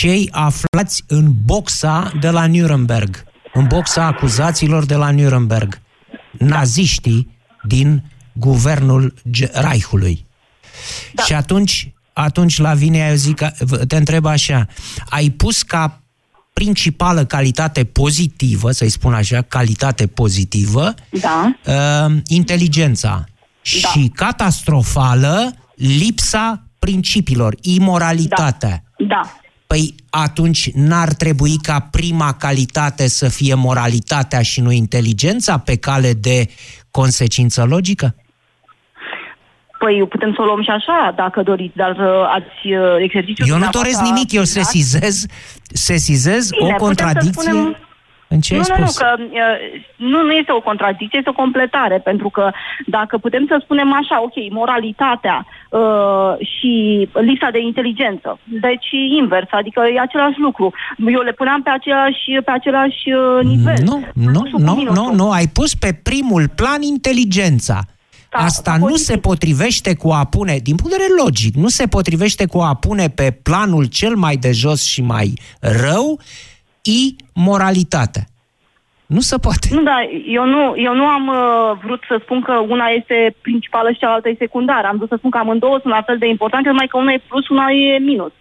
Cei 0.00 0.28
aflați 0.32 1.02
în 1.06 1.32
boxa 1.44 2.12
de 2.20 2.30
la 2.30 2.46
Nuremberg, 2.46 3.24
în 3.52 3.66
boxa 3.66 4.04
acuzaților 4.04 4.84
de 4.84 4.94
la 4.94 5.10
Nuremberg, 5.10 5.80
naziștii 6.38 7.38
din 7.62 8.02
guvernul 8.32 9.14
Reichului. 9.52 10.26
Da. 11.12 11.22
Și 11.22 11.32
atunci, 11.32 11.92
atunci 12.12 12.58
la 12.58 12.74
vine, 12.74 13.06
eu 13.08 13.14
zic, 13.14 13.42
te 13.88 13.96
întreb 13.96 14.26
așa, 14.26 14.66
ai 15.08 15.30
pus 15.30 15.62
ca 15.62 16.00
principală 16.52 17.24
calitate 17.24 17.84
pozitivă, 17.84 18.70
să-i 18.70 18.88
spun 18.88 19.14
așa, 19.14 19.42
calitate 19.42 20.06
pozitivă, 20.06 20.94
da. 21.10 21.58
uh, 21.66 22.16
inteligența. 22.26 23.24
Da. 23.82 23.88
Și 23.88 24.08
catastrofală, 24.14 25.54
lipsa 25.74 26.62
principiilor, 26.78 27.54
imoralitatea. 27.60 28.82
Da. 28.98 29.06
da. 29.06 29.34
Păi 29.72 29.94
atunci 30.10 30.70
n-ar 30.72 31.08
trebui 31.12 31.56
ca 31.62 31.88
prima 31.90 32.32
calitate 32.32 33.08
să 33.08 33.28
fie 33.28 33.54
moralitatea 33.54 34.42
și 34.42 34.60
nu 34.60 34.70
inteligența 34.70 35.58
pe 35.58 35.76
cale 35.76 36.12
de 36.12 36.48
consecință 36.90 37.64
logică? 37.64 38.14
Păi 39.78 40.06
putem 40.08 40.32
să 40.34 40.42
o 40.42 40.44
luăm 40.44 40.62
și 40.62 40.70
așa, 40.70 41.12
dacă 41.16 41.42
doriți, 41.42 41.76
dar 41.76 41.90
uh, 41.90 42.06
ați 42.36 42.72
uh, 42.72 42.96
exercițiul... 42.98 43.48
Eu 43.48 43.58
nu 43.58 43.68
doresc 43.70 44.00
nimic, 44.00 44.32
eu 44.32 44.42
sesizez, 44.42 45.26
sesizez 45.62 46.50
Bine, 46.50 46.74
o 46.78 46.84
contradicție... 46.84 47.50
Spunem... 47.50 47.76
În 48.34 48.40
ce 48.40 48.54
nu, 48.54 48.60
ai 48.60 48.80
nu, 48.80 48.86
spus? 48.86 49.00
nu, 49.00 49.06
că 49.06 49.08
nu, 49.96 50.22
nu 50.22 50.32
este 50.32 50.52
o 50.52 50.60
contradicție, 50.60 51.18
este 51.18 51.34
o 51.34 51.42
completare, 51.42 51.98
pentru 51.98 52.28
că 52.28 52.50
dacă 52.86 53.18
putem 53.18 53.44
să 53.48 53.60
spunem 53.62 53.92
așa, 53.92 54.22
ok, 54.22 54.36
moralitatea 54.50 55.46
uh, 55.70 56.32
și 56.52 56.72
lipsa 57.12 57.48
de 57.52 57.60
inteligență, 57.60 58.38
deci 58.44 58.88
invers, 59.20 59.48
adică 59.50 59.80
e 59.94 60.00
același 60.00 60.38
lucru. 60.38 60.72
Eu 61.06 61.20
le 61.20 61.32
puneam 61.32 61.62
pe 61.62 61.70
același, 61.70 62.24
pe 62.44 62.50
același 62.50 63.02
uh, 63.12 63.44
nivel. 63.44 63.80
Nu, 63.84 63.96
nu, 64.12 64.42
nu, 64.58 64.82
nu, 64.92 65.12
nu, 65.14 65.30
ai 65.30 65.46
pus 65.46 65.74
pe 65.74 65.92
primul 66.02 66.48
plan 66.48 66.82
inteligența. 66.82 67.78
Da, 68.30 68.38
Asta 68.38 68.76
nu 68.76 68.96
se 68.96 69.16
potrivește 69.16 69.94
cu 69.94 70.10
a 70.10 70.24
pune, 70.24 70.58
din 70.62 70.74
punct 70.74 70.92
de 70.92 70.98
vedere 70.98 71.22
logic, 71.22 71.54
nu 71.54 71.68
se 71.68 71.86
potrivește 71.86 72.46
cu 72.46 72.58
a 72.58 72.74
pune 72.74 73.08
pe 73.08 73.30
planul 73.42 73.84
cel 73.84 74.14
mai 74.14 74.36
de 74.36 74.52
jos 74.52 74.84
și 74.84 75.02
mai 75.02 75.32
rău 75.60 76.20
imoralitatea. 76.90 78.24
Nu 79.16 79.20
se 79.20 79.36
poate. 79.38 79.68
Nu, 79.76 79.82
da, 79.82 79.98
eu 80.38 80.44
nu, 80.54 80.62
eu 80.86 80.94
nu 80.94 81.06
am 81.16 81.26
uh, 81.28 81.78
vrut 81.84 82.02
să 82.08 82.16
spun 82.24 82.40
că 82.40 82.54
una 82.74 82.86
este 82.98 83.36
principală 83.40 83.88
și 83.90 83.98
cealaltă 83.98 84.28
e 84.28 84.44
secundară. 84.46 84.86
Am 84.86 84.96
vrut 84.96 85.08
să 85.08 85.16
spun 85.18 85.30
că 85.30 85.38
amândouă 85.38 85.78
sunt 85.82 85.92
la 85.92 86.02
fel 86.02 86.18
de 86.18 86.28
importante, 86.28 86.68
numai 86.68 86.86
că 86.90 86.96
una 86.96 87.12
e 87.12 87.28
plus, 87.28 87.48
una 87.48 87.66
e 87.70 87.98
minus. 87.98 88.32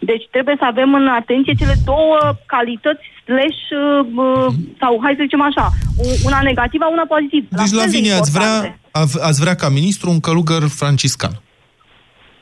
Deci 0.00 0.24
trebuie 0.30 0.56
să 0.58 0.64
avem 0.64 0.94
în 0.94 1.06
atenție 1.08 1.54
cele 1.60 1.74
două 1.84 2.18
calități 2.46 3.04
slash, 3.26 3.62
uh, 3.70 4.06
uh, 4.24 4.46
sau 4.80 4.92
hai 5.02 5.14
să 5.16 5.22
zicem 5.26 5.42
așa, 5.42 5.66
una 6.24 6.40
negativă, 6.42 6.84
una 6.96 7.06
pozitivă. 7.14 7.46
Deci, 7.48 7.70
la 7.70 7.84
Lavinia, 7.84 8.16
ați 8.16 8.32
vrea, 8.36 8.78
ați 9.28 9.40
vrea 9.40 9.54
ca 9.54 9.68
ministru 9.68 10.10
un 10.10 10.20
călugăr 10.20 10.62
franciscan, 10.80 11.34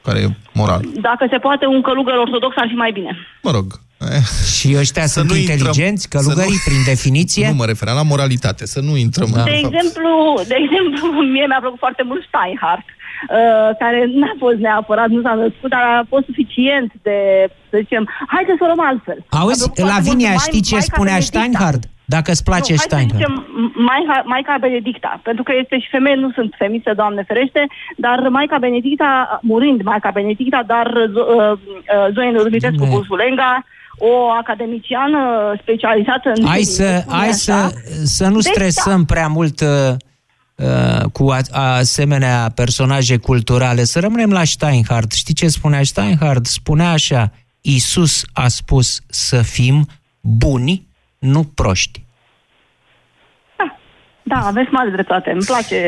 care 0.04 0.18
e 0.18 0.28
moral. 0.52 0.82
Dacă 1.08 1.26
se 1.30 1.38
poate, 1.38 1.66
un 1.66 1.82
călugăr 1.82 2.16
ortodox 2.16 2.56
ar 2.56 2.68
fi 2.68 2.74
mai 2.74 2.92
bine. 2.92 3.12
Mă 3.42 3.50
rog, 3.50 3.66
și 4.56 4.68
ăștia 4.82 5.06
să 5.06 5.18
sunt 5.18 5.30
nu 5.30 5.36
inteligenți, 5.36 6.04
intrăm, 6.04 6.12
călugării, 6.14 6.60
nu, 6.60 6.66
prin 6.68 6.82
definiție? 6.92 7.46
Nu 7.48 7.60
mă 7.62 7.66
referam 7.72 7.96
la 8.02 8.10
moralitate, 8.12 8.66
să 8.74 8.80
nu 8.80 8.96
intrăm 8.96 9.30
da. 9.34 9.42
De 9.42 9.58
exemplu, 9.64 10.10
de 10.50 10.56
exemplu, 10.64 11.04
mie 11.34 11.46
mi-a 11.50 11.62
plăcut 11.64 11.80
foarte 11.86 12.02
mult 12.10 12.22
Steinhardt, 12.28 12.88
uh, 12.88 13.70
care 13.82 14.00
n-a 14.20 14.34
fost 14.44 14.58
neapărat, 14.66 15.08
nu 15.08 15.22
s-a 15.26 15.34
născut, 15.34 15.70
dar 15.74 15.82
a 16.00 16.06
fost 16.12 16.24
suficient 16.30 16.90
de, 17.06 17.18
să 17.70 17.76
zicem, 17.82 18.02
haideți 18.34 18.58
să 18.58 18.64
o 18.64 18.68
luăm 18.70 18.84
altfel. 18.90 19.18
Auzi, 19.40 19.70
Lavinia, 19.92 20.32
știi 20.46 20.64
ce 20.70 20.78
spunea 20.78 21.20
Steinhardt? 21.20 21.84
Dacă 22.04 22.30
îți 22.30 22.44
place 22.44 22.72
nu, 22.72 22.78
Steinhardt. 22.78 23.24
Hai 23.24 23.34
să 23.34 23.42
zicem 23.42 23.72
Maica, 23.90 24.22
Maica 24.24 24.56
Benedicta, 24.60 25.20
pentru 25.22 25.42
că 25.42 25.52
este 25.62 25.78
și 25.78 25.88
femeie, 25.90 26.16
nu 26.16 26.30
sunt 26.30 26.54
femistă, 26.58 26.94
Doamne 26.94 27.22
ferește, 27.22 27.66
dar 27.96 28.18
Maica 28.28 28.58
Benedicta, 28.58 29.38
murind 29.42 29.82
Maica 29.82 30.10
Benedicta, 30.10 30.62
dar 30.66 30.86
uh, 30.86 31.50
uh, 31.50 32.14
Zoe 32.14 32.30
Rubitescu 32.42 32.86
Bursulenga, 32.90 33.64
o 33.98 34.30
academiciană 34.30 35.18
specializată 35.60 36.32
în... 36.34 36.46
Hai 36.46 36.62
să, 36.62 37.04
hai 37.08 37.32
să, 37.32 37.72
să 38.04 38.28
nu 38.28 38.40
deci, 38.40 38.52
stresăm 38.52 38.98
da. 38.98 39.14
prea 39.14 39.28
mult 39.28 39.60
uh, 39.60 39.68
uh, 40.54 41.04
cu 41.12 41.28
a, 41.30 41.76
asemenea 41.76 42.52
personaje 42.54 43.16
culturale. 43.16 43.84
Să 43.84 44.00
rămânem 44.00 44.30
la 44.30 44.44
Steinhardt. 44.44 45.12
Știi 45.12 45.34
ce 45.34 45.48
spunea 45.48 45.82
Steinhardt? 45.82 46.46
Spunea 46.46 46.90
așa, 46.90 47.32
Isus 47.60 48.22
a 48.32 48.48
spus 48.48 49.00
să 49.06 49.42
fim 49.42 49.86
buni, 50.20 50.86
nu 51.24 51.44
proști. 51.44 52.02
Da, 54.26 54.36
aveți 54.36 54.70
mare 54.70 54.90
dreptate. 54.90 55.30
Îmi 55.30 55.44
place... 55.44 55.80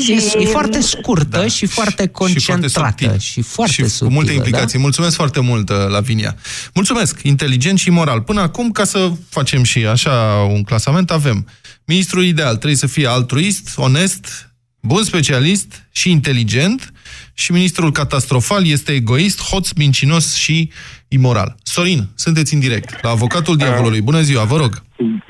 Și... 0.00 0.12
E 0.38 0.44
foarte 0.44 0.80
scurtă 0.80 1.38
da. 1.38 1.46
și 1.46 1.66
foarte 1.66 2.08
concentrată. 2.08 2.66
Și 2.66 2.72
foarte, 2.72 3.18
și 3.18 3.42
foarte 3.42 3.72
și 3.72 3.84
subtilă, 3.84 4.08
cu 4.08 4.14
multe 4.14 4.32
implicații. 4.32 4.76
Da? 4.76 4.82
Mulțumesc 4.82 5.16
foarte 5.16 5.40
mult, 5.40 5.68
uh, 5.68 5.76
Lavinia. 5.88 6.36
Mulțumesc, 6.74 7.22
inteligent 7.22 7.78
și 7.78 7.90
moral. 7.90 8.20
Până 8.20 8.40
acum, 8.40 8.70
ca 8.70 8.84
să 8.84 9.10
facem 9.28 9.62
și 9.62 9.86
așa 9.86 10.46
un 10.50 10.62
clasament, 10.62 11.10
avem 11.10 11.48
ministrul 11.84 12.24
ideal. 12.24 12.52
Trebuie 12.52 12.76
să 12.76 12.86
fie 12.86 13.06
altruist, 13.06 13.72
onest, 13.76 14.52
bun 14.80 15.04
specialist 15.04 15.88
și 15.92 16.10
inteligent 16.10 16.92
și 17.34 17.52
ministrul 17.52 17.92
catastrofal 17.92 18.66
este 18.66 18.92
egoist, 18.92 19.42
hoț, 19.42 19.70
mincinos 19.70 20.34
și 20.34 20.70
imoral. 21.18 21.50
Sorin, 21.62 22.00
sunteți 22.14 22.54
în 22.54 22.60
direct 22.60 23.02
la 23.02 23.10
avocatul 23.10 23.56
diavolului. 23.56 24.02
Bună 24.10 24.20
ziua, 24.20 24.44
vă 24.44 24.56
rog. 24.56 24.72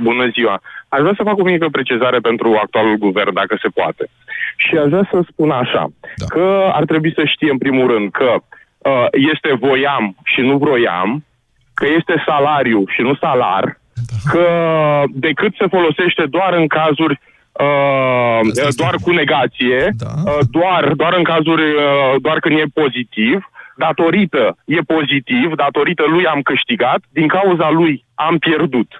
Bună 0.08 0.26
ziua. 0.34 0.62
Aș 0.88 1.00
vrea 1.00 1.14
să 1.16 1.22
fac 1.22 1.38
o 1.38 1.44
mică 1.44 1.68
precizare 1.72 2.18
pentru 2.18 2.48
actualul 2.62 2.96
guvern, 2.96 3.34
dacă 3.34 3.58
se 3.62 3.68
poate. 3.68 4.04
Și 4.56 4.76
aș 4.76 4.88
vrea 4.88 5.08
să 5.12 5.18
spun 5.30 5.50
așa, 5.50 5.92
da. 6.16 6.26
că 6.34 6.70
ar 6.72 6.84
trebui 6.84 7.12
să 7.14 7.24
știe 7.24 7.50
în 7.50 7.58
primul 7.58 7.86
rând 7.92 8.10
că 8.10 8.30
uh, 8.34 9.06
este 9.30 9.50
voiam 9.60 10.16
și 10.24 10.40
nu 10.40 10.56
vroiam, 10.58 11.24
că 11.74 11.86
este 11.98 12.22
salariu 12.26 12.84
și 12.94 13.00
nu 13.00 13.14
salar, 13.14 13.64
da. 14.10 14.16
că 14.32 14.46
decât 15.26 15.52
se 15.58 15.66
folosește 15.66 16.24
doar 16.36 16.52
în 16.52 16.66
cazuri 16.66 17.20
Uh, 17.52 18.40
doar 18.76 18.94
cu 19.02 19.10
negație, 19.10 19.88
da. 19.96 20.12
uh, 20.24 20.38
doar, 20.50 20.92
doar 20.96 21.14
în 21.16 21.22
cazuri, 21.22 21.62
uh, 21.62 22.14
doar 22.20 22.38
când 22.38 22.58
e 22.58 22.64
pozitiv, 22.74 23.50
datorită 23.86 24.44
e 24.76 24.80
pozitiv, 24.94 25.48
datorită 25.64 26.04
lui 26.14 26.24
am 26.32 26.40
câștigat, 26.50 27.00
din 27.18 27.28
cauza 27.36 27.68
lui 27.78 27.94
am 28.14 28.34
pierdut. 28.46 28.90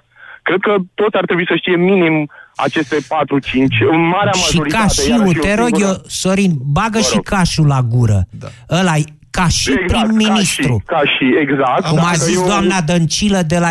Cred 0.47 0.59
că 0.67 0.73
toți 0.93 1.17
ar 1.19 1.25
trebui 1.25 1.47
să 1.51 1.55
știe 1.61 1.75
minim 1.75 2.15
aceste 2.55 2.97
4-5, 2.97 3.05
în 3.95 4.01
marea 4.15 4.31
și 4.31 4.41
majoritate. 4.43 5.01
Și 5.01 5.09
cașiul, 5.09 5.33
te 5.45 5.53
rog 5.61 5.73
eu, 5.87 5.93
Sorin, 6.07 6.53
bagă 6.77 6.99
și 6.99 7.17
cașul 7.31 7.67
la 7.67 7.81
gură. 7.93 8.19
Da. 8.41 8.47
Ăla 8.79 8.95
ca 9.37 9.47
și 9.47 9.71
exact, 9.71 10.05
prim-ministru. 10.05 10.83
Ca 10.85 10.97
și, 10.97 11.03
ca 11.03 11.11
și, 11.17 11.25
exact. 11.41 11.87
Cum 11.87 11.99
a 12.11 12.13
zis 12.13 12.35
eu... 12.35 12.45
doamna 12.45 12.81
Dăncilă 12.81 13.41
de 13.47 13.57
la, 13.57 13.69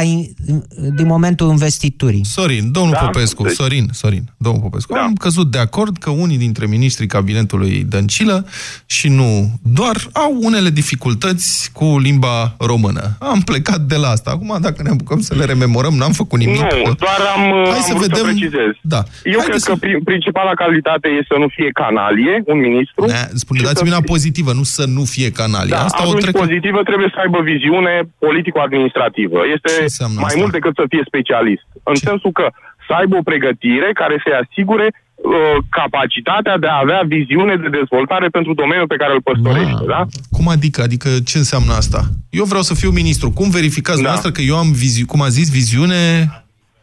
din 0.96 1.06
momentul 1.06 1.50
investiturii. 1.50 2.24
Sorin, 2.24 2.72
domnul 2.72 2.96
da? 3.00 3.04
Popescu, 3.04 3.42
deci... 3.42 3.52
Sorin, 3.52 3.88
Sorin, 3.92 4.24
domnul 4.36 4.62
Popescu. 4.62 4.92
Da. 4.92 5.00
Am 5.00 5.14
căzut 5.14 5.50
de 5.50 5.58
acord 5.58 5.96
că 5.96 6.10
unii 6.10 6.38
dintre 6.38 6.66
ministrii 6.66 7.06
cabinetului 7.06 7.84
Dăncilă 7.88 8.46
și 8.86 9.08
nu 9.08 9.60
doar 9.62 9.96
au 10.12 10.38
unele 10.40 10.70
dificultăți 10.70 11.70
cu 11.72 11.98
limba 11.98 12.54
română. 12.58 13.16
Am 13.18 13.40
plecat 13.40 13.80
de 13.80 13.96
la 13.96 14.08
asta. 14.08 14.30
Acum, 14.30 14.58
dacă 14.60 14.82
ne 14.82 14.90
apucăm 14.90 15.20
să 15.20 15.34
le 15.34 15.44
rememorăm, 15.44 15.94
n-am 15.94 16.12
făcut 16.12 16.38
nimic. 16.38 16.60
Nu, 16.60 16.94
doar 16.98 17.20
am, 17.36 17.42
Hai 17.68 17.76
am 17.76 17.82
să 17.82 17.94
vedem. 17.98 18.16
Să 18.16 18.22
precizez. 18.24 18.72
Da. 18.80 19.02
Eu 19.24 19.38
Hai 19.38 19.46
cred 19.48 19.60
să... 19.60 19.70
că 19.70 19.76
principala 20.04 20.54
calitate 20.54 21.08
este 21.08 21.26
să 21.28 21.38
nu 21.38 21.48
fie 21.48 21.70
canalie, 21.72 22.42
un 22.46 22.58
ministru. 22.58 23.06
Ne, 23.06 23.28
spune, 23.34 23.60
dați-mi 23.62 23.88
una 23.88 24.00
pozitivă, 24.00 24.52
nu 24.52 24.62
să 24.62 24.84
nu 24.86 25.04
fie 25.04 25.30
canalie 25.30 25.50
canalie. 25.52 25.74
Da, 25.76 25.84
Asta 25.88 26.02
o 26.02 26.08
atunci 26.08 26.26
trec... 26.28 26.36
pozitivă 26.44 26.80
trebuie 26.90 27.10
să 27.14 27.18
aibă 27.24 27.38
viziune 27.52 27.94
politico-administrativă. 28.24 29.38
Este 29.56 29.72
mai 30.20 30.30
asta? 30.30 30.40
mult 30.40 30.52
decât 30.58 30.74
să 30.80 30.84
fie 30.92 31.02
specialist. 31.10 31.66
În 31.92 31.96
sensul 32.08 32.32
că 32.40 32.46
să 32.86 32.92
aibă 33.00 33.14
o 33.16 33.28
pregătire 33.30 33.88
care 34.00 34.16
să-i 34.22 34.40
asigure 34.42 34.88
uh, 34.92 35.56
capacitatea 35.78 36.54
de 36.62 36.68
a 36.70 36.82
avea 36.84 37.00
viziune 37.16 37.54
de 37.64 37.68
dezvoltare 37.78 38.28
pentru 38.36 38.52
domeniul 38.62 38.92
pe 38.92 39.00
care 39.02 39.12
îl 39.14 39.26
păstorește, 39.28 39.84
da? 39.94 40.00
Cum 40.36 40.46
adică? 40.56 40.78
Adică 40.88 41.08
ce 41.28 41.36
înseamnă 41.38 41.72
asta? 41.82 42.00
Eu 42.40 42.44
vreau 42.52 42.64
să 42.68 42.74
fiu 42.74 42.90
ministru. 43.00 43.28
Cum 43.38 43.48
verificați 43.58 44.00
da. 44.00 44.02
dumneavoastră 44.02 44.30
că 44.36 44.40
eu 44.50 44.56
am, 44.62 44.68
vizi... 44.82 45.04
cum 45.12 45.20
a 45.22 45.30
zis, 45.38 45.46
viziune... 45.60 46.00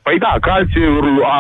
Păi 0.02 0.18
da, 0.18 0.36
că 0.42 0.50
ați 0.50 0.78
uh, 0.78 0.98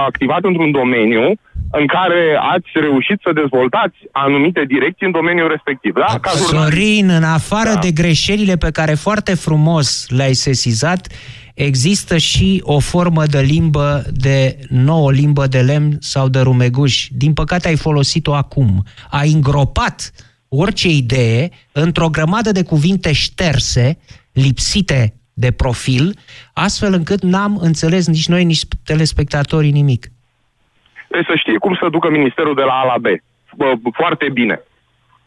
activat 0.07 0.43
într-un 0.43 0.71
domeniu 0.71 1.33
în 1.71 1.87
care 1.87 2.39
ați 2.53 2.69
reușit 2.73 3.19
să 3.23 3.31
dezvoltați 3.33 3.97
anumite 4.11 4.63
direcții 4.67 5.05
în 5.05 5.11
domeniul 5.11 5.47
respectiv. 5.47 5.93
Da? 5.93 6.19
Ca 6.21 6.31
jurnalist. 6.37 6.75
Sorin, 6.75 7.09
în 7.09 7.23
afară 7.23 7.73
da. 7.73 7.79
de 7.79 7.91
greșelile 7.91 8.55
pe 8.55 8.71
care 8.71 8.93
foarte 8.93 9.33
frumos 9.33 10.05
le-ai 10.09 10.33
sesizat, 10.33 11.07
există 11.53 12.17
și 12.17 12.61
o 12.63 12.79
formă 12.79 13.25
de 13.25 13.39
limbă 13.39 14.03
de 14.11 14.57
nouă 14.69 15.11
limbă 15.11 15.47
de 15.47 15.59
lemn 15.59 15.97
sau 15.99 16.27
de 16.29 16.39
rumeguș. 16.39 17.07
Din 17.11 17.33
păcate 17.33 17.67
ai 17.67 17.77
folosit-o 17.77 18.33
acum. 18.33 18.83
Ai 19.09 19.31
îngropat 19.31 20.11
orice 20.47 20.87
idee 20.87 21.49
într-o 21.71 22.09
grămadă 22.09 22.51
de 22.51 22.63
cuvinte 22.63 23.11
șterse, 23.11 23.97
lipsite 24.31 25.18
de 25.39 25.51
profil, 25.51 26.19
astfel 26.53 26.93
încât 26.93 27.21
n-am 27.23 27.57
înțeles 27.61 28.07
nici 28.07 28.27
noi, 28.27 28.43
nici 28.43 28.65
telespectatorii 28.83 29.71
nimic. 29.71 30.11
Deci 31.09 31.25
să 31.25 31.33
știe 31.35 31.57
cum 31.57 31.77
să 31.81 31.87
ducă 31.91 32.09
ministerul 32.09 32.55
de 32.55 32.61
la 32.61 32.71
A 32.71 32.85
la 32.85 32.97
B. 32.97 33.05
Bă, 33.55 33.89
Foarte 33.93 34.29
bine. 34.33 34.59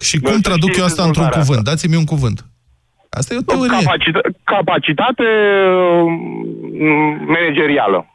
Și 0.01 0.19
cum 0.21 0.41
traduc 0.41 0.77
eu 0.77 0.85
asta 0.85 1.03
într-un 1.03 1.29
cuvânt? 1.29 1.65
Dați-mi 1.65 1.97
un 1.97 2.05
cuvânt. 2.05 2.45
Asta 3.09 3.35
e 3.35 3.37
o 3.37 3.41
teorie. 3.43 3.79
Capacita- 3.79 4.29
capacitate 4.45 5.25
mm, 6.79 7.25
managerială. 7.27 8.07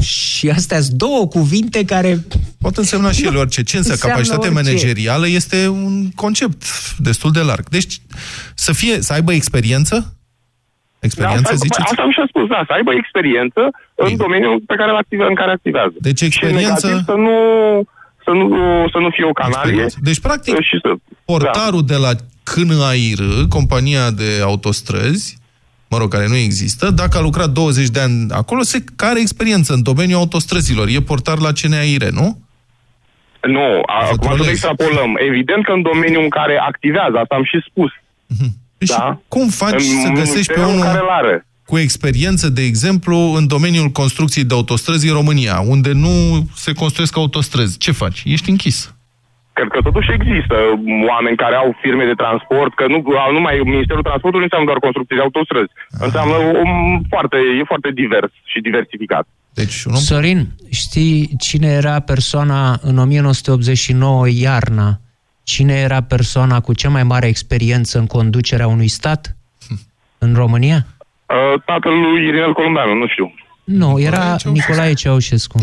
Și 0.00 0.50
astea 0.50 0.80
sunt 0.80 0.96
două 0.96 1.26
cuvinte 1.26 1.84
care... 1.84 2.24
Pot 2.60 2.76
însemna 2.76 3.10
și 3.10 3.26
ele 3.26 3.38
orice. 3.38 3.62
Ce 3.62 3.76
înseamnă 3.76 4.02
Înseamnă 4.02 4.16
capacitate 4.16 4.46
orice. 4.48 4.62
managerială 4.62 5.28
este 5.28 5.68
un 5.68 6.10
concept 6.10 6.62
destul 6.98 7.30
de 7.32 7.40
larg. 7.40 7.68
Deci 7.68 8.00
să 8.54 8.72
fie, 8.72 9.00
să 9.00 9.12
aibă 9.12 9.32
experiență? 9.32 10.14
Experiență, 11.00 11.42
da, 11.42 11.48
asta, 11.52 11.64
ziceți? 11.64 11.90
Asta 11.90 12.02
am 12.02 12.10
și 12.10 12.22
spus, 12.28 12.46
da, 12.48 12.60
să 12.66 12.72
aibă 12.72 12.90
experiență 12.94 13.60
în 13.94 14.16
domeniul 14.16 14.56
pe 14.66 14.74
care 14.74 14.90
active, 14.90 15.24
în 15.28 15.34
care 15.34 15.50
activează. 15.50 15.94
Deci 16.08 16.20
experiență- 16.20 16.86
Și 16.88 16.92
negativ 16.92 17.04
să 17.10 17.14
nu, 17.26 17.36
să 18.24 18.30
nu, 18.30 18.44
să 18.92 18.98
nu 18.98 19.08
fie 19.10 19.24
o 19.24 19.32
canalie. 19.32 19.86
Deci, 20.08 20.20
practic, 20.20 20.54
și 20.60 20.78
să, 20.82 20.90
Portarul 21.24 21.84
de 21.92 21.96
la 21.96 22.10
CNAIR, 22.42 23.20
compania 23.48 24.10
de 24.10 24.28
autostrăzi, 24.42 25.38
mă 25.88 25.96
rog, 25.98 26.08
care 26.12 26.26
nu 26.28 26.36
există, 26.36 26.90
dacă 26.90 27.18
a 27.18 27.20
lucrat 27.20 27.48
20 27.50 27.88
de 27.88 28.00
ani 28.00 28.26
acolo, 28.30 28.62
se 28.62 28.84
care 28.96 29.20
experiență 29.20 29.72
în 29.72 29.82
domeniul 29.82 30.18
autostrăzilor. 30.18 30.86
E 30.88 31.00
portar 31.00 31.38
la 31.38 31.52
CNAIR, 31.52 32.10
nu? 32.10 32.38
Nu, 33.42 33.80
acum 33.86 34.36
să 34.36 34.42
ne 34.44 34.50
extrapolăm. 34.50 35.16
Evident 35.28 35.64
că 35.64 35.72
în 35.72 35.82
domeniul 35.82 36.22
în 36.22 36.28
care 36.28 36.58
activează, 36.70 37.16
asta 37.18 37.34
am 37.34 37.44
și 37.44 37.58
spus. 37.70 37.90
Da? 38.88 39.20
Cum 39.28 39.48
faci 39.48 39.72
În 39.72 40.02
să 40.04 40.08
găsești 40.14 40.52
pe 40.52 40.60
ministerul 40.60 40.72
unul 40.72 40.84
care 40.84 41.04
l-are. 41.10 41.46
cu 41.66 41.78
experiență, 41.78 42.48
de 42.48 42.62
exemplu, 42.62 43.16
în 43.16 43.46
domeniul 43.46 43.88
construcției 43.88 44.44
de 44.44 44.54
autostrăzi 44.54 45.08
în 45.08 45.14
România, 45.14 45.60
unde 45.60 45.92
nu 45.92 46.14
se 46.54 46.72
construiesc 46.72 47.16
autostrăzi? 47.16 47.78
Ce 47.78 47.92
faci? 47.92 48.22
Ești 48.24 48.50
închis. 48.50 48.94
Cred 49.52 49.68
că 49.68 49.80
totuși 49.80 50.12
există 50.12 50.56
oameni 51.12 51.36
care 51.36 51.54
au 51.54 51.76
firme 51.80 52.04
de 52.04 52.20
transport, 52.22 52.74
că 52.74 52.84
nu, 52.86 52.98
au 53.26 53.32
numai 53.32 53.60
Ministerul 53.64 54.02
Transportului 54.02 54.38
nu 54.38 54.48
înseamnă 54.48 54.68
doar 54.70 54.78
construcții 54.86 55.16
de 55.16 55.22
autostrăzi. 55.22 55.72
Înseamnă 56.06 56.36
um, 56.36 57.02
foarte, 57.08 57.36
e 57.60 57.64
foarte 57.72 57.90
divers 57.94 58.32
și 58.44 58.60
diversificat. 58.60 59.26
Deci, 59.54 59.76
Sorin, 59.92 60.48
știi 60.70 61.30
cine 61.38 61.68
era 61.68 62.00
persoana 62.00 62.78
în 62.82 62.98
1989 62.98 64.28
iarna? 64.28 65.00
Cine 65.50 65.74
era 65.74 66.00
persoana 66.02 66.60
cu 66.60 66.74
cea 66.74 66.88
mai 66.88 67.02
mare 67.02 67.26
experiență 67.26 67.98
în 67.98 68.06
conducerea 68.06 68.66
unui 68.66 68.88
stat 68.88 69.36
în 70.18 70.34
România? 70.34 70.86
Uh, 71.26 71.62
tatăl 71.64 71.92
lui 71.92 72.26
Irinel 72.26 72.52
Columbeanu, 72.52 72.94
nu 72.94 73.08
știu. 73.08 73.34
Nu, 73.64 74.00
era 74.00 74.36
Nicolae 74.44 74.92
Ceaușescu. 74.92 75.58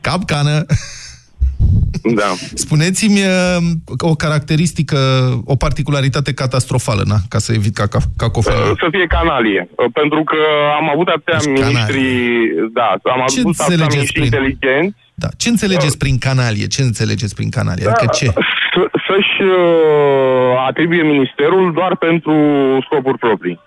Capcană! 0.00 0.66
Da. 2.14 2.30
Spuneți-mi 2.54 3.20
uh, 3.20 3.56
o 3.98 4.14
caracteristică, 4.14 4.96
o 5.44 5.56
particularitate 5.56 6.34
catastrofală, 6.34 7.02
na, 7.06 7.16
ca 7.28 7.38
să 7.38 7.52
evit 7.52 7.74
caca, 7.74 7.98
cacofonia. 8.16 8.58
Să 8.64 8.88
fie 8.90 9.06
canalie. 9.06 9.68
Uh, 9.76 9.86
Pentru 9.92 10.24
că 10.24 10.36
am 10.78 10.90
avut 10.90 11.08
atâtea 11.08 11.38
Deci 11.38 11.52
ministri, 11.62 12.02
da, 12.72 12.88
am 13.12 13.24
Ce 13.26 13.40
avut 13.40 13.60
atâtea 13.60 13.64
înțelegeți 13.66 13.94
ministri 13.96 14.20
prin- 14.20 14.24
inteligenți, 14.24 14.96
Da. 15.14 15.28
Ce 15.36 15.48
înțelegeți 15.48 15.98
prin 15.98 16.18
canalie? 16.18 16.66
Ce 16.66 16.82
înțelegeți 16.82 17.34
prin 17.34 17.50
canalie? 17.50 17.86
Adică 17.86 18.06
ce? 18.18 18.26
să- 18.74 18.90
să-și 19.06 19.36
uh, 19.42 20.66
atribuie 20.68 21.02
ministerul 21.02 21.72
doar 21.72 21.96
pentru 21.96 22.34
scopuri 22.86 23.18
proprii. 23.18 23.60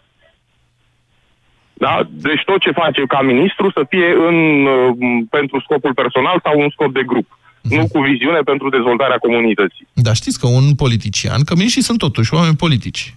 Da? 1.73 2.07
Deci 2.27 2.43
tot 2.45 2.59
ce 2.59 2.71
face 2.71 3.01
ca 3.07 3.21
ministru 3.21 3.71
să 3.71 3.81
fie 3.89 4.07
în, 4.29 4.37
uh, 4.65 5.23
pentru 5.29 5.59
scopul 5.59 5.93
personal 5.93 6.39
sau 6.43 6.59
un 6.59 6.69
scop 6.69 6.93
de 6.93 7.03
grup. 7.11 7.27
Mhm. 7.64 7.76
Nu 7.76 7.88
cu 7.88 7.99
viziune 8.01 8.39
pentru 8.39 8.70
dezvoltarea 8.70 9.18
comunității. 9.18 9.88
Dar 9.93 10.16
știți 10.16 10.39
că 10.39 10.47
un 10.47 10.76
politician, 10.76 11.43
că 11.43 11.55
și 11.55 11.82
sunt 11.82 11.97
totuși 11.97 12.34
oameni 12.34 12.55
politici, 12.55 13.16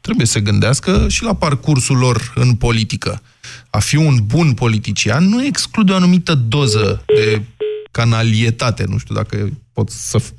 trebuie 0.00 0.26
să 0.26 0.38
gândească 0.38 1.08
și 1.08 1.22
la 1.22 1.34
parcursul 1.34 1.96
lor 1.96 2.32
în 2.34 2.54
politică. 2.54 3.22
A 3.70 3.78
fi 3.78 3.96
un 3.96 4.16
bun 4.26 4.52
politician 4.54 5.28
nu 5.28 5.44
exclude 5.44 5.92
o 5.92 5.96
anumită 5.96 6.34
doză 6.34 7.04
de 7.06 7.42
canalietate. 7.90 8.84
Nu 8.88 8.98
știu 8.98 9.14
dacă 9.14 9.48
pot 9.72 9.90
să 9.90 10.20
f- 10.20 10.34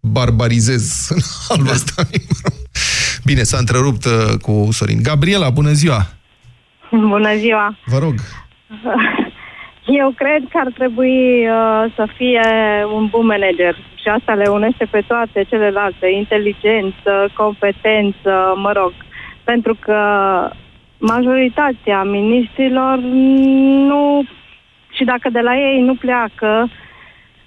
barbarizez 0.00 1.06
în 1.08 1.20
halul 1.48 1.68
ăsta. 1.68 2.02
Bine, 3.24 3.42
s-a 3.42 3.58
întrerupt 3.58 4.04
uh, 4.04 4.38
cu 4.40 4.68
Sorin. 4.72 5.02
Gabriela, 5.02 5.50
bună 5.50 5.72
ziua! 5.72 6.06
Bună 6.90 7.36
ziua! 7.36 7.78
Vă 7.86 7.98
rog. 7.98 8.14
Eu 9.86 10.12
cred 10.16 10.42
că 10.50 10.58
ar 10.58 10.72
trebui 10.74 11.46
uh, 11.46 11.84
să 11.94 12.08
fie 12.16 12.42
un 12.94 13.06
bun 13.06 13.26
manager 13.26 13.74
și 13.74 14.08
asta 14.08 14.34
le 14.34 14.48
unește 14.48 14.86
pe 14.90 15.02
toate 15.06 15.44
celelalte, 15.48 16.06
inteligență, 16.08 17.30
competență, 17.34 18.54
mă 18.56 18.72
rog, 18.72 18.92
pentru 19.44 19.76
că 19.80 19.98
majoritatea 20.98 22.02
ministrilor 22.02 22.98
nu, 23.88 24.22
și 24.90 25.04
dacă 25.04 25.30
de 25.30 25.40
la 25.40 25.56
ei 25.56 25.80
nu 25.80 25.94
pleacă 25.94 26.68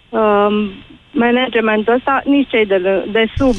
um, 0.10 0.72
managementul 1.12 1.94
ăsta, 1.94 2.22
nici 2.26 2.50
cei 2.50 2.66
de, 2.66 2.76
l- 2.76 3.12
de 3.12 3.26
sub 3.36 3.56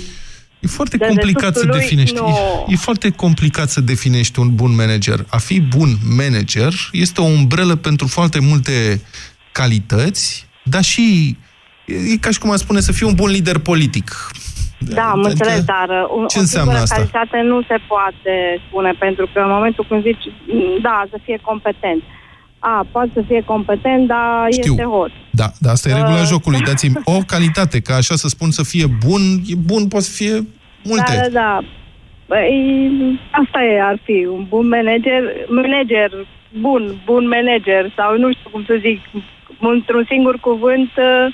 E 0.66 0.70
foarte 0.78 0.96
de 0.96 1.06
complicat 1.06 1.54
să 1.56 1.64
dedesubtul 1.64 1.70
lui, 1.70 1.80
definești. 1.80 2.16
nu. 2.16 2.28
E, 2.68 2.72
e 2.72 2.76
foarte 2.76 3.10
complicat 3.10 3.68
să 3.70 3.80
definești 3.80 4.38
un 4.38 4.54
bun 4.54 4.74
manager. 4.74 5.24
A 5.28 5.36
fi 5.38 5.60
bun 5.60 5.90
manager 6.16 6.72
este 6.92 7.20
o 7.20 7.24
umbrelă 7.24 7.74
pentru 7.76 8.06
foarte 8.06 8.38
multe 8.40 9.00
calități, 9.52 10.46
dar 10.62 10.82
și 10.82 11.36
e, 11.86 11.94
e 11.94 12.16
ca 12.16 12.30
și 12.30 12.38
cum 12.38 12.50
a 12.50 12.56
spune 12.56 12.80
să 12.80 12.92
fii 12.92 13.06
un 13.06 13.14
bun 13.14 13.30
lider 13.30 13.58
politic. 13.58 14.30
Da, 14.78 15.02
am 15.02 15.24
Adică, 15.24 15.28
înțeles, 15.28 15.64
dar 15.64 15.88
uh, 15.88 16.16
un, 16.18 16.26
ce 16.26 16.38
o 16.38 16.40
înseamnă 16.40 16.70
singură 16.72 16.82
asta? 16.82 16.94
calitate 16.94 17.38
nu 17.52 17.62
se 17.62 17.76
poate 17.88 18.34
spune, 18.68 18.92
pentru 18.98 19.24
că 19.32 19.38
în 19.40 19.50
momentul 19.56 19.86
când 19.88 20.02
zici, 20.02 20.24
"Mm, 20.46 20.78
da, 20.82 21.04
să 21.10 21.18
fie 21.24 21.38
competent. 21.42 22.02
A, 22.58 22.86
poate 22.92 23.10
să 23.14 23.22
fie 23.26 23.42
competent, 23.46 24.06
dar 24.06 24.46
Știu. 24.50 24.72
este 24.72 24.84
hot. 24.84 25.10
Da, 25.30 25.48
dar 25.60 25.72
asta 25.72 25.88
e 25.88 25.92
regula 25.94 26.20
Uh. 26.20 26.26
jocului. 26.26 26.60
Dați-mi 26.60 26.94
o 27.04 27.18
calitate, 27.26 27.80
ca 27.80 27.94
așa 27.94 28.14
să 28.16 28.28
spun 28.28 28.50
să 28.50 28.62
fie 28.62 28.86
bun, 28.86 29.20
e 29.46 29.54
bun, 29.54 29.88
poate 29.88 30.04
să 30.04 30.12
fie 30.12 30.46
multe. 30.86 31.12
Da, 31.16 31.22
da, 31.22 31.28
da. 31.40 31.60
Păi, 32.26 32.50
asta 33.30 33.62
e, 33.62 33.82
ar 33.82 33.98
fi 34.02 34.26
un 34.36 34.44
bun 34.48 34.68
manager, 34.68 35.22
manager 35.48 36.10
bun, 36.60 36.82
bun 37.04 37.24
manager, 37.28 37.92
sau 37.96 38.18
nu 38.18 38.32
știu 38.32 38.50
cum 38.50 38.64
să 38.66 38.74
zic, 38.80 38.98
într-un 39.60 40.04
singur 40.08 40.36
cuvânt, 40.40 40.90
uh, 40.96 41.26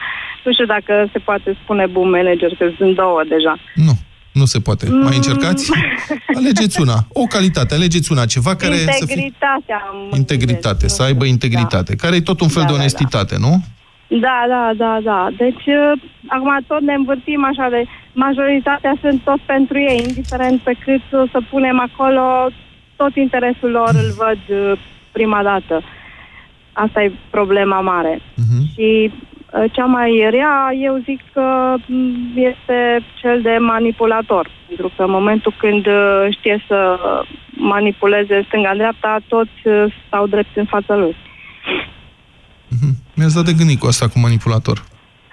nu 0.45 0.53
știu 0.53 0.67
dacă 0.67 0.93
se 1.13 1.19
poate 1.19 1.57
spune 1.63 1.87
bun 1.87 2.11
manager, 2.11 2.51
că 2.59 2.71
sunt 2.79 2.95
două 2.95 3.21
deja. 3.29 3.55
Nu 4.33 4.45
se 4.45 4.61
poate. 4.61 4.87
Mm. 4.91 5.03
Mai 5.03 5.17
încercați? 5.17 5.71
Alegeți 6.39 6.81
una. 6.81 7.07
O 7.13 7.25
calitate, 7.25 7.75
alegeți 7.75 8.13
una. 8.13 8.25
Ceva 8.25 8.57
care 8.57 8.77
să 8.77 8.85
fie... 8.85 8.99
Integritatea. 9.01 9.83
am 9.91 10.19
Integritate, 10.19 10.89
să 10.89 11.03
aibă 11.03 11.25
integritate. 11.25 11.97
Care 11.97 12.17
e 12.17 12.21
tot 12.21 12.41
un 12.41 12.49
fel 12.49 12.63
Da, 12.63 12.69
de 12.69 12.73
da, 12.73 12.79
da. 12.79 12.83
onestitate, 12.83 13.37
nu? 13.39 13.65
Da, 14.21 14.45
da, 14.49 14.71
da, 14.77 14.99
da. 15.03 15.29
Deci, 15.37 15.67
uh, 15.67 15.93
acum 16.27 16.59
tot 16.67 16.81
ne 16.81 16.95
învârtim 16.95 17.45
așa 17.45 17.69
de... 17.69 17.85
Majoritatea 18.15 18.95
sunt 19.01 19.21
tot 19.25 19.41
pentru 19.41 19.79
ei, 19.79 20.05
indiferent 20.07 20.61
pe 20.61 20.75
cât 20.85 21.03
o 21.13 21.27
să 21.27 21.41
punem 21.51 21.81
acolo, 21.81 22.49
tot 22.97 23.15
interesul 23.17 23.71
lor 23.71 23.91
îl 23.93 24.11
văd 24.17 24.59
uh, 24.59 24.79
prima 25.13 25.43
dată. 25.43 25.83
Asta 26.73 27.03
e 27.03 27.13
problema 27.31 27.81
mare. 27.81 28.21
Mhm. 28.37 28.73
Și 28.75 29.13
Uh, 29.53 29.65
Cea 29.73 29.85
mai 29.85 30.29
rea, 30.31 30.73
eu 30.81 31.03
zic 31.05 31.21
că 31.33 31.75
m, 31.87 32.37
este 32.37 33.05
cel 33.21 33.41
de 33.43 33.57
manipulator. 33.61 34.51
Pentru 34.67 34.93
că 34.97 35.03
în 35.03 35.11
momentul 35.11 35.55
când 35.59 35.87
uh, 35.87 36.27
știe 36.31 36.65
să 36.67 36.99
manipuleze 37.51 38.45
stânga-dreapta, 38.47 39.19
toți 39.29 39.61
uh, 39.65 39.95
stau 40.07 40.27
drept 40.27 40.57
în 40.57 40.65
fața 40.65 40.97
lui. 40.97 41.17
Mi-ați 43.15 43.35
dat 43.35 43.45
de 43.45 43.53
gândit 43.53 43.79
cu 43.79 43.87
asta 43.87 44.09
cu 44.09 44.19
manipulator. 44.19 44.85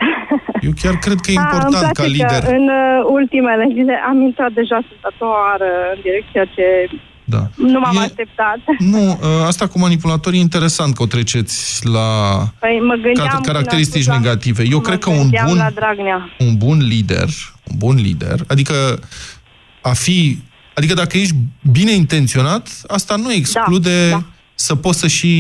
Eu 0.66 0.72
chiar 0.82 0.96
cred 0.98 1.20
că 1.20 1.32
e 1.32 1.34
Da, 1.34 1.42
îmi 1.42 1.50
important 1.52 1.80
place 1.94 2.02
ca 2.02 2.06
lider. 2.06 2.44
Că 2.44 2.50
în 2.50 2.68
uh, 2.68 3.10
ultimele 3.12 3.66
zile 3.74 3.94
am 4.10 4.22
intrat 4.22 4.52
deja 4.52 4.80
sunt 4.88 5.00
a 5.02 5.12
doua 5.20 5.32
oară 5.50 5.70
în 5.96 6.00
direcția 6.02 6.46
ce 6.56 6.66
Da. 7.24 7.42
nu 7.56 7.80
m-am 7.80 7.96
E- 7.96 8.00
așteptat. 8.00 8.58
Nu, 8.94 9.20
ă, 9.24 9.46
asta 9.46 9.68
cu 9.68 9.80
manipulatorii 9.80 10.40
e 10.40 10.42
interesant 10.42 10.96
că 10.96 11.04
o 11.04 11.06
treceți 11.06 11.86
la 11.88 12.08
Păi 12.60 12.80
mă 12.88 12.94
gândeam 12.94 13.28
ca- 13.28 13.34
când 13.34 13.46
caracteristici 13.46 13.96
am 13.96 14.02
spus 14.02 14.14
la- 14.16 14.20
negative. 14.20 14.64
Eu 14.70 14.78
mă 14.78 14.84
cred 14.84 15.00
că 15.00 15.10
un 15.10 15.18
gândeam 15.22 15.48
bun, 15.48 15.58
la 15.58 15.70
Dragnea. 15.70 16.30
un 16.40 16.58
bun 16.58 16.78
lider, 16.78 17.28
un 17.72 17.76
bun 17.78 17.96
lider, 17.96 18.40
adică 18.48 18.74
a 19.82 19.94
fi, 19.94 20.38
adică 20.74 20.94
dacă 20.94 21.18
ești 21.18 21.36
bine 21.72 21.92
intenționat, 21.92 22.70
asta 22.88 23.16
nu 23.16 23.32
exclude 23.32 24.10
Da, 24.10 24.16
da. 24.18 24.24
să 24.56 24.76
poți 24.76 25.00
să 25.00 25.08
și 25.08 25.32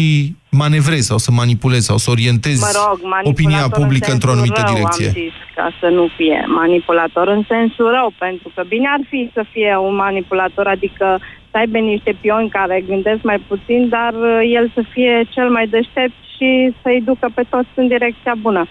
manevrezi 0.49 1.07
sau 1.07 1.17
să 1.17 1.31
manipulezi 1.31 1.85
sau 1.85 1.97
să 1.97 2.11
orientezi 2.11 2.59
Mă 2.59 2.71
rog, 2.81 2.99
manipulator 3.01 3.31
opinia 3.31 3.63
în 3.63 3.69
publică 3.79 4.11
într-o 4.11 4.31
sensul 4.31 4.37
anumită 4.37 4.61
rău, 4.65 4.73
direcție. 4.73 5.07
Am 5.07 5.21
zis, 5.23 5.35
ca 5.55 5.67
să 5.79 5.87
nu 5.87 6.05
fie 6.17 6.45
manipulator 6.47 7.27
în 7.27 7.43
sensul 7.47 7.89
rău, 7.97 8.13
pentru 8.17 8.51
că 8.55 8.61
bine 8.67 8.87
ar 8.95 9.01
fi 9.09 9.29
să 9.33 9.43
fie 9.51 9.77
un 9.87 9.95
manipulator, 9.95 10.67
adică 10.67 11.19
să 11.51 11.57
aibă 11.57 11.77
niște 11.77 12.11
pioni 12.21 12.49
care 12.49 12.83
gândesc 12.87 13.21
mai 13.21 13.39
puțin, 13.47 13.89
dar 13.89 14.13
uh, 14.13 14.39
el 14.57 14.71
să 14.73 14.81
fie 14.93 15.23
cel 15.29 15.49
mai 15.49 15.67
deștept 15.67 16.17
și 16.35 16.73
să-i 16.81 17.01
ducă 17.05 17.27
pe 17.33 17.43
toți 17.49 17.73
în 17.75 17.87
direcția 17.87 18.33
bună. 18.41 18.67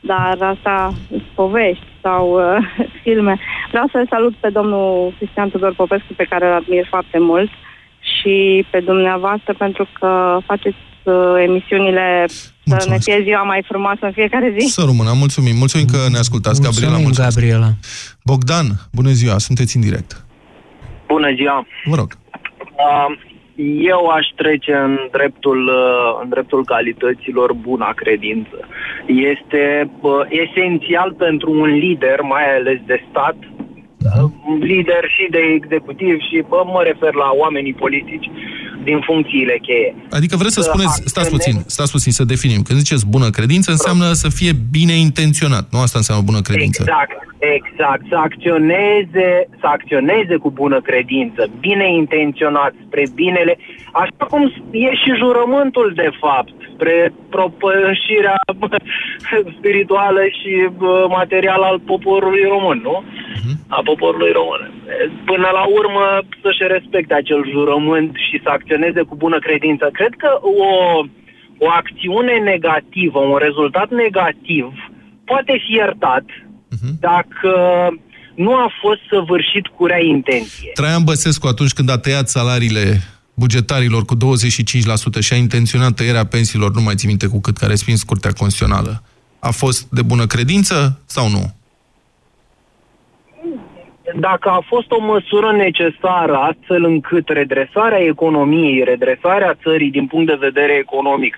Dar 0.00 0.36
asta 0.40 0.92
sunt 1.08 1.22
povești 1.34 1.86
sau 2.02 2.22
uh, 2.32 2.56
filme. 3.02 3.38
Vreau 3.70 3.86
să 3.90 4.06
salut 4.10 4.34
pe 4.34 4.48
domnul 4.48 5.12
Cristian 5.16 5.50
Tudor 5.50 5.74
Popescu, 5.74 6.12
pe 6.16 6.26
care 6.30 6.46
îl 6.46 6.52
admir 6.52 6.86
foarte 6.88 7.18
mult, 7.18 7.50
și 8.14 8.66
pe 8.70 8.80
dumneavoastră 8.80 9.54
pentru 9.58 9.88
că 9.98 10.38
faceți 10.46 10.76
uh, 11.06 11.42
emisiunile 11.46 12.24
să 12.64 12.86
ne 12.88 12.98
fie 12.98 13.20
ziua 13.22 13.42
mai 13.42 13.64
frumoasă 13.68 14.04
în 14.06 14.12
fiecare 14.12 14.54
zi. 14.58 14.66
Să 14.66 14.82
rămână, 14.86 15.12
mulțumim. 15.12 15.56
Mulțumim 15.56 15.86
că 15.86 15.98
ne 16.10 16.18
ascultați, 16.18 16.62
Gabriela. 16.62 16.98
Mulțumim, 16.98 17.28
Gabriela. 17.28 17.70
Bogdan, 18.24 18.66
bună 18.92 19.10
ziua, 19.10 19.38
sunteți 19.38 19.76
în 19.76 19.82
direct. 19.82 20.24
Bună 21.06 21.34
ziua! 21.34 21.66
Vă 21.84 21.96
rog. 21.96 22.08
Uh, 22.86 23.34
Eu 23.78 24.06
aș 24.06 24.26
trece 24.36 24.72
în 24.72 24.98
dreptul, 25.10 25.60
uh, 25.66 26.20
în 26.22 26.28
dreptul 26.28 26.64
calităților 26.64 27.52
buna 27.52 27.92
credință. 27.92 28.56
Este 29.06 29.90
uh, 30.00 30.12
esențial 30.28 31.12
pentru 31.12 31.50
un 31.50 31.68
lider, 31.68 32.20
mai 32.20 32.56
ales 32.56 32.78
de 32.86 33.04
stat, 33.10 33.36
uh, 33.38 34.30
lider 34.60 35.04
și 35.16 35.26
de 35.30 35.38
executiv 35.38 36.18
și 36.18 36.44
bă, 36.48 36.62
mă 36.66 36.82
refer 36.82 37.14
la 37.14 37.30
oamenii 37.34 37.74
politici 37.74 38.30
din 38.88 38.98
funcțiile 39.08 39.56
cheie. 39.66 39.90
Adică 40.18 40.34
vreți 40.42 40.54
să 40.58 40.62
Să 40.62 40.68
spuneți, 40.70 40.94
stați 41.12 41.26
acționeze- 41.26 41.36
puțin, 41.36 41.56
stați 41.74 41.92
puțin 41.96 42.12
să 42.18 42.24
definim. 42.34 42.60
Când 42.66 42.78
ziceți 42.82 43.04
bună 43.16 43.28
credință, 43.38 43.68
înseamnă 43.76 44.06
să 44.22 44.28
fie 44.38 44.52
bine 44.76 44.94
intenționat. 45.08 45.64
Nu 45.74 45.78
asta 45.86 45.98
înseamnă 46.02 46.24
bună 46.30 46.40
credință. 46.48 46.80
Exact, 46.82 47.16
exact. 47.58 48.02
Să 48.12 48.16
acționeze, 48.28 49.28
să 49.60 49.66
acționeze 49.76 50.34
cu 50.44 50.50
bună 50.50 50.78
credință, 50.88 51.40
bine 51.66 51.86
intenționat, 52.02 52.72
spre 52.86 53.02
binele, 53.14 53.54
așa 54.02 54.24
cum 54.32 54.42
e 54.70 54.90
și 55.02 55.10
jurământul, 55.22 55.88
de 56.02 56.10
fapt, 56.22 56.56
spre 56.76 57.12
propășirea 57.34 58.38
spirituală 59.58 60.22
și 60.38 60.52
bă, 60.78 61.06
materială 61.08 61.64
al 61.64 61.78
poporului 61.92 62.44
român, 62.54 62.78
nu? 62.88 62.96
A 63.68 63.80
poporului 63.90 64.32
român. 64.40 64.62
Până 65.30 65.48
la 65.58 65.64
urmă 65.78 66.04
să-și 66.42 66.64
respecte 66.76 67.14
acel 67.14 67.42
jurământ 67.54 68.12
și 68.26 68.36
să 68.42 68.48
acționeze 68.48 69.02
cu 69.08 69.14
bună 69.16 69.38
credință. 69.38 69.88
Cred 69.92 70.14
că 70.22 70.30
o, 70.40 70.70
o 71.64 71.66
acțiune 71.80 72.36
negativă, 72.52 73.18
un 73.18 73.38
rezultat 73.46 73.88
negativ, 73.90 74.66
poate 75.24 75.54
fi 75.64 75.72
iertat 75.72 76.24
dacă 77.00 77.52
nu 78.34 78.54
a 78.54 78.68
fost 78.80 79.00
săvârșit 79.10 79.66
cu 79.66 79.86
rea 79.86 80.02
intenție. 80.02 80.70
Traian 80.74 81.04
Băsescu, 81.04 81.46
atunci 81.46 81.72
când 81.72 81.90
a 81.90 81.98
tăiat 81.98 82.28
salariile 82.28 83.00
bugetarilor 83.36 84.04
cu 84.04 84.14
25% 84.16 84.18
și 85.20 85.32
a 85.32 85.36
intenționat 85.36 85.94
tăierea 85.94 86.26
pensiilor, 86.26 86.70
nu 86.72 86.80
mai 86.80 86.94
țin 86.94 87.08
minte 87.08 87.26
cu 87.26 87.40
cât, 87.40 87.56
care 87.56 87.70
a 87.70 87.74
respins 87.74 88.02
Curtea 88.02 88.32
Constituțională, 88.32 89.02
a 89.38 89.50
fost 89.50 89.88
de 89.90 90.02
bună 90.02 90.26
credință 90.26 91.00
sau 91.06 91.28
nu? 91.28 91.54
Dacă 94.14 94.48
a 94.48 94.62
fost 94.66 94.90
o 94.90 95.00
măsură 95.00 95.52
necesară 95.52 96.36
astfel 96.36 96.84
încât 96.84 97.28
redresarea 97.28 97.98
economiei, 97.98 98.84
redresarea 98.84 99.58
țării 99.62 99.90
din 99.90 100.06
punct 100.06 100.26
de 100.26 100.36
vedere 100.40 100.72
economic 100.72 101.36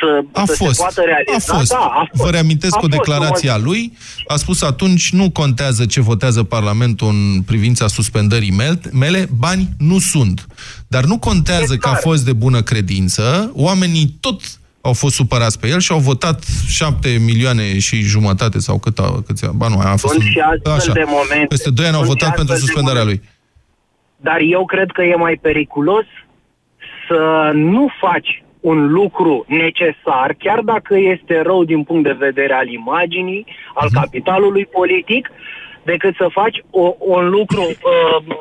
să, 0.00 0.24
A 0.40 0.44
să 0.44 0.52
fost. 0.56 0.74
se 0.74 0.80
poată 0.82 1.02
realiza, 1.06 1.52
A 1.52 1.56
fost. 1.56 1.70
da, 1.70 1.78
a 1.78 2.06
fost. 2.10 2.22
Vă 2.22 2.30
reamintesc 2.30 2.74
A 2.74 2.76
o 2.76 2.80
fost 2.80 2.92
declarație 2.92 3.48
a 3.50 3.52
măsură. 3.52 3.70
lui. 3.70 3.92
A 4.26 4.36
spus 4.36 4.62
atunci, 4.62 5.12
nu 5.12 5.30
contează 5.30 5.86
ce 5.86 6.00
votează 6.00 6.42
Parlamentul 6.42 7.08
în 7.08 7.42
privința 7.42 7.86
suspendării 7.86 8.50
mel- 8.50 8.80
mele, 8.92 9.26
bani 9.38 9.68
nu 9.78 9.98
sunt. 9.98 10.46
Dar 10.88 11.04
nu 11.04 11.18
contează 11.18 11.76
că 11.76 11.88
a 11.88 11.94
fost 11.94 12.24
de 12.24 12.32
bună 12.32 12.62
credință, 12.62 13.50
oamenii 13.54 14.16
tot 14.20 14.40
au 14.80 14.92
fost 14.92 15.14
supărați 15.14 15.58
pe 15.58 15.68
el 15.68 15.78
și 15.80 15.92
au 15.92 15.98
votat 15.98 16.44
7 16.68 17.08
milioane 17.24 17.78
și 17.78 18.00
jumătate 18.00 18.58
sau 18.58 18.78
cât 18.78 18.98
a, 18.98 19.22
câți, 19.26 19.46
ba 19.54 19.68
nu, 19.68 19.78
a 19.78 19.82
fost 19.96 20.12
Sunt 20.14 20.24
un- 20.24 20.30
și 20.30 20.38
astfel 20.62 20.92
de 20.92 21.04
momente. 21.06 21.46
Peste 21.48 21.70
2 21.70 21.86
ani 21.86 21.94
au 21.94 22.04
Sunt 22.04 22.18
și 22.18 22.22
votat 22.24 22.36
pentru 22.36 22.52
astfel 22.54 22.68
de 22.68 22.72
suspendarea 22.72 23.04
lui. 23.04 23.22
Dar 24.16 24.38
eu 24.50 24.64
cred 24.66 24.90
că 24.92 25.02
e 25.02 25.14
mai 25.14 25.38
periculos 25.42 26.04
să 27.08 27.50
nu 27.54 27.88
faci 28.00 28.42
un 28.60 28.90
lucru 28.92 29.44
necesar, 29.48 30.34
chiar 30.38 30.60
dacă 30.60 30.96
este 30.98 31.40
rău 31.42 31.64
din 31.64 31.82
punct 31.82 32.02
de 32.04 32.16
vedere 32.18 32.52
al 32.52 32.68
imaginii, 32.68 33.46
al 33.74 33.88
Mhm. 33.92 34.00
capitalului 34.00 34.66
politic, 34.66 35.30
decât 35.84 36.14
să 36.16 36.26
faci 36.32 36.56
o, 36.70 36.94
un 36.98 37.28
lucru 37.28 37.60
uh, 37.62 38.36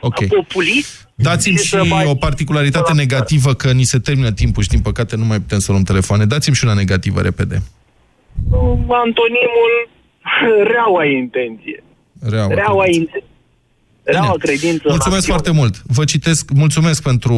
Ok. 0.00 0.26
populist. 0.26 1.08
Dați-mi 1.14 1.56
și 1.56 1.62
și 1.62 1.68
să 1.68 1.84
mai- 1.84 2.06
o 2.06 2.14
particularitate 2.14 2.92
negativă, 2.92 3.52
că 3.54 3.72
ni 3.72 3.82
se 3.82 3.98
termină 3.98 4.30
timpul 4.32 4.62
și 4.62 4.68
din 4.68 4.80
păcate 4.80 5.16
nu 5.16 5.24
mai 5.24 5.38
putem 5.40 5.58
să 5.58 5.70
luăm 5.72 5.82
telefoane. 5.84 6.24
Dați-mi 6.24 6.56
și 6.56 6.64
una 6.64 6.74
negativă, 6.74 7.20
repede. 7.20 7.56
Antonimul 8.88 9.72
reaua 10.72 11.04
intenție. 11.04 11.82
Reaua, 12.30 12.54
Reaua 12.54 12.84
intenție. 12.86 13.24
Reaua 14.06 14.34
Bine. 14.40 14.54
credință. 14.56 14.82
în 14.84 14.90
Mulțumesc 14.90 15.28
acțiune. 15.30 15.38
foarte 15.40 15.50
mult. 15.50 15.82
Vă 15.86 16.04
citesc, 16.04 16.50
mulțumesc 16.50 17.02
pentru 17.02 17.34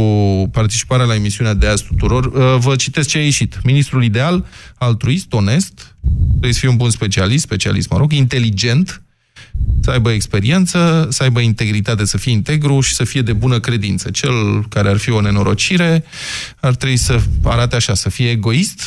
participarea 0.52 1.06
la 1.06 1.14
emisiunea 1.14 1.54
de 1.54 1.66
azi 1.66 1.84
tuturor. 1.84 2.24
Uh, 2.24 2.56
Vă 2.58 2.76
citesc 2.76 3.08
ce 3.08 3.18
a 3.18 3.22
ieșit. 3.22 3.58
Ministrul 3.62 4.04
ideal, 4.04 4.46
altruist, 4.74 5.32
onest, 5.32 5.96
trebuie 6.30 6.52
să 6.52 6.58
fie 6.58 6.68
un 6.68 6.76
bun 6.76 6.90
specialist, 6.90 7.42
specialist, 7.42 7.90
mă 7.90 7.96
rog, 7.98 8.12
inteligent, 8.12 9.02
să 9.82 9.90
aibă 9.90 10.10
experiență, 10.12 11.06
să 11.10 11.22
aibă 11.22 11.40
integritate, 11.40 12.04
să 12.04 12.18
fie 12.18 12.32
integru 12.32 12.80
și 12.80 12.94
să 12.94 13.04
fie 13.04 13.22
de 13.22 13.32
bună 13.32 13.60
credință. 13.60 14.10
Cel 14.10 14.64
care 14.68 14.88
ar 14.88 14.96
fi 14.96 15.10
o 15.10 15.20
nenorocire 15.20 16.04
ar 16.60 16.74
trebui 16.74 16.96
să 16.96 17.20
arate 17.42 17.76
așa, 17.76 17.94
să 17.94 18.10
fie 18.10 18.30
egoist, 18.30 18.82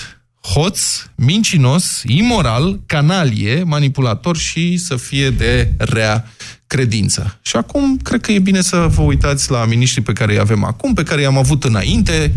hoț, 0.53 0.81
mincinos, 1.15 2.03
imoral, 2.07 2.79
canalie, 2.85 3.63
manipulator 3.63 4.37
și 4.37 4.77
să 4.77 4.95
fie 4.95 5.29
de 5.29 5.71
rea 5.77 6.31
credință. 6.71 7.39
Și 7.41 7.55
acum, 7.55 7.97
cred 7.97 8.21
că 8.21 8.31
e 8.31 8.39
bine 8.39 8.61
să 8.61 8.87
vă 8.89 9.01
uitați 9.01 9.51
la 9.51 9.65
miniștrii 9.65 10.03
pe 10.03 10.13
care 10.13 10.31
îi 10.31 10.39
avem 10.39 10.63
acum, 10.63 10.93
pe 10.93 11.03
care 11.03 11.21
i-am 11.21 11.37
avut 11.37 11.63
înainte, 11.63 12.33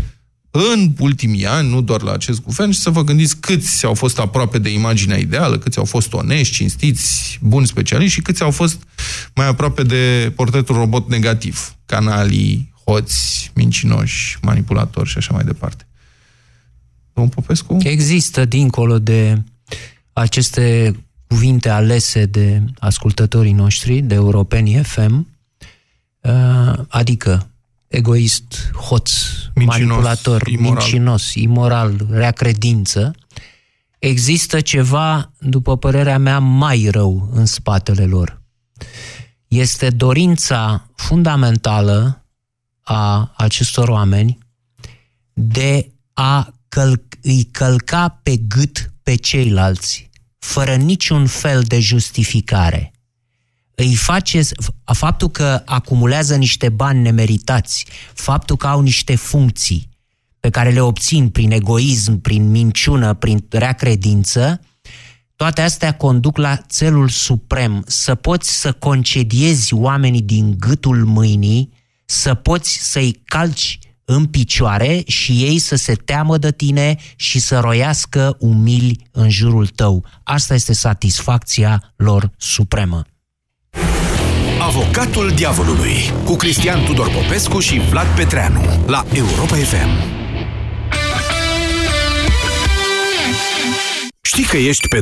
în 0.51 0.91
ultimii 0.99 1.45
ani, 1.45 1.69
nu 1.69 1.81
doar 1.81 2.01
la 2.01 2.11
acest 2.11 2.41
guvern, 2.41 2.71
și 2.71 2.79
să 2.79 2.89
vă 2.89 3.03
gândiți 3.03 3.37
câți 3.37 3.85
au 3.85 3.93
fost 3.93 4.19
aproape 4.19 4.57
de 4.57 4.69
imaginea 4.69 5.17
ideală, 5.17 5.57
câți 5.57 5.77
au 5.77 5.85
fost 5.85 6.13
onești, 6.13 6.53
cinstiți, 6.53 7.39
buni 7.41 7.67
specialiști 7.67 8.13
și 8.13 8.21
câți 8.21 8.43
au 8.43 8.51
fost 8.51 8.83
mai 9.35 9.47
aproape 9.47 9.83
de 9.83 10.31
portretul 10.35 10.75
robot 10.75 11.09
negativ. 11.09 11.75
Canalii, 11.85 12.73
hoți, 12.85 13.51
mincinoși, 13.53 14.37
manipulatori 14.41 15.09
și 15.09 15.17
așa 15.17 15.33
mai 15.33 15.43
departe. 15.43 15.87
Domnul 17.13 17.33
Popescu? 17.33 17.77
Există, 17.83 18.45
dincolo 18.45 18.99
de 18.99 19.43
aceste 20.13 20.95
cuvinte 21.27 21.69
alese 21.69 22.25
de 22.25 22.63
ascultătorii 22.79 23.51
noștri, 23.51 24.01
de 24.01 24.13
Europeni 24.15 24.83
FM, 24.83 25.27
uh, 26.21 26.73
adică 26.87 27.49
egoist, 27.87 28.71
hoț, 28.71 29.11
Mincinos, 29.55 29.79
manipulator, 29.79 30.47
imoral. 30.47 30.75
mincinos, 30.75 31.33
imoral, 31.33 32.07
rea 32.09 32.31
credință, 32.31 33.15
există 33.99 34.61
ceva, 34.61 35.31
după 35.39 35.77
părerea 35.77 36.17
mea, 36.17 36.39
mai 36.39 36.87
rău 36.91 37.29
în 37.31 37.45
spatele 37.45 38.05
lor. 38.05 38.41
Este 39.47 39.89
dorința 39.89 40.89
fundamentală 40.95 42.25
a 42.81 43.33
acestor 43.37 43.89
oameni 43.89 44.37
de 45.33 45.91
a 46.13 46.53
căl- 46.67 47.07
îi 47.21 47.43
călca 47.43 48.19
pe 48.23 48.37
gât 48.37 48.91
pe 49.03 49.15
ceilalți, 49.15 50.09
fără 50.45 50.75
niciun 50.75 51.27
fel 51.27 51.61
de 51.61 51.79
justificare. 51.79 52.91
Îi 53.75 53.95
face 53.95 54.41
faptul 54.83 55.29
că 55.29 55.61
acumulează 55.65 56.35
niște 56.35 56.69
bani 56.69 57.01
nemeritați, 57.01 57.85
faptul 58.13 58.55
că 58.55 58.67
au 58.67 58.81
niște 58.81 59.15
funcții 59.15 59.89
pe 60.39 60.49
care 60.49 60.69
le 60.69 60.81
obțin 60.81 61.29
prin 61.29 61.51
egoism, 61.51 62.21
prin 62.21 62.51
minciună, 62.51 63.13
prin 63.13 63.45
rea 63.49 63.73
credință, 63.73 64.61
toate 65.35 65.61
astea 65.61 65.95
conduc 65.95 66.37
la 66.37 66.57
țelul 66.57 67.09
suprem, 67.09 67.83
să 67.87 68.15
poți 68.15 68.59
să 68.59 68.71
concediezi 68.71 69.73
oamenii 69.73 70.21
din 70.21 70.55
gâtul 70.59 71.05
mâinii, 71.05 71.73
să 72.05 72.33
poți 72.33 72.91
să-i 72.91 73.21
calci 73.25 73.79
în 74.05 74.25
picioare 74.25 75.03
și 75.07 75.31
ei 75.31 75.59
să 75.59 75.75
se 75.75 75.93
teamă 75.93 76.37
de 76.37 76.51
tine 76.51 76.95
și 77.15 77.39
să 77.39 77.59
roiască 77.59 78.35
umili 78.39 79.07
în 79.11 79.29
jurul 79.29 79.67
tău. 79.67 80.05
Asta 80.23 80.53
este 80.53 80.73
satisfacția 80.73 81.93
lor 81.95 82.31
supremă. 82.37 83.03
Avocatul 84.59 85.31
diavolului 85.35 85.95
cu 86.23 86.35
Cristian 86.35 86.85
Tudor 86.85 87.09
Popescu 87.09 87.59
și 87.59 87.79
Vlad 87.79 88.07
Petreanu 88.15 88.61
la 88.87 89.05
Europa 89.13 89.55
FM. 89.55 90.15
Știi 94.21 94.43
că 94.43 94.57
ești 94.57 94.87
pe 94.87 94.99